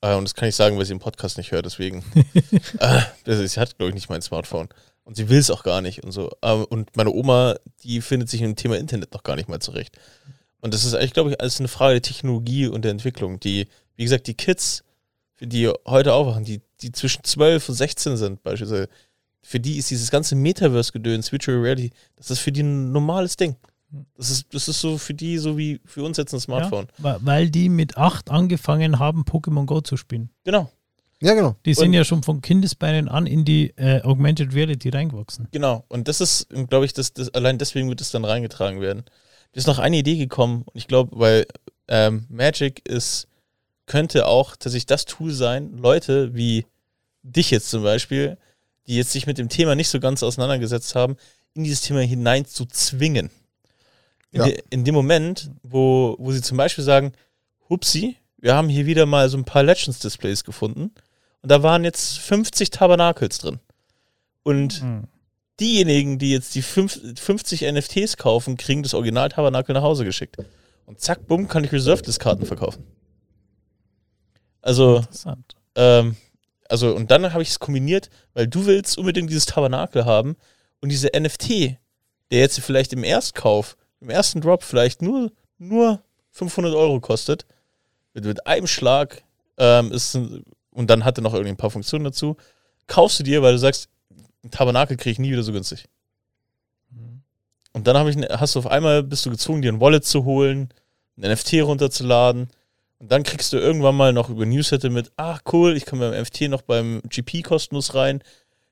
[0.00, 2.04] Äh, und das kann ich sagen, weil sie im Podcast nicht hört, deswegen.
[2.78, 4.68] äh, ist, sie hat, glaube ich, nicht mein Smartphone.
[5.04, 6.30] Und sie will es auch gar nicht und so.
[6.42, 9.96] Ähm, und meine Oma, die findet sich im Thema Internet noch gar nicht mal zurecht.
[10.60, 13.40] Und das ist eigentlich, glaube ich, alles eine Frage der Technologie und der Entwicklung.
[13.40, 14.84] Die, wie gesagt, die Kids,
[15.42, 18.88] die heute aufwachen, die, die zwischen 12 und 16 sind, beispielsweise,
[19.42, 23.56] für die ist dieses ganze Metaverse-Gedöns, Virtual Reality, das ist für die ein normales Ding.
[24.16, 26.86] Das ist, das ist so für die, so wie für uns jetzt ein Smartphone.
[27.02, 30.30] Ja, weil die mit acht angefangen haben, Pokémon Go zu spielen.
[30.44, 30.70] Genau.
[31.20, 31.56] ja, genau.
[31.66, 35.48] Die sind Und- ja schon von Kindesbeinen an in die äh, Augmented Reality reingewachsen.
[35.50, 35.84] Genau.
[35.88, 39.04] Und das ist, glaube ich, das, das, allein deswegen wird es dann reingetragen werden.
[39.54, 41.46] Mir ist noch eine Idee gekommen und ich glaube, weil
[41.88, 43.28] ähm, Magic ist,
[43.92, 46.64] könnte auch tatsächlich das Tool sein, Leute wie
[47.22, 48.38] dich jetzt zum Beispiel,
[48.86, 51.18] die jetzt sich mit dem Thema nicht so ganz auseinandergesetzt haben,
[51.52, 53.30] in dieses Thema hinein zu zwingen.
[54.30, 54.46] In, Ja.
[54.46, 57.12] de, in dem Moment, wo, wo sie zum Beispiel sagen,
[57.68, 60.92] hupsi, wir haben hier wieder mal so ein paar Legends-Displays gefunden
[61.42, 63.60] und da waren jetzt 50 Tabernakels drin.
[64.42, 64.82] Und
[65.60, 70.36] diejenigen, die jetzt die fünf, 50 NFTs kaufen, kriegen das Original-Tabernakel nach Hause geschickt.
[70.86, 72.84] Und zack, bumm, kann ich Reserved-Karten verkaufen.
[74.62, 75.56] Also, Interessant.
[75.74, 76.16] ähm,
[76.68, 80.36] also, und dann habe ich es kombiniert, weil du willst unbedingt dieses Tabernakel haben
[80.80, 81.76] und diese NFT,
[82.30, 87.44] der jetzt vielleicht im Erstkauf, im ersten Drop vielleicht nur, nur 500 Euro kostet,
[88.14, 89.22] mit, mit einem Schlag,
[89.58, 92.36] ähm, ist, und dann hat er noch irgendwie ein paar Funktionen dazu,
[92.86, 93.88] kaufst du dir, weil du sagst,
[94.44, 95.88] ein Tabernakel kriege ich nie wieder so günstig.
[97.72, 100.24] Und dann habe ich, hast du auf einmal, bist du gezwungen, dir ein Wallet zu
[100.24, 100.68] holen,
[101.16, 102.48] ein NFT runterzuladen.
[103.02, 106.22] Und dann kriegst du irgendwann mal noch über Newsletter mit, ach cool, ich komme beim
[106.22, 108.22] NFT noch beim GP kostenlos rein.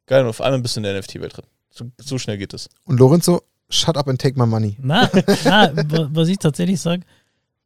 [0.07, 1.47] Geil, und auf einmal bist du in der NFT-Welt drin.
[1.71, 2.69] So, so schnell geht es.
[2.85, 4.77] Und Lorenzo, shut up and take my money.
[4.81, 5.11] Na,
[5.45, 7.03] na wa- was ich tatsächlich sage,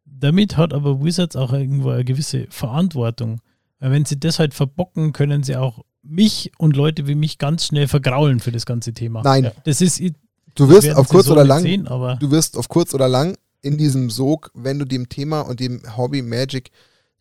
[0.07, 3.41] damit hat aber Wizards auch irgendwo eine gewisse Verantwortung.
[3.79, 7.67] Weil wenn sie das halt verbocken, können sie auch mich und Leute wie mich ganz
[7.67, 9.23] schnell vergraulen für das ganze Thema.
[9.23, 9.53] Nein, Ja.
[9.65, 10.01] Das ist,
[10.55, 13.37] du wirst auf kurz so oder lang, sehen, aber du wirst auf kurz oder lang
[13.65, 16.71] in diesem Sog, wenn du dem Thema und dem Hobby Magic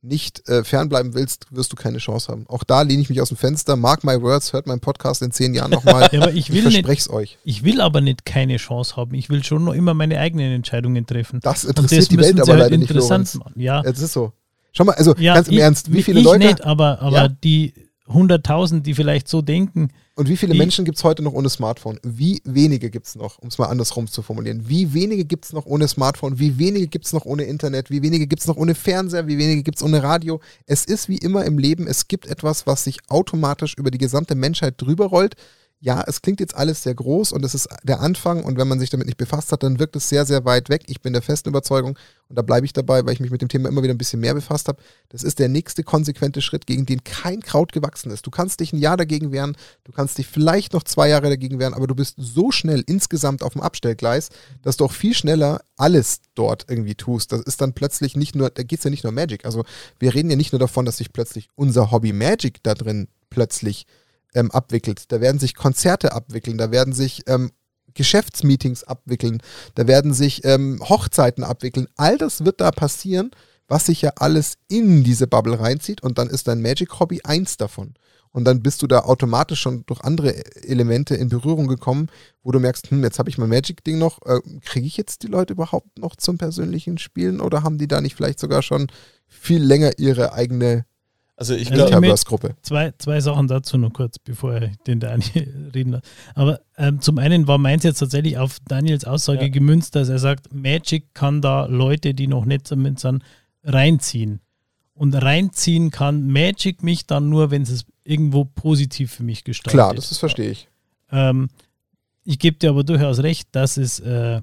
[0.05, 2.45] nicht äh, fernbleiben willst, wirst du keine Chance haben.
[2.49, 3.77] Auch da lehne ich mich aus dem Fenster.
[3.77, 6.09] Mark my words, hört meinen Podcast in zehn Jahren nochmal.
[6.11, 7.37] Ja, aber ich ich will verspreche es euch.
[7.45, 9.13] ich will aber nicht keine Chance haben.
[9.13, 11.39] Ich will schon noch immer meine eigenen Entscheidungen treffen.
[11.41, 13.35] Das interessiert das die Welt aber halt leider nicht, interessant Lorenz.
[13.35, 13.61] machen.
[13.61, 14.33] Ja, Es ist so.
[14.73, 16.47] Schau mal, also ja ganz im ich, Ernst, wie viele ich Leute.
[16.47, 17.27] nicht, aber, aber Ja.
[17.29, 17.73] die
[18.09, 19.89] 100.000, die vielleicht so denken.
[20.15, 21.99] Und wie viele Menschen gibt es heute noch ohne Smartphone?
[22.03, 24.67] Wie wenige gibt es noch, um es mal andersrum zu formulieren?
[24.67, 26.37] Wie wenige gibt es noch ohne Smartphone?
[26.37, 27.89] Wie wenige gibt es noch ohne Internet?
[27.89, 29.27] Wie wenige gibt es noch ohne Fernseher?
[29.27, 30.41] Wie wenige gibt es ohne Radio?
[30.65, 34.35] Es ist wie immer im Leben, es gibt etwas, was sich automatisch über die gesamte
[34.35, 35.35] Menschheit drüber rollt.
[35.83, 38.79] Ja, es klingt jetzt alles sehr groß und es ist der Anfang und wenn man
[38.79, 40.83] sich damit nicht befasst hat, dann wirkt es sehr, sehr weit weg.
[40.87, 41.99] Ich bin der festen Überzeugung
[42.29, 44.21] und da bleibe ich dabei, weil ich mich mit dem Thema immer wieder ein bisschen
[44.21, 44.81] mehr befasst habe.
[45.09, 48.25] Das ist der nächste konsequente Schritt, gegen den kein Kraut gewachsen ist.
[48.25, 51.59] Du kannst dich ein Jahr dagegen wehren, du kannst dich vielleicht noch zwei Jahre dagegen
[51.59, 54.29] wehren, aber du bist so schnell insgesamt auf dem Abstellgleis,
[54.61, 57.33] dass du auch viel schneller alles dort irgendwie tust.
[57.33, 59.43] Das ist dann plötzlich nicht nur, da geht es ja nicht nur um Magic.
[59.43, 59.65] Also
[59.99, 63.85] wir reden ja nicht nur davon, dass sich plötzlich unser Hobby Magic da drin plötzlich
[64.33, 65.11] ähm, abwickelt.
[65.11, 67.51] Da werden sich Konzerte abwickeln, da werden sich ähm,
[67.93, 69.41] Geschäftsmeetings abwickeln,
[69.75, 71.87] da werden sich ähm, Hochzeiten abwickeln.
[71.95, 73.31] All das wird da passieren,
[73.67, 77.95] was sich ja alles in diese Bubble reinzieht und dann ist dein Magic-Hobby eins davon.
[78.33, 80.33] Und dann bist du da automatisch schon durch andere
[80.63, 82.07] Elemente in Berührung gekommen,
[82.41, 85.27] wo du merkst, hm, jetzt habe ich mein Magic-Ding noch, äh, kriege ich jetzt die
[85.27, 88.87] Leute überhaupt noch zum persönlichen Spielen oder haben die da nicht vielleicht sogar schon
[89.27, 90.85] viel länger ihre eigene
[91.35, 92.55] Also ich Also glaube, Metaverse-Gruppe?
[92.61, 96.03] Zwei, zwei Sachen dazu noch kurz, bevor ich den Daniel reden lasse.
[96.35, 99.47] Aber ähm, zum einen war meins jetzt tatsächlich auf Daniels Aussage Ja.
[99.49, 103.23] gemünzt, dass er sagt, Magic kann da Leute, die noch nicht damit sind,
[103.63, 104.41] reinziehen.
[104.93, 109.73] Und reinziehen kann Magic mich dann nur, wenn es irgendwo positiv für mich gestaltet.
[109.75, 110.67] Klar, das ist, verstehe ich.
[111.11, 111.49] Ähm,
[112.23, 114.39] ich gebe dir aber durchaus recht, dass es, äh,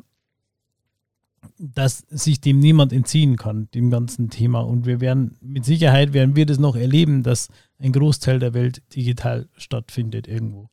[1.63, 4.61] dass sich dem niemand entziehen kann, dem ganzen Thema.
[4.61, 8.83] Und wir werden, mit Sicherheit werden wir das noch erleben, dass ein Großteil der Welt
[8.95, 10.71] digital stattfindet irgendwo.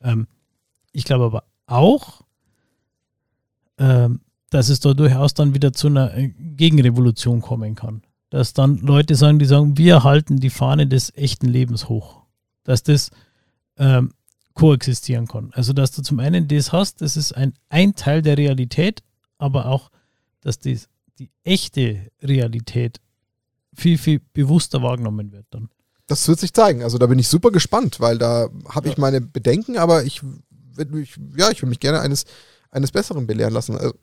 [0.00, 0.26] Ähm,
[0.92, 2.22] ich glaube aber auch,
[3.78, 8.02] ähm, dass es da durchaus dann wieder zu einer äh, Gegenrevolution kommen kann.
[8.30, 12.22] Dass dann Leute sagen, die sagen, wir halten die Fahne des echten Lebens hoch.
[12.64, 13.10] Dass das
[13.76, 14.12] ähm,
[14.54, 15.50] koexistieren kann.
[15.52, 19.02] Also, dass du zum einen das hast, das ist ein, ein Teil der Realität,
[19.36, 19.90] aber auch,
[20.46, 23.00] dass das, die echte Realität
[23.74, 25.68] viel, viel bewusster wahrgenommen wird dann.
[26.06, 26.84] Das wird sich zeigen.
[26.84, 30.86] Also da bin ich super gespannt, weil da habe ich meine Bedenken, aber ich will
[30.86, 32.26] mich, ja, ich will mich gerne eines,
[32.70, 33.76] eines Besseren belehren lassen.
[33.76, 33.94] Also,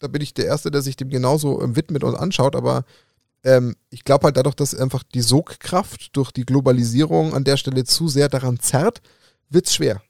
[0.00, 2.84] da bin ich der Erste, der sich dem genauso ähm, widmet und anschaut, aber
[3.44, 7.84] ähm, ich glaube halt dadurch, dass einfach die Sogkraft durch die Globalisierung an der Stelle
[7.84, 9.02] zu sehr daran zerrt,
[9.50, 10.02] wird es schwer.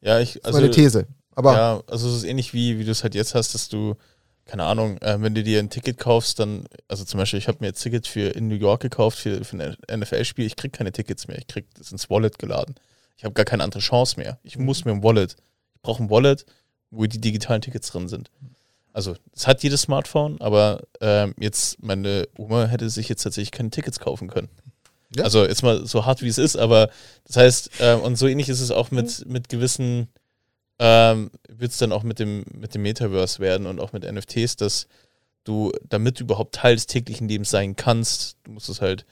[0.00, 1.06] ja, ich, Das ist also, meine These.
[1.34, 3.96] Aber ja, also es ist ähnlich wie, wie du es halt jetzt hast, dass du,
[4.46, 7.58] keine Ahnung, äh, wenn du dir ein Ticket kaufst, dann, also zum Beispiel, ich habe
[7.60, 10.92] mir jetzt Ticket für in New York gekauft für, für ein NFL-Spiel, ich krieg keine
[10.92, 12.74] Tickets mehr, ich krieg das ins Wallet geladen.
[13.16, 14.38] Ich habe gar keine andere Chance mehr.
[14.42, 15.36] Ich muss mir ein Wallet.
[15.74, 16.44] Ich brauche ein Wallet,
[16.90, 18.30] wo die digitalen Tickets drin sind.
[18.92, 23.70] Also, es hat jedes Smartphone, aber ähm, jetzt, meine Oma hätte sich jetzt tatsächlich keine
[23.70, 24.48] Tickets kaufen können.
[25.16, 25.24] Ja.
[25.24, 26.90] Also, jetzt mal so hart wie es ist, aber
[27.26, 30.08] das heißt, ähm, und so ähnlich ist es auch mit, mit gewissen,
[30.78, 34.56] ähm, wird es dann auch mit dem, mit dem Metaverse werden und auch mit NFTs,
[34.56, 34.88] dass
[35.44, 39.06] du, damit du überhaupt Teil des täglichen Lebens sein kannst, du musst es halt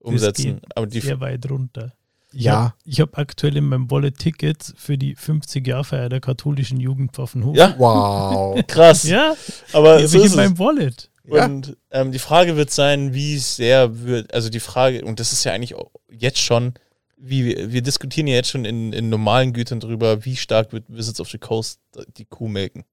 [0.00, 0.60] umsetzen.
[0.74, 1.92] Aber die, Sehr weit runter.
[2.32, 2.64] Ich Ja.
[2.64, 7.56] Hab, ich habe aktuell in meinem Wallet Tickets für die 50-Jahr-Feier der katholischen Jugendwaffenhof.
[7.56, 8.60] ja, wow.
[8.66, 9.04] krass.
[9.04, 9.34] Ja,
[9.72, 11.10] aber die so habe ich ist in meinem Wallet.
[11.24, 11.44] Ja.
[11.44, 15.44] Und ähm, die Frage wird sein, wie sehr wird, also die Frage, und das ist
[15.44, 16.74] ja eigentlich auch jetzt schon,
[17.16, 20.84] wie wir, wir diskutieren ja jetzt schon in, in normalen Gütern drüber, wie stark wird
[20.88, 21.80] Wizards of the Coast
[22.16, 22.84] die Kuh melken.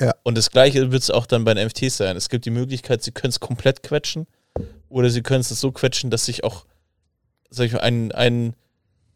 [0.00, 0.14] Ja.
[0.24, 2.16] Und das gleiche wird es auch dann bei den NFTs sein.
[2.16, 4.26] Es gibt die Möglichkeit, sie können es komplett quetschen
[4.88, 6.66] oder sie können es so quetschen, dass sich auch,
[7.50, 8.56] sag ich mal, ein, ein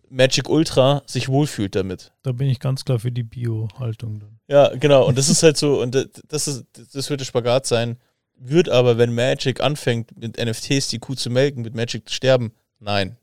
[0.09, 2.13] Magic Ultra sich wohlfühlt damit.
[2.23, 4.39] Da bin ich ganz klar für die Bio-Haltung dann.
[4.47, 5.07] Ja, genau.
[5.07, 5.95] Und das ist halt so, und
[6.29, 7.97] das ist, das wird der Spagat sein.
[8.37, 12.53] Wird aber, wenn Magic anfängt, mit NFTs die Kuh zu melken, mit Magic sterben?
[12.79, 13.17] Nein.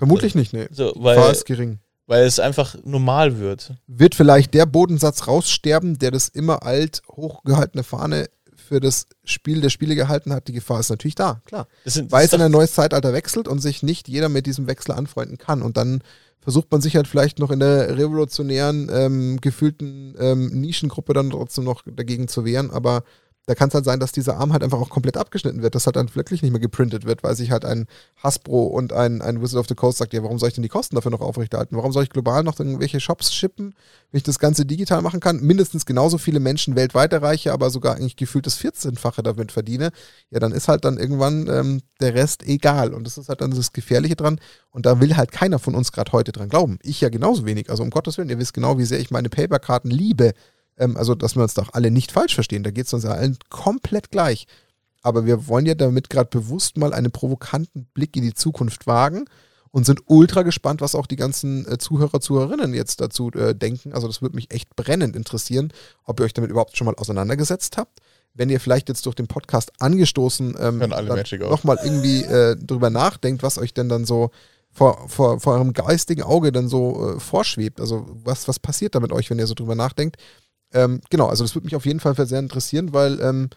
[0.00, 0.66] Vermutlich nicht, nee.
[0.70, 1.78] So, Gefahr weil, ist gering.
[2.06, 3.74] weil es einfach normal wird.
[3.86, 9.68] Wird vielleicht der Bodensatz raussterben, der das immer alt hochgehaltene Fahne für das Spiel der
[9.68, 10.48] Spiele gehalten hat?
[10.48, 11.68] Die Gefahr ist natürlich da, klar.
[11.84, 14.92] Sind, weil es in ein neues Zeitalter wechselt und sich nicht jeder mit diesem Wechsel
[14.92, 15.60] anfreunden kann.
[15.60, 16.02] Und dann
[16.40, 21.64] versucht man sich halt vielleicht noch in der revolutionären, ähm, gefühlten ähm, Nischengruppe dann trotzdem
[21.64, 22.70] noch dagegen zu wehren.
[22.70, 23.04] Aber
[23.46, 25.86] da kann es halt sein, dass dieser Arm halt einfach auch komplett abgeschnitten wird, dass
[25.86, 27.86] halt dann wirklich nicht mehr geprintet wird, weil sich halt ein
[28.22, 30.68] Hasbro und ein, ein Wizard of the Coast sagt, ja, warum soll ich denn die
[30.68, 31.76] Kosten dafür noch aufrechterhalten?
[31.76, 33.74] Warum soll ich global noch irgendwelche Shops shippen,
[34.12, 35.40] wenn ich das Ganze digital machen kann?
[35.40, 39.90] Mindestens genauso viele Menschen weltweit erreiche, aber sogar eigentlich gefühlt das 14-fache damit verdiene.
[40.30, 42.92] Ja, dann ist halt dann irgendwann ähm, der Rest egal.
[42.92, 44.38] Und das ist halt dann das Gefährliche dran.
[44.70, 46.78] Und da will halt keiner von uns gerade heute dran glauben.
[46.82, 47.70] Ich ja genauso wenig.
[47.70, 50.34] Also um Gottes Willen, ihr wisst genau, wie sehr ich meine Paperkarten liebe.
[50.80, 52.64] Ähm, also, dass wir uns doch alle nicht falsch verstehen.
[52.64, 54.46] Da geht es uns ja allen komplett gleich.
[55.02, 59.26] Aber wir wollen ja damit gerade bewusst mal einen provokanten Blick in die Zukunft wagen
[59.70, 63.92] und sind ultra gespannt, was auch die ganzen äh, Zuhörer, Zuhörerinnen jetzt dazu äh, denken.
[63.92, 65.72] Also das würde mich echt brennend interessieren,
[66.04, 68.00] ob ihr euch damit überhaupt schon mal auseinandergesetzt habt.
[68.34, 70.78] Wenn ihr vielleicht jetzt durch den Podcast angestoßen ähm,
[71.50, 74.30] nochmal irgendwie äh, drüber nachdenkt, was euch denn dann so
[74.72, 77.80] vor, vor, vor eurem geistigen Auge dann so äh, vorschwebt.
[77.80, 80.16] Also was, was passiert da mit euch, wenn ihr so drüber nachdenkt?
[80.72, 83.50] Ähm, genau, also das würde mich auf jeden Fall sehr interessieren, weil ähm,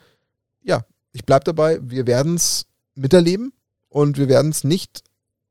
[0.64, 2.66] ja, ich bleibe dabei, wir werden es
[2.96, 3.54] miterleben
[3.90, 5.04] und wir werden es nicht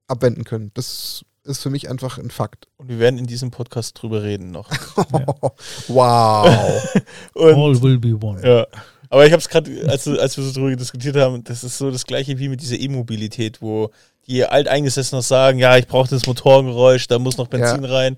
[0.09, 0.73] abwenden können.
[0.75, 2.69] Das ist für mich einfach ein Fakt.
[2.77, 4.71] Und wir werden in diesem Podcast drüber reden noch.
[5.89, 6.95] wow.
[7.35, 8.47] Und, All will be one.
[8.47, 8.67] ja.
[9.09, 11.91] Aber ich habe es gerade, als, als wir so drüber diskutiert haben, das ist so
[11.91, 13.91] das gleiche wie mit dieser E-Mobilität, wo
[14.27, 18.17] die Alteingesessenen noch sagen, ja, ich brauche das Motorengeräusch, da muss noch Benzin rein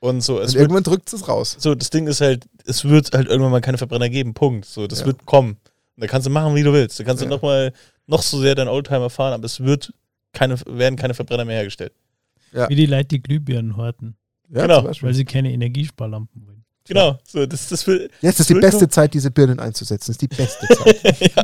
[0.00, 0.40] und so.
[0.40, 1.56] Es und irgendwann drückt es raus.
[1.58, 4.64] so, das Ding ist halt, es wird halt irgendwann mal keine Verbrenner geben, Punkt.
[4.66, 5.06] So, das Ja.
[5.06, 5.52] wird kommen.
[5.96, 6.98] Und da kannst du machen, wie du willst.
[7.00, 7.30] Da kannst du Ja.
[7.30, 7.72] noch mal
[8.06, 9.92] noch so sehr deinen Oldtimer fahren, aber es wird
[10.32, 11.92] keine, werden keine Verbrenner mehr hergestellt.
[12.52, 14.16] Wie die Leute die Glühbirnen horten,
[14.50, 15.06] Ja, Genau, zum Beispiel.
[15.08, 16.64] weil sie keine Energiesparlampen wollen.
[16.86, 17.18] Genau.
[17.26, 18.88] So, das, das will, Jetzt ist die beste.
[18.88, 20.06] Zeit, diese Birnen einzusetzen.
[20.06, 21.20] Das ist die beste Zeit.
[21.36, 21.42] ja,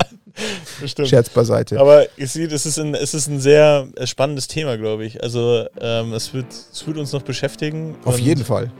[0.80, 1.08] bestimmt.
[1.08, 1.78] Scherz beiseite.
[1.80, 5.22] Aber ich sehe, es ist ein, es ist ein sehr äh, spannendes Thema, glaube ich.
[5.22, 7.96] Also ähm, es, wird, es wird uns noch beschäftigen.
[8.04, 8.70] Auf jeden Fall.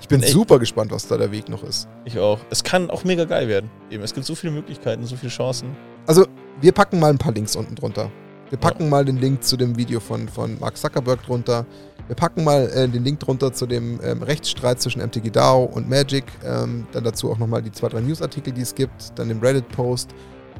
[0.00, 1.88] Ich bin super gespannt, was da der Weg noch ist.
[2.04, 2.38] Ich auch.
[2.50, 3.70] Es kann auch mega geil werden.
[3.90, 5.74] Eben, es gibt so viele Möglichkeiten, so viele Chancen.
[6.06, 6.26] Also,
[6.60, 8.10] wir packen mal ein paar Links unten drunter.
[8.50, 11.64] Wir packen mal den Link zu dem Video von, von Mark Zuckerberg drunter.
[12.06, 15.88] Wir packen mal äh, den Link drunter zu dem ähm, Rechtsstreit zwischen MTG DAO und
[15.88, 16.24] Magic.
[16.44, 19.18] Ähm, dann dazu auch nochmal die zwei, drei Newsartikel, die es gibt.
[19.18, 20.10] Dann den Reddit-Post.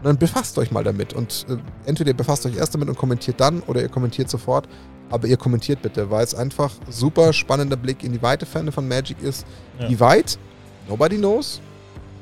[0.04, 1.14] Und dann befasst euch mal damit.
[1.14, 1.56] Und äh,
[1.86, 4.68] entweder ihr befasst euch erst damit und kommentiert dann oder ihr kommentiert sofort.
[5.08, 8.86] Aber ihr kommentiert bitte, weil es einfach super spannender Blick in die weite Ferne von
[8.86, 9.46] Magic ist.
[9.80, 9.88] Ja.
[9.88, 10.38] Wie weit?
[10.90, 11.62] Nobody knows.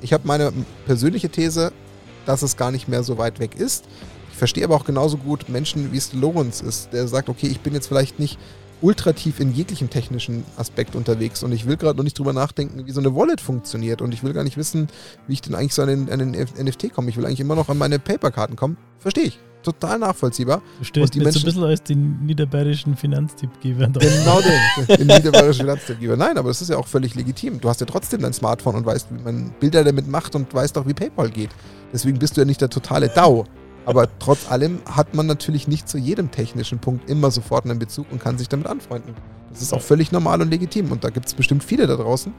[0.01, 0.53] Ich habe meine
[0.87, 1.73] persönliche These,
[2.25, 3.85] dass es gar nicht mehr so weit weg ist.
[4.31, 7.63] Ich verstehe aber auch genauso gut Menschen, wie es Lorenz ist, der sagt, okay, ich
[7.63, 8.39] bin jetzt vielleicht nicht
[8.83, 12.87] ultra tief in jeglichem technischen Aspekt unterwegs und ich will gerade noch nicht drüber nachdenken,
[12.87, 14.89] wie so eine Wallet funktioniert und ich will gar nicht wissen,
[15.27, 17.09] wie ich denn eigentlich so an den, an den NFT komme.
[17.09, 18.77] Ich will eigentlich immer noch an meine Paperkarten kommen.
[18.99, 19.39] Verstehe ich.
[19.63, 20.61] Total nachvollziehbar.
[20.81, 23.87] Du stellst jetzt so ein Menschen- bisschen als den niederbayerischen Finanztippgeber.
[23.87, 26.17] Genau den, den niederbayerischen Finanztippgeber.
[26.17, 27.61] Nein, aber das ist ja auch völlig legitim.
[27.61, 30.77] Du hast ja trotzdem dein Smartphone und weißt, wie man Bilder damit macht und weißt
[30.79, 31.51] auch, wie PayPal geht.
[31.93, 33.45] Deswegen bist du ja nicht der totale DAO.
[33.85, 38.07] Aber trotz allem hat man natürlich nicht zu jedem technischen Punkt immer sofort einen Bezug
[38.13, 39.15] und kann sich damit anfreunden.
[39.53, 40.93] Das ist auch völlig normal und legitim.
[40.93, 42.33] Und da gibt es bestimmt viele da draußen.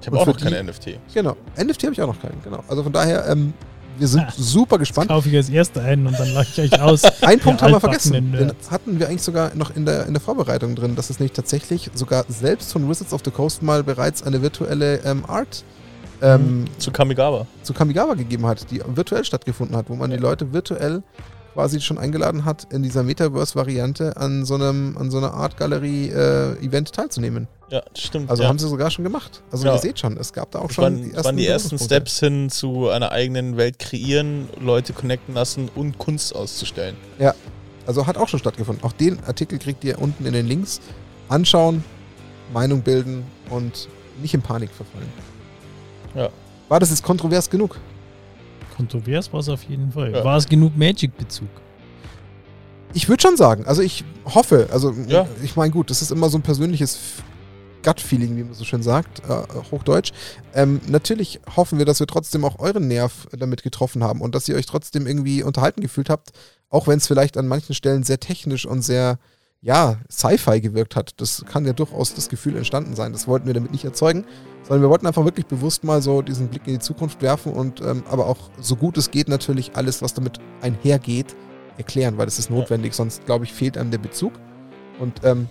[0.00, 0.98] Ich habe auch noch keine NFT.
[1.14, 1.36] Genau.
[1.56, 2.40] NFT habe ich auch noch keinen.
[2.42, 2.62] Genau.
[2.68, 3.52] Also von daher, ähm,
[3.96, 4.32] wir sind Ah.
[4.36, 5.08] super Das gespannt.
[5.08, 7.02] kaufe ich als erster ein und dann lache ich euch aus.
[7.22, 8.12] Ein Punkt haben wir vergessen.
[8.32, 11.32] Den hatten wir eigentlich sogar noch in der, in der Vorbereitung drin, dass es nämlich
[11.32, 15.64] tatsächlich sogar selbst von Wizards of the Coast mal bereits eine virtuelle ähm, Art
[16.22, 17.46] ähm, Zu Kamigawa.
[17.62, 21.02] zu Kamigawa gegeben hat, die virtuell stattgefunden hat, wo man die Leute virtuell
[21.54, 26.92] quasi schon eingeladen hat, in dieser Metaverse-Variante an so einem, an so einer Art Galerie-Event
[26.92, 27.48] teilzunehmen.
[27.70, 28.30] Ja, stimmt.
[28.30, 28.48] Also ja.
[28.48, 29.42] haben sie sogar schon gemacht.
[29.50, 29.74] Also Ja.
[29.74, 31.78] ihr seht schon, es gab da auch das schon waren, waren die ersten.
[31.78, 36.96] Steps hin zu einer eigenen Welt kreieren, Leute connecten lassen und Kunst auszustellen.
[37.86, 38.84] Also hat auch schon stattgefunden.
[38.84, 40.80] Auch den Artikel kriegt ihr unten in den Links.
[41.28, 41.82] Anschauen,
[42.52, 43.88] Meinung bilden und
[44.22, 45.08] nicht in Panik verfallen.
[46.14, 46.28] Ja.
[46.68, 47.78] War das jetzt kontrovers genug?
[48.76, 50.12] Kontrovers war es auf jeden Fall.
[50.12, 50.24] Ja.
[50.24, 51.48] War es genug Magic-Bezug?
[52.94, 53.66] Ich würde schon sagen.
[53.66, 54.68] Also ich hoffe.
[54.72, 55.26] Also Ja.
[55.42, 56.98] ich meine, gut, das ist immer so ein persönliches
[57.84, 60.12] Gut-Feeling, wie man so schön sagt, äh, Hochdeutsch.
[60.54, 64.48] Ähm, natürlich hoffen wir, dass wir trotzdem auch euren Nerv damit getroffen haben und dass
[64.48, 66.30] ihr euch trotzdem irgendwie unterhalten gefühlt habt,
[66.70, 69.18] auch wenn es vielleicht an manchen Stellen sehr technisch und sehr,
[69.60, 71.20] ja, Sci-Fi gewirkt hat.
[71.20, 73.12] Das kann ja durchaus das Gefühl entstanden sein.
[73.12, 74.24] Das wollten wir damit nicht erzeugen,
[74.62, 77.80] sondern wir wollten einfach wirklich bewusst mal so diesen Blick in die Zukunft werfen und
[77.80, 81.34] ähm, aber auch so gut es geht natürlich alles, was damit einhergeht,
[81.76, 84.32] erklären, weil das ist notwendig, sonst glaube ich, fehlt einem der Bezug.
[85.00, 85.48] Und ähm,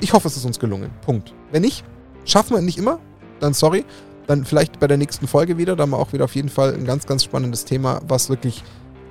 [0.00, 0.90] ich hoffe, es ist uns gelungen.
[1.02, 1.32] Punkt.
[1.50, 1.84] Wenn nicht,
[2.24, 2.98] schaffen wir nicht immer,
[3.40, 3.84] dann sorry.
[4.26, 5.76] Dann vielleicht bei der nächsten Folge wieder.
[5.76, 8.64] Da haben wir auch wieder auf jeden Fall ein ganz, ganz spannendes Thema, was wirklich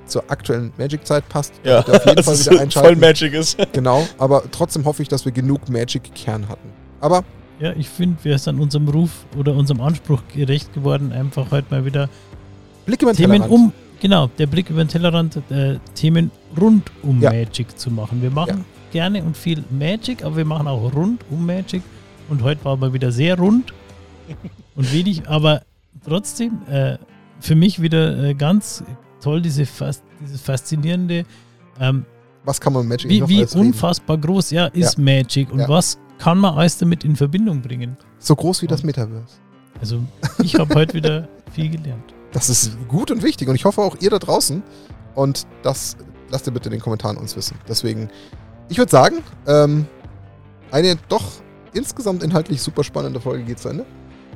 [0.06, 1.52] zur aktuellen Magic-Zeit passt.
[1.64, 3.00] Ja, auf jeden Fall wieder voll einschalten.
[3.00, 3.58] Magic ist.
[3.72, 6.68] Genau, aber trotzdem hoffe ich, dass wir genug Magic-Kern hatten.
[7.00, 7.24] Aber
[7.60, 11.84] Ja, ich finde, wir sind unserem Ruf oder unserem Anspruch gerecht geworden, einfach heute mal
[11.84, 12.08] wieder
[12.86, 13.52] Blick über den Themen Tellerrand.
[13.52, 16.30] um, genau, der Blick über den Tellerrand, äh, Themen
[16.60, 17.30] rund um Ja.
[17.32, 18.22] Magic zu machen.
[18.22, 18.64] Wir machen Ja.
[18.92, 21.82] gerne und viel Magic, aber wir machen auch rund um Magic.
[22.28, 23.72] Und heute war mal wieder sehr rund
[24.76, 25.62] und wenig, aber
[26.06, 26.98] trotzdem äh,
[27.40, 28.82] für mich wieder äh, ganz
[29.26, 31.24] toll, diese fas dieses faszinierende,
[31.80, 32.04] ähm,
[32.44, 33.66] Was kann man Magic wie, wie alles reden?
[33.66, 35.68] unfassbar groß ja, ist Magic und Ja.
[35.68, 37.96] was kann man alles damit in Verbindung bringen.
[38.18, 39.34] So groß wie das Metaverse.
[39.80, 40.00] Also
[40.42, 42.14] ich habe heute wieder viel gelernt.
[42.32, 44.62] Das ist gut und wichtig und ich hoffe auch ihr da draußen.
[45.14, 45.96] Und das
[46.28, 47.56] lasst ihr bitte in den Kommentaren uns wissen.
[47.66, 48.10] Deswegen,
[48.68, 49.16] ich würde sagen,
[49.46, 49.86] ähm,
[50.70, 51.24] eine doch
[51.72, 53.86] insgesamt inhaltlich super spannende Folge geht zu Ende.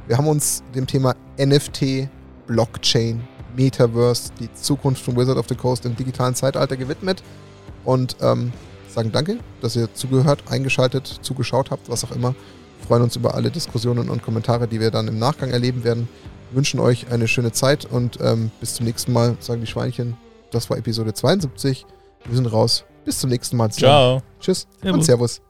[0.07, 2.09] Wir haben uns dem Thema NFT,
[2.47, 3.21] Blockchain,
[3.57, 7.23] Metaverse, die Zukunft von Wizard of the Coast im digitalen Zeitalter gewidmet
[7.85, 8.53] und ähm,
[8.89, 12.35] sagen danke, dass ihr zugehört, eingeschaltet, zugeschaut habt, was auch immer.
[12.87, 16.09] Freuen uns über alle Diskussionen und Kommentare, die wir dann im Nachgang erleben werden.
[16.53, 20.17] Wünschen euch eine schöne Zeit und ähm, bis zum nächsten Mal, sagen die Schweinchen.
[20.51, 21.87] Das war Episode 72.
[22.25, 22.85] Wir sind raus.
[23.05, 23.71] Bis zum nächsten Mal.
[23.71, 24.23] Ciao.
[24.41, 24.95] Tschüss Servus.
[24.95, 25.50] und Servus.